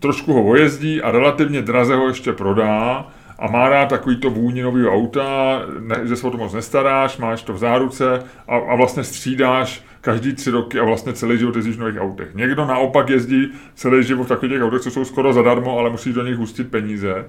trošku 0.00 0.32
ho 0.32 0.44
ojezdí 0.44 1.02
a 1.02 1.10
relativně 1.10 1.62
draze 1.62 1.96
ho 1.96 2.08
ještě 2.08 2.32
prodá, 2.32 3.06
a 3.38 3.50
má 3.50 3.68
rád 3.68 3.88
takový 3.88 4.16
to 4.16 4.30
vůni 4.30 4.62
nového 4.62 4.92
auta, 4.92 5.62
ne, 5.80 6.00
že 6.04 6.16
se 6.16 6.26
o 6.26 6.30
to 6.30 6.36
moc 6.36 6.52
nestaráš, 6.52 7.18
máš 7.18 7.42
to 7.42 7.52
v 7.52 7.58
záruce 7.58 8.22
a, 8.48 8.56
a 8.56 8.76
vlastně 8.76 9.04
střídáš 9.04 9.84
každý 10.00 10.32
tři 10.32 10.50
roky 10.50 10.80
a 10.80 10.84
vlastně 10.84 11.12
celý 11.12 11.38
život 11.38 11.56
jezdíš 11.56 11.76
v 11.76 11.80
nových 11.80 12.00
autech. 12.00 12.34
Někdo 12.34 12.64
naopak 12.64 13.10
jezdí 13.10 13.52
celý 13.74 14.02
život 14.02 14.24
v 14.24 14.28
takových 14.28 14.54
těch 14.54 14.62
autech, 14.62 14.80
co 14.80 14.90
jsou 14.90 15.04
skoro 15.04 15.32
zadarmo, 15.32 15.78
ale 15.78 15.90
musí 15.90 16.12
do 16.12 16.26
nich 16.26 16.36
hustit 16.36 16.70
peníze. 16.70 17.24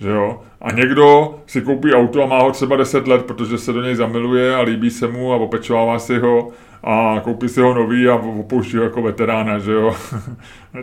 Že 0.00 0.10
jo? 0.10 0.40
A 0.60 0.70
někdo 0.72 1.34
si 1.46 1.62
koupí 1.62 1.94
auto 1.94 2.22
a 2.22 2.26
má 2.26 2.42
ho 2.42 2.52
třeba 2.52 2.76
10 2.76 3.08
let, 3.08 3.24
protože 3.24 3.58
se 3.58 3.72
do 3.72 3.82
něj 3.82 3.94
zamiluje 3.94 4.54
a 4.54 4.60
líbí 4.60 4.90
se 4.90 5.08
mu 5.08 5.32
a 5.32 5.36
opečovává 5.36 5.98
si 5.98 6.18
ho 6.18 6.50
a 6.84 7.20
koupí 7.24 7.48
si 7.48 7.60
ho 7.60 7.74
nový 7.74 8.08
a 8.08 8.14
opouští 8.14 8.76
ho 8.76 8.82
jako 8.82 9.02
veterána, 9.02 9.58
že 9.58 9.72
jo. 9.72 9.96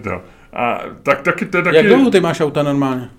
a 0.54 0.82
tak, 1.04 1.22
taky, 1.22 1.46
to 1.46 1.58
je 1.58 1.64
taky... 1.64 1.76
Jak 1.76 1.86
dlouho 1.86 2.12
ty 2.12 2.20
máš 2.20 2.42
auta 2.42 2.64
normálně? 2.64 3.10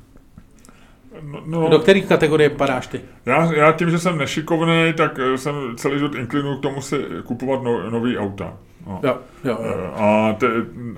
No, 1.22 1.42
no, 1.46 1.68
Do 1.68 1.78
které 1.78 2.00
kategorie 2.00 2.50
padáš 2.50 2.86
ty? 2.86 3.00
Já, 3.26 3.52
já 3.54 3.72
tím, 3.72 3.90
že 3.90 3.98
jsem 3.98 4.18
nešikovný, 4.18 4.92
tak 4.96 5.18
eh, 5.18 5.38
jsem 5.38 5.54
celý 5.76 5.98
život 5.98 6.14
inklinuji 6.14 6.58
k 6.58 6.62
tomu 6.62 6.80
si 6.80 6.96
kupovat 7.24 7.62
no, 7.62 7.90
nový 7.90 8.18
auta. 8.18 8.54
No. 8.86 9.00
Jo, 9.02 9.18
jo, 9.44 9.58
jo. 9.62 9.74
Eh, 9.74 10.02
a, 10.02 10.32
te, 10.32 10.46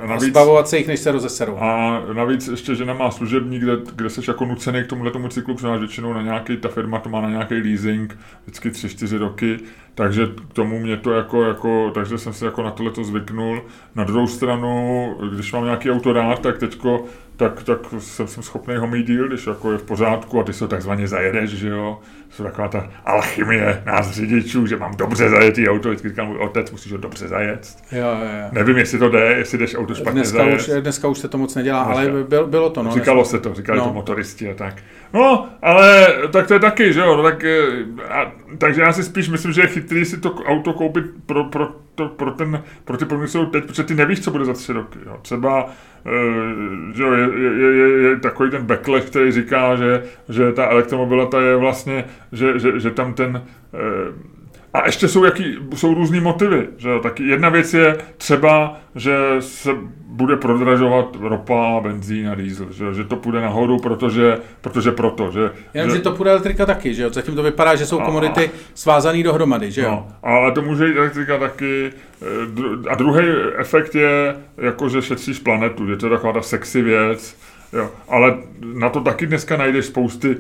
navíc, 0.07 0.25
a 0.25 0.31
zbavovat 0.31 0.69
se 0.69 0.79
jich, 0.79 0.89
než 0.89 1.01
se 1.01 1.13
rozeserou. 1.13 1.57
A 1.57 2.03
navíc 2.13 2.49
ještě, 2.49 2.75
že 2.75 2.85
nemá 2.85 3.11
služební, 3.11 3.59
kde, 3.59 3.73
kde 3.97 4.11
jsi 4.11 4.21
jako 4.29 4.45
nucený 4.45 4.85
k 4.85 4.87
tomuhle 4.87 5.11
tomu 5.13 5.29
cyklu, 5.29 5.55
protože 5.55 5.79
většinou 5.79 6.13
na 6.13 6.23
nějaký, 6.23 6.57
ta 6.57 6.69
firma 6.69 6.99
to 6.99 7.09
má 7.09 7.21
na 7.21 7.31
nějaký 7.31 7.55
leasing, 7.55 8.19
vždycky 8.43 8.71
tři, 8.71 8.89
čtyři 8.89 9.19
roky, 9.19 9.59
takže 9.95 10.27
k 10.51 10.53
tomu 10.53 10.79
mě 10.79 10.97
to 10.97 11.13
jako, 11.13 11.45
jako 11.45 11.91
takže 11.95 12.19
jsem 12.19 12.33
si 12.33 12.45
jako 12.45 12.63
na 12.63 12.71
tohle 12.71 12.93
to 12.93 13.05
zvyknul. 13.05 13.63
Na 13.95 14.05
druhou 14.05 14.27
stranu, 14.27 15.15
když 15.35 15.53
mám 15.53 15.65
nějaký 15.65 15.91
auto 15.91 16.13
rád, 16.13 16.41
tak 16.41 16.59
teďko 16.59 17.05
tak, 17.37 17.63
tak 17.63 17.79
jsem, 17.99 18.27
jsem 18.27 18.43
schopný 18.43 18.77
ho 18.77 18.87
mít 18.87 19.07
díl, 19.07 19.29
když 19.29 19.47
jako 19.47 19.73
je 19.73 19.79
v 19.79 19.83
pořádku 19.83 20.41
a 20.41 20.45
ty 20.45 20.53
se 20.53 20.69
takzvaně 20.69 21.09
zajedeš, 21.09 21.51
že 21.51 21.69
jo. 21.69 21.99
Jsou 22.31 22.43
taková 22.45 22.69
ta 22.69 22.91
alchymie 23.05 23.83
nás 23.87 24.11
řidičů, 24.11 24.67
že 24.67 24.77
mám 24.77 24.97
dobře 24.97 25.29
zajetý 25.29 25.69
auto, 25.69 25.89
vždycky 25.89 26.09
říkám, 26.09 26.27
můj 26.27 26.39
otec, 26.39 26.71
musíš 26.71 26.93
ho 26.93 26.99
dobře 26.99 27.29
zajet. 27.29 27.77
Jo, 27.93 27.99
jo, 28.01 28.15
jo. 28.43 28.49
Nevím, 28.53 28.77
jestli 28.79 28.99
to 28.99 29.09
jde, 29.09 29.21
jestli 29.39 29.59
jdeš 29.59 29.75
auto 29.75 29.95
špatně 29.95 30.21
Dneska 30.21 30.39
zajet. 30.39 30.61
už, 30.61 30.71
dneska 30.81 31.09
už 31.09 31.19
se 31.19 31.29
to 31.29 31.39
moc 31.39 31.55
nedělá, 31.55 31.85
Dneska. 31.85 32.01
ale 32.03 32.23
bylo, 32.25 32.47
bylo 32.47 32.71
to. 32.71 32.83
No, 32.83 32.91
Říkalo 32.93 33.25
se 33.25 33.41
to, 33.41 33.55
říkali 33.55 33.79
No. 33.79 33.85
to 33.85 33.93
motoristi 33.93 34.51
a 34.51 34.55
tak. 34.55 34.75
No, 35.15 35.49
ale 35.63 36.07
tak 36.33 36.47
to 36.47 36.55
je 36.55 36.61
taky, 36.61 36.93
že 36.93 37.01
jo, 37.01 37.17
no, 37.17 37.23
tak, 37.23 37.45
eh, 37.45 37.85
a, 38.09 38.33
takže 38.59 38.81
já 38.81 38.93
si 38.93 39.05
spíš 39.05 39.29
myslím, 39.29 39.53
že 39.53 39.61
je 39.61 39.67
chytrý 39.67 40.05
si 40.05 40.21
to 40.21 40.35
auto 40.35 40.73
koupit 40.73 41.05
pro, 41.27 41.45
pro, 41.45 41.69
to, 41.95 42.09
pro, 42.09 42.31
ten, 42.31 42.63
pro 42.85 42.97
ty 42.97 43.07
jsou 43.25 43.47
teď, 43.47 43.65
protože 43.65 43.83
ty 43.83 43.95
nevíš, 43.95 44.21
co 44.21 44.31
bude 44.31 44.45
za 44.45 44.53
tři 44.53 44.73
roky. 44.73 44.99
Jo. 45.07 45.19
Třeba 45.23 45.71
eh, 46.07 46.95
že 46.95 47.03
jo, 47.03 47.13
je, 47.13 47.29
je, 47.41 47.73
je, 47.73 48.11
je, 48.11 48.17
takový 48.17 48.51
ten 48.51 48.67
backlash, 48.67 49.05
který 49.05 49.33
říká, 49.33 49.77
že, 49.77 50.03
že 50.29 50.53
ta 50.53 50.67
elektromobilita 50.67 51.41
je 51.41 51.57
vlastně, 51.57 52.05
že, 52.33 52.59
že, 52.59 52.81
že 52.81 52.91
tam 52.91 53.15
ten 53.15 53.43
eh, 53.75 54.34
a 54.75 54.87
ještě 54.87 55.09
jsou, 55.09 55.25
jaký, 55.25 55.57
jsou 55.75 55.95
různý 55.95 56.21
motivy. 56.21 56.69
Že 56.77 56.89
jo? 56.89 57.01
Tak 57.03 57.21
jedna 57.21 57.49
věc 57.49 57.75
je 57.75 57.99
třeba, 58.17 58.81
že 58.95 59.17
se 59.41 59.71
bude 60.07 60.37
prodražovat 60.37 61.17
ropa, 61.21 61.81
benzín 61.83 62.29
a 62.29 62.35
diesel, 62.35 62.67
že, 62.73 62.95
že 62.95 63.05
to 63.05 63.17
půjde 63.17 63.41
nahoru, 63.41 63.79
protože, 63.79 64.39
protože 64.61 64.93
proto. 64.93 65.31
Že, 65.31 65.51
Jenom, 65.75 65.97
že 65.97 66.03
to 66.03 66.13
půjde 66.13 66.31
elektrika 66.31 66.67
taky, 66.67 66.95
že 66.95 67.03
jo? 67.03 67.11
Zatím 67.11 67.35
to 67.35 67.43
vypadá, 67.43 67.75
že 67.75 67.87
jsou 67.87 68.01
A- 68.01 68.05
komodity 68.05 68.51
svázané 68.75 69.23
dohromady, 69.23 69.71
že 69.71 69.81
jo? 69.83 69.91
No, 69.91 70.09
ale 70.23 70.53
to 70.53 70.63
může 70.63 70.87
jít 70.87 70.97
elektrika 70.97 71.39
taky. 71.39 71.91
eh, 72.23 72.89
A 72.91 72.95
druhý 72.95 73.25
efekt 73.57 73.95
je, 73.95 74.37
jako 74.57 74.89
že 74.89 75.03
šetříš 75.03 75.39
planetu, 75.39 75.87
že 75.87 75.97
to 75.97 76.07
je 76.07 76.11
taková 76.11 76.33
ta 76.33 76.43
sexy 76.43 76.83
věc. 76.83 77.37
Jo, 77.79 77.91
ale 78.09 78.35
na 78.75 78.89
to 78.89 79.01
taky 79.01 79.27
dneska 79.27 79.57
najdeš 79.57 79.85
spousty, 79.87 80.37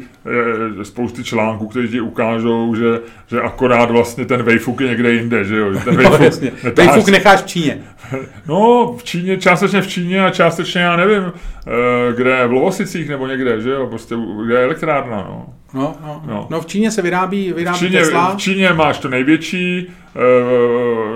eh, 0.80 0.84
spousty 0.84 1.24
článků, 1.24 1.68
které 1.68 1.88
ti 1.88 2.00
ukážou, 2.00 2.74
že, 2.74 3.00
že 3.26 3.40
akorát 3.40 3.90
vlastně 3.90 4.24
ten 4.24 4.42
vejfuk 4.42 4.80
je 4.80 4.88
někde 4.88 5.12
jinde, 5.12 5.44
že 5.44 5.56
jo? 5.56 5.72
Že 5.74 5.80
ten 5.80 5.94
No, 5.96 6.00
vejfuk 6.02 6.20
jasně. 6.20 6.52
netáháš- 6.64 6.94
Vejfuk 6.94 7.08
necháš 7.12 7.42
v 7.42 7.46
Číně. 7.46 7.78
No, 8.48 8.94
v 8.98 9.04
Číně, 9.04 9.36
částečně 9.38 9.80
v 9.82 9.86
Číně 9.88 10.24
a 10.24 10.30
částečně, 10.30 10.80
já 10.80 10.96
nevím, 10.96 11.22
eh, 11.66 12.12
kde, 12.16 12.46
v 12.46 12.52
Lovosicích 12.52 13.08
nebo 13.08 13.26
někde, 13.26 13.60
že 13.60 13.70
jo, 13.70 13.86
prostě, 13.86 14.14
kde 14.46 14.54
je 14.54 14.64
elektrárna, 14.64 15.16
no. 15.16 15.46
No, 15.74 15.80
no, 15.80 16.22
No. 16.26 16.32
no. 16.34 16.46
no 16.50 16.60
v 16.60 16.66
Číně 16.66 16.90
se 16.90 17.02
vyrábí, 17.02 17.52
V 17.52 17.56
vyrábí 17.56 17.78
Číně, 17.78 17.98
Tesla. 17.98 18.34
v 18.34 18.36
Číně 18.38 18.72
máš 18.72 18.98
to 18.98 19.08
největší, 19.08 19.90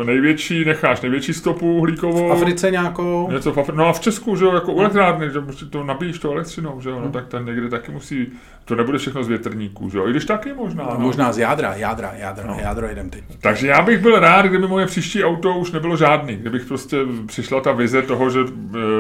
největší, 0.05 0.65
necháš 0.65 1.01
největší 1.01 1.33
stopu 1.35 1.73
uhlíkovou. 1.77 2.29
V 2.29 2.33
Africe 2.33 2.71
nějakou. 2.71 3.29
Něco 3.33 3.53
v 3.53 3.57
Afri- 3.57 3.75
no 3.75 3.87
a 3.87 3.93
v 3.93 4.01
Česku, 4.01 4.37
že 4.37 4.45
jo, 4.45 4.55
jako 4.55 4.73
u 4.73 4.81
elektrárny, 4.81 5.31
že 5.31 5.41
prostě 5.41 5.65
to 5.65 5.85
nabíjíš 5.85 6.19
to 6.19 6.33
elektřinou, 6.33 6.81
že 6.81 6.91
jo, 6.91 7.01
no 7.05 7.11
tak 7.13 7.27
ten 7.29 7.45
někde 7.45 7.69
taky 7.69 7.93
musí, 7.93 8.27
to 8.65 8.75
nebude 8.75 8.99
všechno 8.99 9.25
z 9.25 9.29
větrníků, 9.29 9.91
že 9.91 9.99
jo, 9.99 10.07
i 10.07 10.11
když 10.11 10.25
taky 10.25 10.53
možná, 10.53 10.85
no. 10.85 10.97
Možná 10.99 11.33
z 11.33 11.39
jádra, 11.39 11.75
jádra, 11.75 12.13
jádra, 12.17 12.47
no. 12.47 12.57
jádro 12.61 12.87
jedem 12.87 13.11
teď. 13.11 13.25
Takže 13.41 13.67
já 13.67 13.83
bych 13.83 13.99
byl 14.03 14.21
rád, 14.21 14.47
kdyby 14.47 14.69
moje 14.69 14.87
příští 14.87 15.25
auto 15.25 15.55
už 15.55 15.73
nebylo 15.73 15.97
žádný. 15.97 16.37
Kdybych 16.37 16.65
prostě 16.65 16.97
přišla 17.27 17.61
ta 17.61 17.73
vize 17.73 18.03
toho, 18.03 18.31
že, 18.31 18.41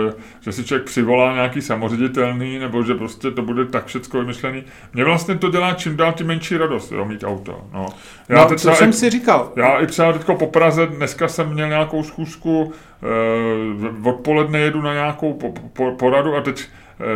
eh, 0.09 0.12
že 0.40 0.53
si 0.53 0.64
člověk 0.64 0.86
přivolá 0.86 1.34
nějaký 1.34 1.62
samoředitelný, 1.62 2.59
nebo 2.59 2.82
že 2.82 2.94
prostě 2.94 3.30
to 3.30 3.42
bude 3.42 3.64
tak 3.64 3.86
všecko 3.86 4.20
vymyšlený. 4.20 4.64
Mně 4.94 5.05
vlastně 5.05 5.34
to 5.38 5.51
dělá 5.51 5.74
čím 5.74 5.96
dál 5.96 6.12
tím 6.12 6.26
menší 6.26 6.57
radost, 6.57 6.92
jo, 6.92 7.05
mít 7.05 7.24
auto. 7.24 7.61
No. 7.72 7.86
No, 8.28 8.38
teď 8.40 8.49
to 8.49 8.55
třeba 8.55 8.74
jsem 8.74 8.90
i- 8.90 8.92
si 8.92 9.11
říkal. 9.11 9.53
já 9.57 9.78
i 9.80 9.86
třeba 9.89 10.12
teďko 10.12 10.34
po 10.34 10.47
Praze, 10.47 10.86
dneska 10.86 11.28
jsem 11.28 11.53
měl 11.53 11.68
nějakou 11.68 12.03
schůzku, 12.03 12.72
eh, 13.03 14.09
odpoledne 14.09 14.59
jedu 14.59 14.82
na 14.82 14.95
nějakou 14.95 15.32
po, 15.32 15.53
po, 15.72 15.93
poradu 15.93 16.36
a 16.36 16.41
teď 16.41 16.64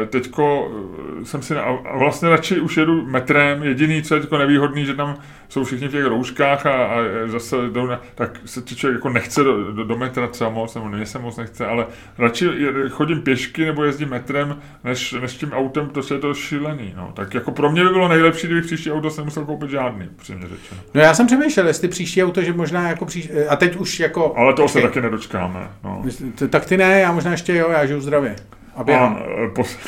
teďko 0.06 0.72
eh, 1.20 1.24
jsem 1.24 1.42
si, 1.42 1.54
na- 1.54 1.62
a 1.62 1.96
vlastně 1.96 2.28
radši 2.28 2.60
už 2.60 2.76
jedu 2.76 3.06
metrem, 3.06 3.62
jediný, 3.62 4.02
co 4.02 4.14
je 4.14 4.20
teďko 4.20 4.38
nevýhodný, 4.38 4.86
že 4.86 4.94
tam 4.94 5.16
jsou 5.48 5.64
všichni 5.64 5.88
v 5.88 5.92
těch 5.92 6.04
rouškách 6.04 6.66
a, 6.66 6.84
a 6.84 6.96
zase 7.26 7.56
jdou 7.72 7.86
na, 7.86 8.00
tak 8.14 8.40
se 8.44 8.62
ti 8.62 8.76
člověk 8.76 8.96
jako 8.96 9.08
nechce 9.08 9.44
do, 9.44 9.72
do, 9.72 9.84
do 9.84 9.96
metra 9.96 10.26
třeba 10.26 10.50
moc, 10.50 10.74
nebo 10.74 10.88
mě 10.88 11.06
se 11.06 11.18
moc 11.18 11.36
nechce, 11.36 11.66
ale 11.66 11.86
radši 12.18 12.48
chodím 12.90 13.22
pěšky 13.22 13.64
nebo 13.64 13.84
jezdím 13.84 14.08
metrem, 14.08 14.60
než, 14.84 15.12
než 15.12 15.34
tím 15.34 15.52
autem, 15.52 15.88
protože 15.88 16.14
je 16.14 16.18
to 16.18 16.34
šílený, 16.34 16.94
no. 16.96 17.12
Tak 17.14 17.34
jako 17.34 17.50
pro 17.50 17.70
mě 17.70 17.84
by 17.84 17.90
bylo 17.90 18.08
nejlepší, 18.08 18.46
kdybych 18.46 18.64
příští 18.64 18.92
auto 18.92 19.10
jsem 19.10 19.24
musel 19.24 19.44
koupit 19.44 19.70
žádný, 19.70 20.08
přímě 20.16 20.42
řečeno. 20.42 20.80
No 20.94 21.00
já 21.00 21.14
jsem 21.14 21.26
přemýšlel, 21.26 21.66
jestli 21.66 21.88
příští 21.88 22.22
auto, 22.24 22.42
že 22.42 22.52
možná 22.52 22.88
jako 22.88 23.04
příš... 23.04 23.30
A 23.48 23.56
teď 23.56 23.76
už 23.76 24.00
jako... 24.00 24.34
Ale 24.36 24.54
toho 24.54 24.68
se 24.68 24.80
taky 24.80 25.00
nedočkáme, 25.00 25.68
no. 25.84 26.04
Tak 26.50 26.66
ty 26.66 26.76
ne, 26.76 27.00
já 27.00 27.12
možná 27.12 27.30
ještě 27.30 27.56
jo, 27.56 27.70
já 27.70 27.86
žiju 27.86 28.00
zdravě. 28.00 28.36
A 28.76 28.84
běhám. 28.84 29.16
A, 29.16 29.20
eh, 29.44 29.48
pos... 29.48 29.78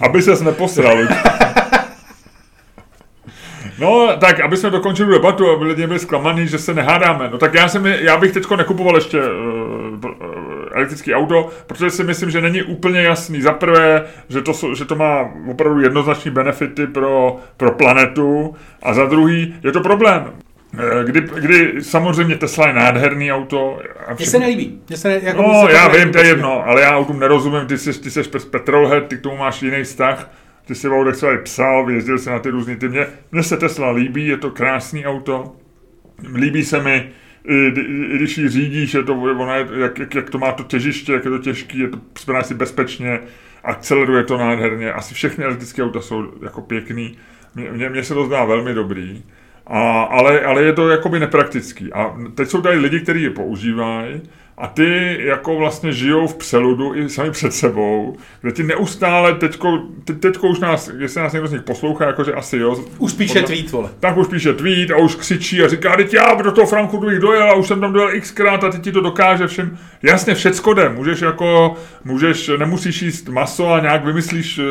Aby 0.00 0.22
ses 0.22 0.40
neposral. 0.40 0.96
No, 3.78 4.16
tak, 4.20 4.40
aby 4.40 4.56
jsme 4.56 4.70
dokončili 4.70 5.12
debatu, 5.12 5.50
aby 5.50 5.64
lidi 5.64 5.86
byli 5.86 5.98
zklamaný, 5.98 6.46
že 6.46 6.58
se 6.58 6.74
nehádáme. 6.74 7.28
No 7.32 7.38
tak 7.38 7.54
já, 7.54 7.68
jsem, 7.68 7.86
já 7.86 8.16
bych 8.16 8.32
teď 8.32 8.50
nekupoval 8.56 8.94
ještě 8.94 9.20
uh, 9.20 9.26
elektrický 10.72 11.14
auto, 11.14 11.48
protože 11.66 11.90
si 11.90 12.04
myslím, 12.04 12.30
že 12.30 12.40
není 12.40 12.62
úplně 12.62 13.02
jasný. 13.02 13.40
Za 13.40 13.52
prvé, 13.52 14.04
že 14.28 14.42
to, 14.42 14.74
že 14.74 14.84
to 14.84 14.94
má 14.94 15.30
opravdu 15.50 15.80
jednoznačné 15.80 16.30
benefity 16.30 16.86
pro, 16.86 17.36
pro 17.56 17.72
planetu 17.72 18.56
a 18.82 18.94
za 18.94 19.04
druhý, 19.04 19.54
je 19.64 19.72
to 19.72 19.80
problém. 19.80 20.32
Eh, 20.74 21.04
Kdy, 21.04 21.20
kdy 21.20 21.74
samozřejmě 21.84 22.36
Tesla 22.36 22.68
je 22.68 22.74
nádherný 22.74 23.32
auto. 23.32 23.80
a 24.06 24.14
Mně 24.14 24.26
se 24.26 24.38
nelíbí. 24.38 24.80
Mně 24.88 24.96
se 24.96 25.08
ne, 25.08 25.20
jako 25.22 25.42
No, 25.42 25.66
se 25.66 25.72
já 25.72 25.88
vím, 25.88 26.12
to 26.12 26.18
je 26.18 26.26
jedno, 26.26 26.66
ale 26.66 26.82
já 26.82 26.96
autům 26.96 27.18
nerozumím, 27.18 27.66
ty 27.66 27.78
jsi, 27.78 28.00
ty 28.00 28.10
jsi 28.10 28.22
petrolhead, 28.50 29.06
ty 29.06 29.16
k 29.16 29.20
tomu 29.20 29.36
máš 29.36 29.62
jiný 29.62 29.82
vztah, 29.82 30.30
ty 30.66 30.74
si 30.74 30.88
v 30.88 30.92
autech 30.92 31.16
třeba 31.16 31.32
i 31.34 31.38
psal, 31.38 31.90
jezdil 31.90 32.18
si 32.18 32.30
na 32.30 32.38
ty 32.38 32.50
různý 32.50 32.76
ty. 32.76 32.88
Mně, 32.88 33.06
mně 33.32 33.42
se 33.42 33.56
Tesla 33.56 33.90
líbí, 33.90 34.26
je 34.26 34.36
to 34.36 34.50
krásný 34.50 35.06
auto, 35.06 35.56
líbí 36.34 36.64
se 36.64 36.82
mi, 36.82 37.08
i, 37.44 37.54
i, 37.54 38.14
i 38.14 38.16
když 38.16 38.38
ji 38.38 38.48
řídíš, 38.48 38.94
je 38.94 39.02
to, 39.02 39.14
ona 39.14 39.56
je, 39.56 39.68
jak, 39.78 39.98
jak, 39.98 40.14
jak, 40.14 40.30
to 40.30 40.38
má 40.38 40.52
to 40.52 40.62
těžiště, 40.62 41.12
jak 41.12 41.24
je 41.24 41.30
to 41.30 41.38
těžký, 41.38 41.78
je 41.78 41.88
to 41.88 41.98
spadá 42.18 42.42
si 42.42 42.54
bezpečně, 42.54 43.20
akceleruje 43.64 44.24
to 44.24 44.36
nádherně, 44.38 44.92
asi 44.92 45.14
všechny 45.14 45.44
elektrické 45.44 45.82
auta 45.82 46.00
jsou 46.00 46.32
jako 46.42 46.60
pěkný, 46.62 47.18
mně 47.88 48.04
se 48.04 48.14
to 48.14 48.26
zdá 48.26 48.44
velmi 48.44 48.74
dobrý. 48.74 49.22
A, 49.66 50.02
ale, 50.02 50.40
ale 50.40 50.62
je 50.62 50.72
to 50.72 50.88
jakoby 50.88 51.20
nepraktický. 51.20 51.92
A 51.92 52.16
teď 52.34 52.48
jsou 52.48 52.62
tady 52.62 52.78
lidi, 52.78 53.00
kteří 53.00 53.22
je 53.22 53.30
používají 53.30 54.22
a 54.58 54.66
ty 54.66 55.18
jako 55.20 55.56
vlastně 55.56 55.92
žijou 55.92 56.26
v 56.26 56.36
přeludu 56.36 56.94
i 56.94 57.08
sami 57.08 57.30
před 57.30 57.54
sebou, 57.54 58.16
kde 58.40 58.52
ti 58.52 58.62
neustále 58.62 59.34
teďko, 59.34 59.78
te, 60.04 60.12
teďko 60.12 60.48
už 60.48 60.58
nás, 60.60 60.90
jestli 60.98 61.20
nás 61.20 61.32
někdo 61.32 61.48
z 61.48 61.52
nich 61.52 61.62
poslouchá, 61.62 62.06
jakože 62.06 62.32
asi 62.34 62.56
jo. 62.56 62.84
Už 62.98 63.12
píše 63.12 63.40
podle- 63.40 63.56
tweet, 63.56 63.72
vole. 63.72 63.90
tak 64.00 64.16
už 64.16 64.26
píše 64.26 64.52
tweet 64.52 64.90
a 64.90 64.96
už 64.96 65.14
křičí 65.14 65.62
a 65.62 65.68
říká, 65.68 65.96
teď 65.96 66.14
já 66.14 66.34
do 66.34 66.52
toho 66.52 66.66
Frankfurtu 66.66 67.06
bych 67.06 67.18
dojel 67.18 67.50
a 67.50 67.54
už 67.54 67.66
jsem 67.66 67.80
tam 67.80 67.92
dojel 67.92 68.20
xkrát 68.20 68.64
a 68.64 68.70
teď 68.70 68.82
ti 68.82 68.92
to 68.92 69.00
dokáže 69.00 69.46
všem. 69.46 69.78
Jasně, 70.02 70.34
všecko 70.34 70.74
jde, 70.74 70.88
můžeš 70.88 71.20
jako, 71.20 71.74
můžeš, 72.04 72.50
nemusíš 72.58 73.02
jíst 73.02 73.28
maso 73.28 73.72
a 73.72 73.80
nějak 73.80 74.04
vymyslíš 74.04 74.58
e, 74.58 74.62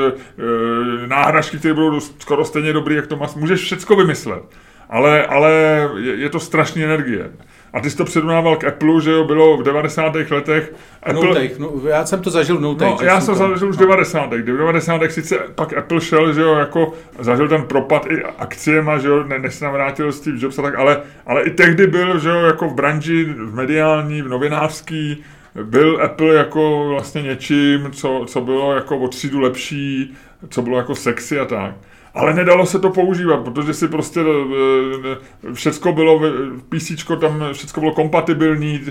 náhražky, 1.08 1.58
které 1.58 1.74
budou 1.74 2.00
skoro 2.00 2.46
stejně 2.46 2.74
dobrý, 2.74 2.96
jak 2.96 3.08
to 3.08 3.18
maso, 3.18 3.39
můžeš 3.39 3.62
všecko 3.62 3.96
vymyslet. 3.96 4.43
Ale, 4.90 5.26
ale 5.26 5.52
je, 5.98 6.16
je 6.16 6.30
to 6.30 6.40
strašný 6.40 6.84
energie. 6.84 7.30
A 7.74 7.80
ty 7.80 7.90
jsi 7.90 7.98
to 7.98 8.06
předunával 8.06 8.56
k 8.56 8.64
Apple, 8.64 9.02
že 9.02 9.12
jo, 9.12 9.24
bylo 9.24 9.58
v 9.58 9.64
90. 9.64 10.16
letech. 10.16 10.74
Nultech, 11.14 11.60
no, 11.60 11.74
já 11.88 12.06
jsem 12.06 12.22
to 12.22 12.30
zažil 12.30 12.60
v. 12.60 12.92
No, 12.92 12.98
že 13.00 13.06
já 13.06 13.22
jsem 13.22 13.36
jsem 13.36 13.46
to- 13.46 13.52
zažil 13.54 13.70
už 13.70 13.76
v 13.76 13.80
90. 13.80 14.30
kdy 14.30 14.52
v 14.52 14.58
90. 14.58 15.02
sice 15.12 15.38
pak 15.56 15.78
Apple 15.78 16.02
šel, 16.02 16.34
že 16.34 16.42
jo, 16.42 16.56
jako 16.56 16.94
zažil 17.20 17.48
ten 17.48 17.64
propad 17.64 18.06
i 18.12 18.24
akciema, 18.24 18.98
že 18.98 19.08
jo, 19.08 19.24
ne, 19.24 19.40
než 19.40 19.56
se 19.56 19.66
nám 19.66 19.74
vrátil 19.74 20.12
Steve 20.12 20.38
Jobs 20.40 20.60
a 20.60 20.62
tak, 20.62 20.76
ale, 20.76 21.02
ale 21.26 21.44
i 21.44 21.50
tehdy 21.52 21.88
byl, 21.88 22.20
že 22.20 22.30
jo, 22.30 22.36
jako 22.40 22.68
v 22.70 22.74
branži, 22.74 23.24
v 23.24 23.54
mediální, 23.56 24.22
v 24.22 24.30
novinářský, 24.30 25.24
byl 25.64 26.00
Apple 26.04 26.36
jako 26.36 26.86
vlastně 26.90 27.22
něčím, 27.22 27.90
co, 27.92 28.24
co 28.28 28.42
bylo 28.42 28.74
jako 28.74 28.98
o 28.98 29.08
třídu 29.08 29.40
lepší, 29.40 30.14
co 30.50 30.62
bylo 30.62 30.78
jako 30.78 30.96
sexy 30.96 31.40
a 31.40 31.46
tak. 31.46 31.74
Ale 32.16 32.34
nedalo 32.34 32.66
se 32.66 32.80
to 32.80 32.89
používat, 32.89 33.43
protože 33.43 33.74
si 33.74 33.88
prostě 33.88 34.20
eh, 34.20 35.53
všecko 35.53 35.91
bylo, 35.91 36.22
PC 36.70 36.91
tam 37.20 37.43
všecko 37.53 37.80
bylo 37.80 37.93
kompatibilní, 37.93 38.82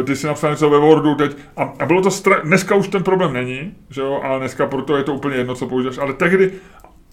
eh, 0.00 0.02
ty 0.02 0.16
si 0.16 0.26
napsal 0.26 0.50
něco 0.50 0.70
ve 0.70 0.78
Wordu 0.78 1.14
teď. 1.14 1.36
A, 1.56 1.72
a 1.78 1.86
bylo 1.86 2.02
to, 2.02 2.08
stra- 2.08 2.40
dneska 2.42 2.74
už 2.74 2.88
ten 2.88 3.02
problém 3.02 3.32
není, 3.32 3.74
že 3.90 4.00
jo, 4.00 4.20
ale 4.24 4.38
dneska 4.38 4.66
proto 4.66 4.96
je 4.96 5.04
to 5.04 5.14
úplně 5.14 5.36
jedno, 5.36 5.54
co 5.54 5.66
používáš, 5.66 5.98
ale 5.98 6.12
tehdy 6.12 6.52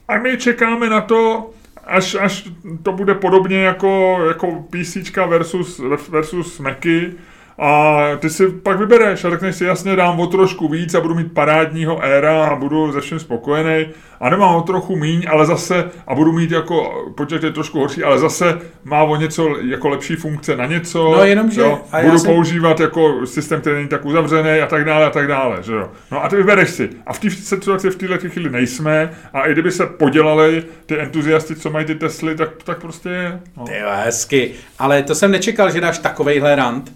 a 0.08 0.18
my 0.18 0.38
čekáme 0.38 0.90
na 0.90 1.02
to, 1.02 1.50
až, 1.84 2.16
až 2.16 2.50
to 2.84 2.92
bude 2.92 3.16
podobně 3.16 3.64
jako, 3.64 4.20
jako 4.28 4.66
PC 4.70 5.18
versus, 5.28 5.82
versus 6.10 6.60
Macy 6.60 7.14
a 7.60 8.02
ty 8.20 8.30
si 8.30 8.50
pak 8.50 8.80
vybereš 8.80 9.26
a 9.26 9.30
řekneš 9.30 9.56
si 9.56 9.66
jasně 9.66 9.96
dám 9.96 10.20
o 10.20 10.28
trošku 10.28 10.68
víc 10.68 10.94
a 10.96 11.02
budu 11.02 11.16
mít 11.16 11.34
parádního 11.34 12.04
éra 12.04 12.46
a 12.46 12.56
budu 12.56 12.92
ze 12.92 13.02
všem 13.02 13.20
spokojený. 13.20 13.86
A 14.20 14.30
nemám 14.30 14.56
o 14.56 14.62
trochu 14.62 14.96
míň, 14.96 15.26
ale 15.30 15.46
zase, 15.46 15.90
a 16.08 16.16
budu 16.16 16.32
mít 16.32 16.52
jako, 16.52 17.06
počet 17.18 17.44
je 17.44 17.52
trošku 17.52 17.80
horší, 17.80 18.04
ale 18.04 18.20
zase 18.20 18.60
má 18.84 19.04
o 19.04 19.16
něco 19.16 19.56
jako 19.62 19.90
lepší 19.90 20.16
funkce 20.16 20.58
na 20.58 20.66
něco. 20.66 21.12
No 21.18 21.24
jenom, 21.26 21.52
že... 21.52 21.62
Jo, 21.62 21.82
a 21.92 22.02
budu 22.02 22.20
jsem- 22.20 22.32
používat 22.32 22.80
jako 22.80 23.26
systém, 23.26 23.62
který 23.62 23.76
není 23.76 23.88
tak 23.88 24.06
uzavřený 24.06 24.60
a 24.60 24.68
tak 24.68 24.86
dále 24.86 25.06
a 25.06 25.10
tak 25.10 25.28
dále, 25.28 25.58
že 25.64 25.74
jo. 25.74 25.90
No 26.12 26.24
a 26.24 26.30
ty 26.30 26.36
vybereš 26.36 26.70
si. 26.70 26.90
A 27.08 27.14
v 27.14 27.20
té 27.20 27.30
situaci 27.30 27.90
v 27.90 27.96
této 27.96 28.30
chvíli 28.30 28.50
nejsme 28.50 29.10
a 29.34 29.42
i 29.48 29.52
kdyby 29.52 29.72
se 29.72 29.86
podělali 29.86 30.64
ty 30.86 31.00
entuziasti, 31.00 31.56
co 31.56 31.70
mají 31.70 31.86
ty 31.86 31.96
Tesly, 31.96 32.36
tak, 32.36 32.50
tak 32.64 32.82
prostě 32.82 33.10
je. 33.10 33.40
No. 33.58 33.64
Ty 33.64 33.78
jo, 33.80 33.88
hezky. 34.06 34.52
Ale 34.80 35.04
to 35.04 35.16
jsem 35.16 35.32
nečekal, 35.32 35.72
že 35.72 35.82
dáš 35.82 35.98
takovejhle 35.98 36.56
rant. 36.56 36.92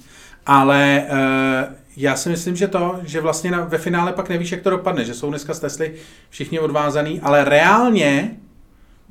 Ale 0.47 1.05
uh, 1.09 1.73
já 1.97 2.15
si 2.15 2.29
myslím, 2.29 2.55
že 2.55 2.67
to, 2.67 2.99
že 3.03 3.21
vlastně 3.21 3.51
na, 3.51 3.63
ve 3.63 3.77
finále 3.77 4.13
pak 4.13 4.29
nevíš, 4.29 4.51
jak 4.51 4.61
to 4.61 4.69
dopadne, 4.69 5.05
že 5.05 5.13
jsou 5.13 5.29
dneska 5.29 5.53
z 5.53 5.59
Tesly 5.59 5.93
všichni 6.29 6.59
odvázaný, 6.59 7.21
ale 7.21 7.43
reálně, 7.43 8.37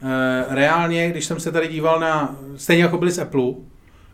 uh, 0.03 0.09
reálně, 0.55 1.11
když 1.11 1.25
jsem 1.25 1.41
se 1.41 1.53
tady 1.53 1.69
díval 1.69 2.01
na, 2.01 2.37
stejně 2.57 2.83
jako 2.83 2.99
byli 2.99 3.11
z 3.11 3.19
Apple, 3.19 3.53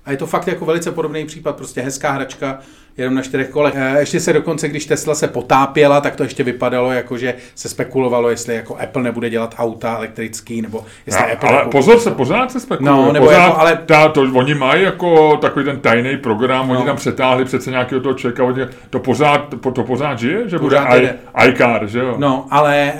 a 0.04 0.10
je 0.10 0.16
to 0.16 0.26
fakt 0.26 0.46
jako 0.48 0.64
velice 0.64 0.92
podobný 0.92 1.24
případ, 1.26 1.56
prostě 1.56 1.80
hezká 1.80 2.10
hračka, 2.10 2.58
jenom 2.96 3.14
na 3.14 3.22
čtyřech 3.22 3.48
kolech. 3.48 3.74
Eh, 3.76 3.98
Ještě 4.00 4.20
se 4.20 4.32
dokonce, 4.32 4.68
když 4.68 4.86
Tesla 4.86 5.14
se 5.14 5.28
potápěla, 5.28 6.00
tak 6.00 6.16
to 6.16 6.22
ještě 6.22 6.42
vypadalo 6.44 6.92
jako, 6.92 7.18
že 7.18 7.34
se 7.54 7.68
spekulovalo, 7.68 8.30
jestli 8.30 8.54
jako 8.54 8.76
Apple 8.76 9.02
nebude 9.02 9.30
dělat 9.30 9.54
auta 9.58 9.96
elektrický, 9.96 10.62
nebo 10.62 10.84
jestli 11.06 11.22
Já, 11.28 11.32
Apple 11.32 11.48
ale 11.48 11.58
jako- 11.58 11.70
pozor 11.70 11.98
se, 12.00 12.10
pořád 12.10 12.52
se 12.52 12.60
spekuluje. 12.60 12.92
No, 12.96 13.12
nebo 13.12 13.26
pořád, 13.26 13.44
jako, 13.46 13.60
ale- 13.60 13.76
ta, 13.86 14.08
to, 14.08 14.20
oni 14.34 14.54
mají 14.54 14.82
jako 14.82 15.36
takový 15.36 15.64
ten 15.64 15.80
tajný 15.80 16.16
program, 16.16 16.68
No. 16.68 16.74
oni 16.76 16.84
tam 16.86 16.96
přetáhli 16.96 17.44
přece 17.44 17.70
nějakého 17.70 18.00
toho 18.00 18.14
člověka, 18.14 18.44
oni, 18.44 18.62
to, 18.90 18.98
pořád, 18.98 19.54
to, 19.62 19.70
to 19.72 19.84
pořád 19.84 20.18
žije, 20.18 20.48
že 20.48 20.58
Pořád 20.58 20.88
bude 20.88 21.18
i, 21.44 21.48
iCar, 21.50 21.86
že 21.86 21.98
jo? 21.98 22.14
No, 22.18 22.46
ale 22.50 22.92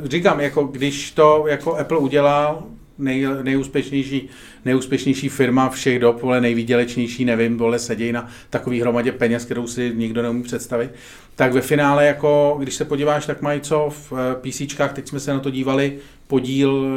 uh, 0.00 0.06
říkám, 0.08 0.40
jako 0.40 0.64
když 0.64 1.10
to 1.10 1.44
jako 1.48 1.76
Apple 1.76 1.98
udělal, 1.98 2.62
nej, 2.98 3.26
nejúspěšnější, 3.42 4.28
nejúspěšnější 4.66 5.28
firma 5.28 5.68
všech 5.68 5.98
dob, 5.98 6.22
vole, 6.22 6.40
nejvýdělečnější, 6.40 7.24
nevím, 7.24 7.58
vole, 7.58 7.78
sedějí 7.78 8.12
na 8.12 8.28
takový 8.50 8.80
hromadě 8.80 9.12
peněz, 9.12 9.44
kterou 9.44 9.66
si 9.66 9.92
nikdo 9.94 10.22
neumí 10.22 10.42
představit, 10.42 10.90
tak 11.36 11.52
ve 11.52 11.60
finále, 11.60 12.06
jako, 12.06 12.56
když 12.58 12.74
se 12.74 12.84
podíváš, 12.84 13.26
tak 13.26 13.42
mají 13.42 13.60
co 13.60 13.88
v 13.90 14.12
uh, 14.12 14.18
PCčkách, 14.40 14.92
teď 14.92 15.08
jsme 15.08 15.20
se 15.20 15.32
na 15.32 15.40
to 15.40 15.50
dívali, 15.50 15.98
podíl 16.26 16.70
uh, 16.70 16.90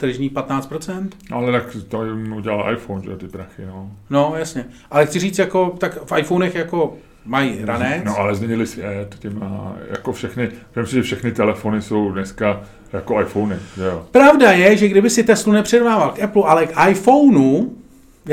tržní 0.00 0.30
15%? 0.30 1.08
Ale 1.30 1.52
tak 1.52 1.76
to 1.88 2.04
jim 2.04 2.32
udělal 2.32 2.72
iPhone, 2.72 3.02
že 3.04 3.16
ty 3.16 3.28
prachy, 3.28 3.62
no. 3.66 3.90
No, 4.10 4.34
jasně. 4.38 4.64
Ale 4.90 5.06
chci 5.06 5.18
říct, 5.18 5.38
jako, 5.38 5.76
tak 5.78 6.10
v 6.12 6.18
iPhonech 6.18 6.54
jako 6.54 6.96
mají 7.26 7.58
ranec. 7.64 8.04
No 8.04 8.18
ale 8.18 8.34
změnili 8.34 8.66
svět, 8.66 9.16
tím 9.18 9.44
jako 9.90 10.12
všechny, 10.12 10.48
myslím, 10.76 10.98
že 10.98 11.02
všechny 11.02 11.32
telefony 11.32 11.82
jsou 11.82 12.10
dneska 12.10 12.60
jako 12.92 13.20
iPhony, 13.20 13.56
že 13.76 13.82
jo. 13.84 14.06
Pravda 14.10 14.52
je, 14.52 14.76
že 14.76 14.88
kdyby 14.88 15.10
si 15.10 15.24
Teslu 15.24 15.52
nepředával 15.52 16.10
k 16.10 16.22
Apple, 16.22 16.42
ale 16.46 16.66
k 16.66 16.88
iPhoneu, 16.90 17.70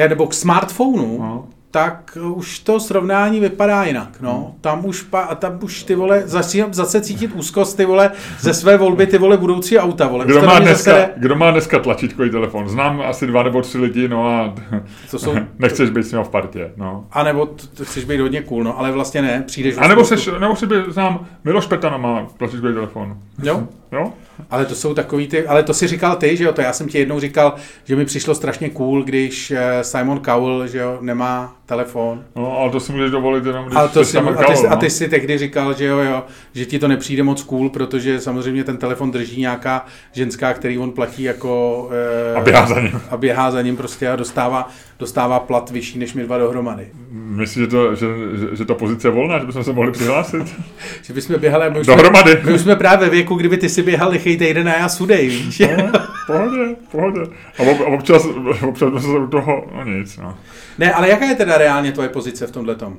nebo 0.10 0.28
k 0.28 0.34
smartphonu, 0.34 1.18
No. 1.20 1.48
Tak 1.74 2.18
už 2.22 2.60
to 2.60 2.80
srovnání 2.80 3.40
vypadá 3.40 3.84
jinak. 3.84 4.10
No. 4.22 4.56
Tam 4.62 4.86
už, 4.86 5.02
pa, 5.02 5.20
a 5.22 5.36
tam 5.36 5.60
už 5.62 5.84
ty 5.84 5.96
vole, 5.96 6.22
zase, 6.26 6.58
zase 6.72 7.02
cítit 7.02 7.32
úzkost 7.36 7.78
ty 7.78 7.86
vole 7.86 8.12
ze 8.40 8.54
své 8.54 8.78
volby 8.78 9.08
ty 9.08 9.18
vole 9.18 9.38
budoucí 9.38 9.80
auta. 9.80 10.08
Vole. 10.08 10.26
Kdo 10.26 10.42
má, 10.42 10.60
dneska, 10.60 10.92
zase- 10.92 11.10
kdo 11.18 11.36
má 11.36 11.52
dneska 11.52 11.80
tlačítkový 11.80 12.30
telefon? 12.30 12.70
Znám 12.70 13.02
asi 13.02 13.28
dva 13.28 13.44
nebo 13.44 13.62
tři 13.62 13.78
lidi, 13.78 14.08
no 14.08 14.28
a 14.28 14.56
To 15.12 15.20
jsou, 15.20 15.36
nechceš 15.60 15.90
být 15.90 16.04
s 16.04 16.12
ním 16.12 16.24
v 16.24 16.30
partě, 16.30 16.72
no. 16.78 17.08
a 17.12 17.24
nebo 17.24 17.50
chceš 17.84 18.06
být 18.06 18.20
hodně 18.20 18.42
cool, 18.42 18.64
no, 18.64 18.80
ale 18.80 18.92
vlastně 18.92 19.22
ne, 19.22 19.44
přijdeš... 19.48 19.76
A 19.78 19.88
nebo, 19.88 20.06
seš, 20.06 20.30
nebo 20.40 20.56
si 20.56 20.68
by 20.68 20.76
znám, 20.88 21.26
Miloš 21.44 21.66
Petana 21.66 21.98
má 21.98 22.28
tlačítkový 22.38 22.74
telefon. 22.74 23.18
Jo? 23.44 23.68
Jo? 23.92 24.14
Ale 24.50 24.66
to 24.66 24.76
jsou 24.76 24.94
takový 24.94 25.28
ty, 25.28 25.48
ale 25.48 25.64
to 25.64 25.74
si 25.74 25.88
říkal 25.88 26.16
ty, 26.16 26.38
že 26.38 26.44
jo, 26.44 26.54
to 26.54 26.62
já 26.62 26.74
jsem 26.74 26.88
ti 26.88 26.98
jednou 26.98 27.20
říkal, 27.20 27.56
že 27.84 27.96
mi 27.96 28.06
přišlo 28.06 28.36
strašně 28.36 28.70
cool, 28.70 29.04
když 29.04 29.52
eh, 29.52 29.84
Simon 29.84 30.22
Cowell, 30.26 30.68
že 30.68 30.78
jo, 30.78 30.98
nemá 31.02 31.56
telefon. 31.66 32.24
No, 32.36 32.58
ale 32.60 32.72
to 32.72 32.80
si 32.80 32.92
můžeš 32.92 33.12
dovolit 33.12 33.46
jenom, 33.46 33.66
když 33.66 33.76
Ale 33.78 33.90
to 33.90 34.06
si, 34.06 34.14
tam 34.14 34.28
a, 34.28 34.32
ty, 34.32 34.38
Cowell, 34.54 34.68
a 34.68 34.76
no. 34.76 34.78
ty 34.82 34.90
si 34.90 35.10
tehdy 35.10 35.38
říkal, 35.38 35.74
že 35.74 35.86
jo, 35.86 35.98
jo, 35.98 36.24
že 36.54 36.66
ti 36.66 36.80
to 36.80 36.88
nepřijde 36.88 37.24
moc 37.24 37.44
cool, 37.44 37.70
protože 37.70 38.20
samozřejmě 38.22 38.64
ten 38.64 38.78
telefon 38.78 39.12
drží 39.12 39.42
nějaká 39.42 39.86
ženská, 40.12 40.54
který 40.54 40.78
on 40.78 40.92
platí 40.92 41.24
jako... 41.24 41.90
eh, 42.34 42.36
A 42.36 42.42
běhá 42.42 42.66
za 42.66 42.82
ním. 42.82 43.02
A 43.12 43.18
běhá 43.18 43.52
za 43.52 43.62
ním 43.62 43.78
prostě 43.78 44.10
a 44.10 44.16
dostává, 44.16 44.70
dostává 45.00 45.40
plat 45.40 45.70
vyšší 45.70 46.00
než 46.00 46.14
my 46.14 46.24
dva 46.24 46.38
dohromady. 46.38 46.88
Myslíš, 47.12 47.64
že, 47.64 47.68
to, 47.68 47.96
že, 47.96 48.06
že, 48.50 48.56
že 48.56 48.66
ta 48.66 48.74
pozice 48.74 49.08
je 49.08 49.12
volná, 49.12 49.40
že 49.40 49.46
bychom 49.46 49.64
se 49.64 49.74
mohli 49.74 49.92
přihlásit? 49.92 50.44
Že 51.04 51.14
bychom 51.14 51.40
běhali, 51.40 51.70
my 51.72 51.80
už, 51.80 51.86
jsme, 51.86 51.96
Dohromady. 51.96 52.42
my 52.46 52.54
už 52.54 52.62
jsme 52.62 52.76
právě 52.76 53.08
ve 53.10 53.16
věku, 53.16 53.36
kdyby 53.36 53.58
ty 53.58 53.70
si 53.70 53.82
běhal 53.84 54.10
lichej 54.10 54.38
týden 54.38 54.70
a 54.70 54.78
já 54.78 54.90
sudej, 54.90 55.28
víš? 55.28 55.60
No, 55.78 55.92
pohodě, 56.28 56.76
pohodě. 56.92 57.20
A, 57.60 57.62
ob, 57.72 57.80
a 57.82 57.86
občas, 57.86 58.26
občas 58.68 58.90
jsme 58.90 59.02
se 59.02 59.08
u 59.08 59.28
toho, 59.28 59.66
no 59.76 59.84
nic, 59.84 60.18
no. 60.18 60.38
Ne, 60.78 60.94
ale 60.94 61.10
jaká 61.10 61.26
je 61.26 61.36
teda 61.36 61.53
reálně 61.58 61.92
tvoje 61.92 62.10
pozice 62.10 62.48
v 62.48 62.52
tomhle 62.52 62.76
tom? 62.76 62.98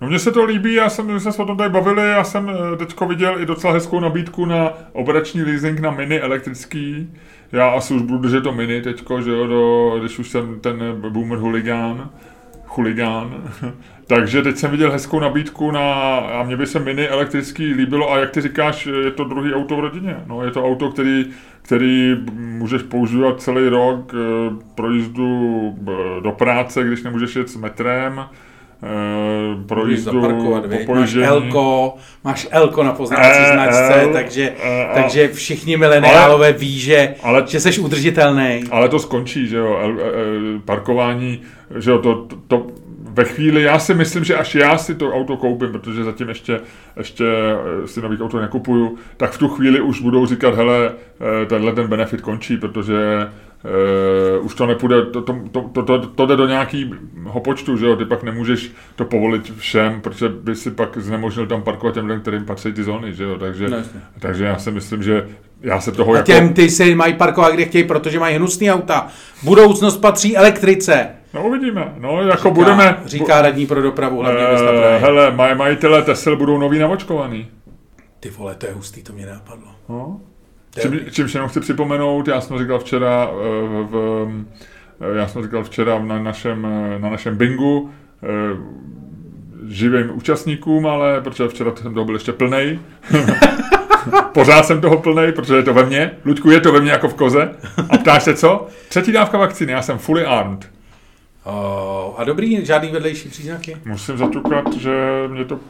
No 0.00 0.08
mně 0.08 0.18
se 0.18 0.32
to 0.32 0.44
líbí, 0.44 0.74
já 0.74 0.88
jsem, 0.90 1.06
my 1.06 1.20
jsme 1.20 1.32
se 1.32 1.42
o 1.42 1.46
tom 1.46 1.56
tady 1.56 1.70
bavili, 1.70 2.02
já 2.02 2.24
jsem 2.24 2.50
eh, 2.50 2.76
teďko 2.76 3.06
viděl 3.06 3.40
i 3.40 3.46
docela 3.46 3.72
hezkou 3.72 4.00
nabídku 4.00 4.44
na 4.44 4.72
operační 4.92 5.42
leasing 5.42 5.80
na 5.80 5.90
mini 5.90 6.20
elektrický. 6.20 7.10
Já 7.52 7.68
asi 7.68 7.94
už 7.94 8.02
budu 8.02 8.18
držet 8.18 8.40
to 8.40 8.52
mini 8.52 8.82
teďko, 8.82 9.22
že 9.22 9.30
jo, 9.30 9.46
do, 9.46 9.96
když 10.00 10.18
už 10.18 10.30
jsem 10.30 10.60
ten 10.60 11.02
boomer 11.08 11.38
huligán, 11.38 12.10
chuligán. 12.66 13.52
Takže 14.08 14.42
teď 14.42 14.56
jsem 14.56 14.70
viděl 14.70 14.92
hezkou 14.92 15.20
nabídku 15.20 15.70
na, 15.70 15.92
a 16.16 16.42
mně 16.42 16.56
by 16.56 16.66
se 16.66 16.78
mini 16.78 17.08
elektrický 17.08 17.74
líbilo 17.74 18.12
a 18.12 18.18
jak 18.18 18.30
ty 18.30 18.40
říkáš, 18.40 18.86
je 19.04 19.10
to 19.10 19.24
druhý 19.24 19.54
auto 19.54 19.76
v 19.76 19.80
rodině. 19.80 20.16
No, 20.26 20.44
je 20.44 20.50
to 20.50 20.64
auto, 20.64 20.90
který, 20.90 21.26
který 21.62 22.16
můžeš 22.34 22.82
používat 22.82 23.40
celý 23.40 23.68
rok 23.68 24.14
eh, 24.14 24.54
pro 24.74 24.90
jízdu 24.92 25.74
eh, 25.88 26.20
do 26.20 26.32
práce, 26.32 26.84
když 26.84 27.02
nemůžeš 27.02 27.36
jet 27.36 27.48
s 27.50 27.56
metrem, 27.56 28.20
eh, 28.82 29.64
pro 29.66 29.86
jízdu 29.86 30.20
po 30.86 30.94
máš. 30.94 31.14
Elko, 31.14 31.94
máš 32.24 32.48
Elko 32.50 32.82
na 32.82 32.92
poznávací 32.92 33.40
Eh, 33.42 33.52
značce, 33.52 33.94
El, 33.94 34.12
takže, 34.12 34.52
eh, 34.62 34.88
takže 34.94 35.28
všichni 35.28 35.76
mileniálové 35.76 36.52
ví, 36.52 36.78
že, 36.80 37.14
ale- 37.22 37.44
že 37.46 37.60
jsi 37.60 37.80
udržitelný. 37.80 38.64
Ale 38.70 38.88
to 38.88 38.98
skončí, 38.98 39.46
že 39.46 39.56
jo, 39.56 39.78
parkování, 40.64 41.40
že 41.78 41.90
jo, 41.90 41.98
to, 41.98 42.26
to 42.46 42.66
ve 43.18 43.24
chvíli, 43.24 43.62
já 43.62 43.78
si 43.78 43.94
myslím, 43.94 44.24
že 44.24 44.36
až 44.36 44.54
já 44.54 44.78
si 44.78 44.94
to 44.94 45.12
auto 45.12 45.36
koupím, 45.36 45.72
protože 45.72 46.04
zatím 46.04 46.28
ještě, 46.28 46.60
ještě 46.96 47.24
eh, 47.24 47.88
si 47.88 48.02
nových 48.02 48.20
auto 48.20 48.40
nekupuju, 48.40 48.96
tak 49.16 49.30
v 49.30 49.38
tu 49.38 49.48
chvíli 49.48 49.80
už 49.80 50.00
budou 50.00 50.26
říkat, 50.26 50.54
hele, 50.54 50.92
eh, 51.42 51.46
tenhle 51.46 51.72
ten 51.72 51.86
benefit 51.86 52.20
končí, 52.20 52.56
protože 52.56 53.28
Uh, 54.38 54.46
už 54.46 54.54
to 54.54 54.66
nepůjde, 54.66 55.06
to, 55.06 55.22
to, 55.22 55.36
to, 55.52 55.62
to, 55.72 55.82
to, 55.82 55.98
to 56.06 56.26
jde 56.26 56.36
do 56.36 56.46
nějakého 56.46 57.40
počtu, 57.44 57.76
že 57.76 57.86
jo, 57.86 57.96
ty 57.96 58.04
pak 58.04 58.22
nemůžeš 58.22 58.70
to 58.96 59.04
povolit 59.04 59.52
všem, 59.56 60.00
protože 60.00 60.28
by 60.28 60.54
si 60.54 60.70
pak 60.70 60.98
znemožnil 60.98 61.46
tam 61.46 61.62
parkovat 61.62 61.94
těm 61.94 62.06
lidem, 62.06 62.20
kterým 62.20 62.44
patří 62.44 62.72
ty 62.72 62.84
zóny, 62.84 63.14
že 63.14 63.24
jo, 63.24 63.38
takže, 63.38 63.68
No, 63.68 63.76
takže 64.18 64.44
já 64.44 64.58
si 64.58 64.70
myslím, 64.70 65.02
že 65.02 65.28
já 65.62 65.80
se 65.80 65.92
toho 65.92 66.12
A 66.12 66.16
jako... 66.16 66.26
těm 66.26 66.54
ty 66.54 66.70
si 66.70 66.94
mají 66.94 67.14
parkovat, 67.14 67.52
kde 67.52 67.64
chtějí, 67.64 67.84
protože 67.84 68.18
mají 68.18 68.36
hnusný 68.36 68.70
auta. 68.70 69.06
Budoucnost 69.42 69.96
patří 69.96 70.36
elektrice. 70.36 71.17
No 71.38 71.44
uvidíme, 71.48 71.94
no 71.98 72.22
jako 72.22 72.50
budeme... 72.50 72.96
Říká 73.04 73.42
radní 73.42 73.66
pro 73.66 73.82
dopravu 73.82 74.20
hlavně 74.20 74.46
města 74.48 74.70
Eh, 74.70 74.80
Prahy. 74.80 75.00
hele, 75.00 75.30
maj, 75.30 75.54
majitelé 75.54 76.02
Tesla 76.02 76.36
budou 76.36 76.58
noví 76.58 76.78
navočkovaný. 76.78 77.46
Ty 78.20 78.30
vole, 78.30 78.54
to 78.54 78.66
je 78.66 78.72
hustý, 78.72 79.02
to 79.02 79.12
mě 79.12 79.26
nenapadlo. 79.26 79.66
No. 79.88 80.20
Čím, 80.80 81.00
čímž 81.10 81.34
jenom 81.34 81.48
chci 81.48 81.60
připomenout, 81.60 82.28
já 82.28 82.40
jsem 82.40 82.58
říkal 82.58 82.78
včera 82.78 83.28
eh, 83.30 83.34
v, 83.84 84.26
eh, 85.00 85.18
já 85.18 85.28
jsem 85.28 85.42
říkal 85.42 85.64
včera 85.64 85.98
na 85.98 86.18
našem, 86.22 86.66
na 86.98 87.10
našem 87.10 87.36
bingu 87.36 87.90
živým 89.68 90.16
účastníkům, 90.16 90.86
ale 90.86 91.20
protože 91.20 91.48
včera 91.48 91.72
jsem 91.76 91.94
toho 91.94 92.04
byl 92.06 92.14
ještě 92.14 92.32
plnej. 92.32 92.78
Pořád 94.32 94.66
jsem 94.66 94.80
toho 94.80 94.96
plnej, 94.98 95.32
protože 95.32 95.56
je 95.56 95.62
to 95.62 95.74
ve 95.74 95.84
mně. 95.86 96.10
Luďku, 96.24 96.50
je 96.50 96.60
to 96.60 96.72
ve 96.72 96.80
mně 96.80 96.90
jako 96.90 97.08
v 97.08 97.14
koze. 97.14 97.50
A 97.90 97.98
ptáš 97.98 98.22
se 98.22 98.34
co? 98.34 98.66
Třetí 98.88 99.12
dávka 99.12 99.38
vakcíny, 99.38 99.72
já 99.72 99.82
jsem 99.82 99.98
fully 99.98 100.24
armed. 100.24 100.70
Oh, 101.50 102.14
a 102.20 102.24
dobrý, 102.24 102.64
žádný 102.66 102.88
vedlejší 102.90 103.28
příznaky? 103.28 103.76
Musím 103.84 104.16
zaťukat, 104.18 104.72
že 104.72 105.24
mě 105.28 105.44
to, 105.44 105.60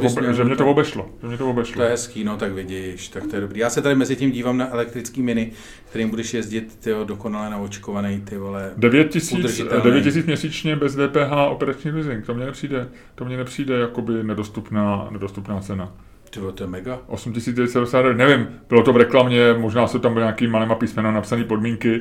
bys 0.00 0.16
obe, 0.16 0.34
že 0.34 0.44
mě 0.44 0.56
to 0.56 0.64
to. 0.64 0.70
obešlo. 0.70 1.08
Že 1.22 1.26
mě 1.28 1.36
to 1.38 1.44
To 1.44 1.50
obešlo. 1.50 1.82
je 1.82 1.88
hezký, 1.88 2.24
no 2.24 2.36
tak 2.36 2.52
vidíš, 2.52 3.08
tak 3.08 3.26
to 3.26 3.36
je 3.36 3.40
dobrý. 3.40 3.60
Já 3.60 3.70
se 3.70 3.82
tady 3.82 3.94
mezi 3.94 4.16
tím 4.16 4.30
dívám 4.32 4.58
na 4.58 4.72
elektrický 4.72 5.22
mini, 5.22 5.50
kterým 5.90 6.10
budeš 6.10 6.34
jezdit, 6.34 6.78
ty 6.80 6.90
dokonale 7.04 7.50
naočkovaný, 7.50 8.20
ty 8.20 8.36
vole. 8.38 8.70
9 8.76 9.08
tisíc, 9.10 9.38
Udržitelný. 9.38 9.84
9 9.84 10.02
tisíc 10.02 10.26
měsíčně 10.26 10.76
bez 10.76 10.94
DPH 10.96 11.32
operační 11.50 11.90
leasing, 11.90 12.26
to 12.26 12.34
mně 12.34 12.46
nepřijde, 12.46 12.88
to 13.14 13.24
mně 13.24 13.36
nepřijde 13.36 13.78
jakoby 13.78 14.12
nedostupná, 14.24 15.08
nedostupná 15.10 15.60
cena. 15.60 15.92
Ty 16.30 16.40
vole, 16.40 16.52
to 16.52 16.64
je 16.64 16.68
mega. 16.70 16.98
8999, 17.06 18.16
nevím, 18.16 18.48
bylo 18.68 18.82
to 18.82 18.92
v 18.92 18.96
reklamě, 18.96 19.54
možná 19.58 19.86
jsou 19.86 19.98
tam 19.98 20.12
byly 20.12 20.22
nějaký 20.24 20.46
malýma 20.46 20.74
písmena 20.74 21.10
napsané 21.10 21.44
podmínky, 21.44 22.00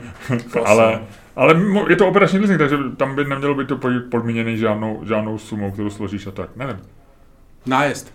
ale, 0.64 1.00
Ale 1.38 1.60
je 1.88 1.96
to 1.96 2.08
operační 2.08 2.38
leasing, 2.38 2.58
takže 2.58 2.76
tam 2.96 3.16
by 3.16 3.24
nemělo 3.24 3.54
být 3.54 3.68
to 3.68 3.80
podmíněný 4.10 4.56
žádnou, 4.56 5.02
žádnou 5.06 5.38
sumou, 5.38 5.70
kterou 5.70 5.90
složíš 5.90 6.26
a 6.26 6.30
tak. 6.30 6.56
Nevím. 6.56 6.76
Nájezd. 7.66 8.14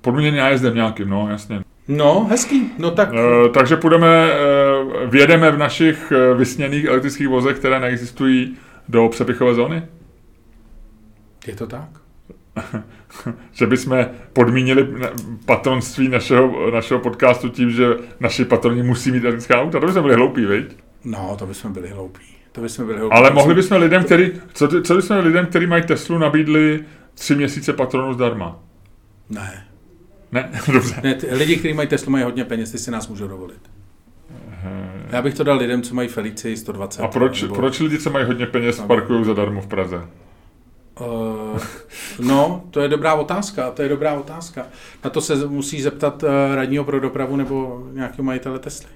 Podmíněný 0.00 0.36
nájezdem 0.36 0.74
nějakým, 0.74 1.08
no, 1.08 1.28
jasně. 1.30 1.60
No, 1.88 2.26
hezký. 2.30 2.70
No 2.78 2.90
tak... 2.90 3.08
E, 3.14 3.48
takže 3.48 3.76
půjdeme, 3.76 4.06
e, 4.06 4.36
vědeme 5.06 5.50
v 5.50 5.58
našich 5.58 6.12
e, 6.12 6.34
vysněných 6.34 6.84
elektrických 6.84 7.28
vozech, 7.28 7.58
které 7.58 7.80
neexistují 7.80 8.56
do 8.88 9.08
přepichové 9.08 9.54
zóny? 9.54 9.82
Je 11.46 11.56
to 11.56 11.66
tak? 11.66 11.88
že 13.52 13.66
bychom 13.66 14.06
podmínili 14.32 14.88
patronství 15.46 16.08
našeho, 16.08 16.70
našeho 16.70 17.00
podcastu 17.00 17.48
tím, 17.48 17.70
že 17.70 17.86
naši 18.20 18.44
patroni 18.44 18.82
musí 18.82 19.10
mít 19.10 19.24
elektrická 19.24 19.62
auta. 19.62 19.80
To 19.80 19.86
bychom 19.86 20.02
byli 20.02 20.14
hloupí, 20.14 20.46
viď? 20.46 20.76
No, 21.04 21.36
to 21.38 21.46
bychom 21.46 21.72
byli 21.72 21.88
hloupí. 21.88 22.41
To 22.52 22.60
bychom 22.60 22.86
byli. 22.86 23.00
Ale 23.10 23.30
mohli 23.30 23.54
bychom 23.54 23.76
lidem, 23.76 24.04
který, 24.04 24.32
co, 24.52 24.82
co 24.82 24.94
bychom 24.96 25.16
lidem, 25.16 25.46
kteří 25.46 25.66
mají 25.66 25.82
Teslu, 25.82 26.18
nabídli 26.18 26.84
tři 27.14 27.34
měsíce 27.34 27.72
patronu 27.72 28.14
zdarma? 28.14 28.58
Ne. 29.30 29.66
Ne, 30.32 30.50
dobře. 30.72 31.00
Ne, 31.02 31.14
ty, 31.14 31.34
lidi, 31.34 31.56
kteří 31.56 31.74
mají 31.74 31.88
Teslu, 31.88 32.12
mají 32.12 32.24
hodně 32.24 32.44
peněz, 32.44 32.72
ty 32.72 32.78
si 32.78 32.90
nás 32.90 33.08
můžou 33.08 33.28
dovolit. 33.28 33.60
Já 35.10 35.22
bych 35.22 35.34
to 35.34 35.44
dal 35.44 35.56
lidem, 35.56 35.82
co 35.82 35.94
mají 35.94 36.08
Felici 36.08 36.56
120. 36.56 37.02
A 37.02 37.08
proč, 37.08 37.42
nebo... 37.42 37.54
proč 37.54 37.80
lidi, 37.80 37.98
co 37.98 38.10
mají 38.10 38.26
hodně 38.26 38.46
peněz, 38.46 38.80
parkují 38.80 39.24
zadarmo 39.24 39.60
v 39.60 39.66
Praze? 39.66 40.00
Uh, 41.00 41.58
no, 42.20 42.64
to 42.70 42.80
je 42.80 42.88
dobrá 42.88 43.14
otázka, 43.14 43.70
to 43.70 43.82
je 43.82 43.88
dobrá 43.88 44.14
otázka. 44.14 44.66
Na 45.04 45.10
to 45.10 45.20
se 45.20 45.46
musí 45.46 45.82
zeptat 45.82 46.22
uh, 46.22 46.28
radního 46.54 46.84
pro 46.84 47.00
dopravu 47.00 47.36
nebo 47.36 47.86
nějakého 47.92 48.24
majitele 48.24 48.58
Tesly. 48.58 48.90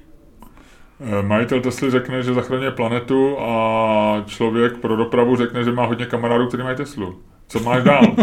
Eh, 1.01 1.23
majitel 1.23 1.61
Tesly 1.61 1.91
řekne, 1.91 2.23
že 2.23 2.35
zachraňuje 2.35 2.71
planetu 2.71 3.41
a 3.41 4.25
člověk 4.27 4.77
pro 4.77 4.97
dopravu 4.97 5.37
řekne, 5.37 5.65
že 5.65 5.73
má 5.73 5.87
hodně 5.87 6.07
kamarádů, 6.07 6.47
kteří 6.47 6.63
mají 6.63 6.77
Teslu. 6.77 7.19
Co 7.49 7.61
máš 7.61 7.83
dál? 7.83 8.03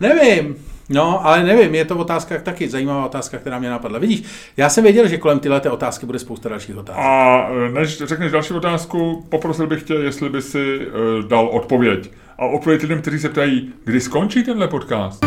Nevím. 0.00 0.56
No, 0.90 1.26
ale 1.26 1.44
nevím, 1.44 1.74
je 1.74 1.84
to 1.84 1.96
otázka 1.96 2.38
taky, 2.38 2.68
zajímavá 2.68 3.06
otázka, 3.06 3.38
která 3.38 3.58
mě 3.58 3.70
napadla. 3.70 3.98
Vidíš, 3.98 4.22
já 4.56 4.68
jsem 4.68 4.84
věděl, 4.84 5.08
že 5.08 5.18
kolem 5.18 5.40
tyhle 5.40 5.60
otázky 5.60 6.06
bude 6.06 6.18
spousta 6.18 6.48
dalších 6.48 6.76
otázek. 6.76 7.02
A 7.04 7.48
e, 7.66 7.72
než 7.72 7.98
řekneš 7.98 8.32
další 8.32 8.54
otázku, 8.54 9.26
poprosil 9.28 9.66
bych 9.66 9.82
tě, 9.82 9.94
jestli 9.94 10.28
by 10.28 10.42
si 10.42 10.78
uh, 10.78 11.28
dal 11.28 11.46
odpověď. 11.46 12.10
A 12.38 12.46
odpověď 12.46 12.82
lidem, 12.82 13.02
kteří 13.02 13.18
se 13.18 13.28
ptají, 13.28 13.72
kdy 13.84 14.00
skončí 14.00 14.42
tenhle 14.44 14.68
podcast. 14.68 15.24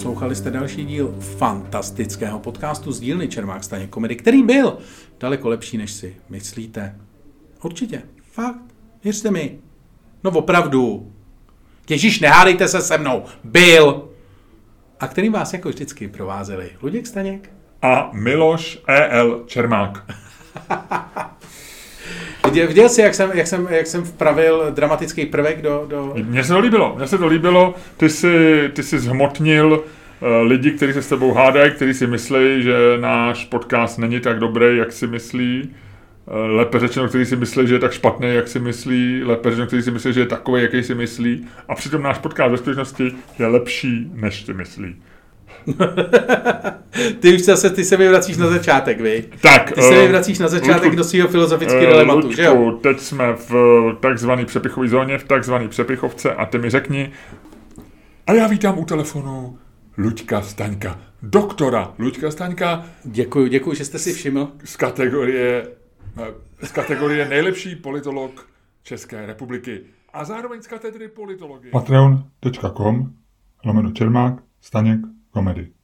Poslouchali 0.00 0.36
jste 0.36 0.50
další 0.50 0.84
díl 0.84 1.14
fantastického 1.20 2.38
podcastu 2.38 2.92
z 2.92 3.00
dílny 3.00 3.28
Čermák 3.28 3.64
staně 3.64 3.86
komedy, 3.86 4.16
který 4.16 4.42
byl 4.42 4.78
daleko 5.20 5.48
lepší, 5.48 5.78
než 5.78 5.92
si 5.92 6.16
myslíte. 6.28 6.96
Určitě. 7.62 8.02
Fakt. 8.32 8.62
Věřte 9.04 9.30
mi. 9.30 9.58
No 10.24 10.30
opravdu. 10.30 11.12
Ježíš, 11.88 12.20
nehádejte 12.20 12.68
se 12.68 12.80
se 12.80 12.98
mnou. 12.98 13.24
Byl. 13.44 14.08
A 15.00 15.06
který 15.06 15.28
vás 15.28 15.52
jako 15.52 15.68
vždycky 15.68 16.08
provázeli 16.08 16.70
Luděk 16.82 17.06
Staněk 17.06 17.52
a 17.82 18.10
Miloš 18.12 18.78
E.L. 18.88 19.44
Čermák. 19.46 20.04
Viděl, 22.44 22.68
viděl 22.68 22.88
jsi, 22.88 23.00
jak 23.00 23.14
jsem, 23.14 23.30
jak, 23.34 23.46
jsem, 23.46 23.68
jak 23.70 23.86
jsem 23.86 24.02
vpravil 24.02 24.66
dramatický 24.70 25.26
prvek 25.26 25.62
do... 25.62 25.86
do... 25.88 26.14
Mně 26.22 26.44
se 26.44 26.52
to 26.52 26.58
líbilo, 26.58 26.94
mně 26.96 27.06
se 27.06 27.18
to 27.18 27.26
líbilo. 27.26 27.74
Ty 27.96 28.08
jsi, 28.08 28.70
ty 28.72 28.82
jsi 28.82 28.98
zhmotnil 28.98 29.72
uh, 29.72 30.46
lidi, 30.46 30.70
kteří 30.70 30.92
se 30.92 31.02
s 31.02 31.08
tebou 31.08 31.32
hádají, 31.32 31.70
kteří 31.70 31.94
si 31.94 32.06
myslí, 32.06 32.62
že 32.62 32.74
náš 33.00 33.44
podcast 33.44 33.98
není 33.98 34.20
tak 34.20 34.38
dobrý, 34.38 34.76
jak 34.76 34.92
si 34.92 35.06
myslí. 35.06 35.70
Uh, 36.26 36.36
lépe 36.36 36.78
řečeno, 36.78 37.08
kteří 37.08 37.24
si 37.24 37.36
myslí, 37.36 37.66
že 37.66 37.74
je 37.74 37.78
tak 37.78 37.92
špatný, 37.92 38.34
jak 38.34 38.48
si 38.48 38.58
myslí. 38.58 39.22
Lépe 39.24 39.50
řečeno, 39.50 39.66
kteří 39.66 39.82
si 39.82 39.90
myslí, 39.90 40.12
že 40.12 40.20
je 40.20 40.26
takový, 40.26 40.62
jaký 40.62 40.82
si 40.82 40.94
myslí. 40.94 41.46
A 41.68 41.74
přitom 41.74 42.02
náš 42.02 42.18
podcast 42.18 42.50
ve 42.50 42.56
skutečnosti 42.56 43.12
je 43.38 43.46
lepší, 43.46 44.10
než 44.14 44.46
si 44.46 44.54
myslí. 44.54 44.96
Ty 47.20 47.34
už 47.34 47.42
zase, 47.42 47.70
ty 47.70 47.84
se 47.84 47.96
mi 47.96 48.08
vracíš 48.08 48.36
na 48.36 48.46
začátek, 48.46 49.00
vy. 49.00 49.24
Tak. 49.40 49.72
Ty 49.72 49.82
se 49.82 49.90
mi 49.90 50.04
eh, 50.04 50.08
vracíš 50.08 50.38
na 50.38 50.48
začátek 50.48 50.82
Ludku, 50.82 50.96
do 50.96 51.04
svého 51.04 51.28
filozofického 51.28 51.84
uh, 51.84 51.90
dilematu, 51.90 52.32
že 52.32 52.42
jo? 52.42 52.78
teď 52.82 53.00
jsme 53.00 53.32
v 53.32 53.52
takzvané 54.00 54.44
přepichové 54.44 54.88
zóně, 54.88 55.18
v 55.18 55.24
takzvané 55.24 55.68
přepichovce 55.68 56.34
a 56.34 56.46
ty 56.46 56.58
mi 56.58 56.70
řekni, 56.70 57.12
a 58.30 58.32
já 58.32 58.46
vítám 58.46 58.78
u 58.78 58.84
telefonu 58.84 59.58
Luďka 59.98 60.42
Staňka, 60.42 61.00
doktora 61.22 61.94
Luďka 61.98 62.30
Staňka. 62.30 62.84
Děkuji, 63.04 63.48
děkuji, 63.48 63.76
že 63.76 63.84
jste 63.84 63.98
si 63.98 64.12
všiml. 64.12 64.52
Z 64.64 64.76
kategorie, 64.76 65.68
eh, 66.18 66.66
z 66.66 66.72
kategorie 66.72 67.28
nejlepší 67.28 67.76
politolog 67.76 68.48
České 68.82 69.26
republiky 69.26 69.80
a 70.12 70.24
zároveň 70.24 70.62
z 70.62 70.66
katedry 70.66 71.08
politologie. 71.08 71.70
Patreon.com 71.70 73.12
lomeno 73.64 73.90
Čermák 73.90 74.34
Staněk 74.60 75.00
comedy 75.32 75.79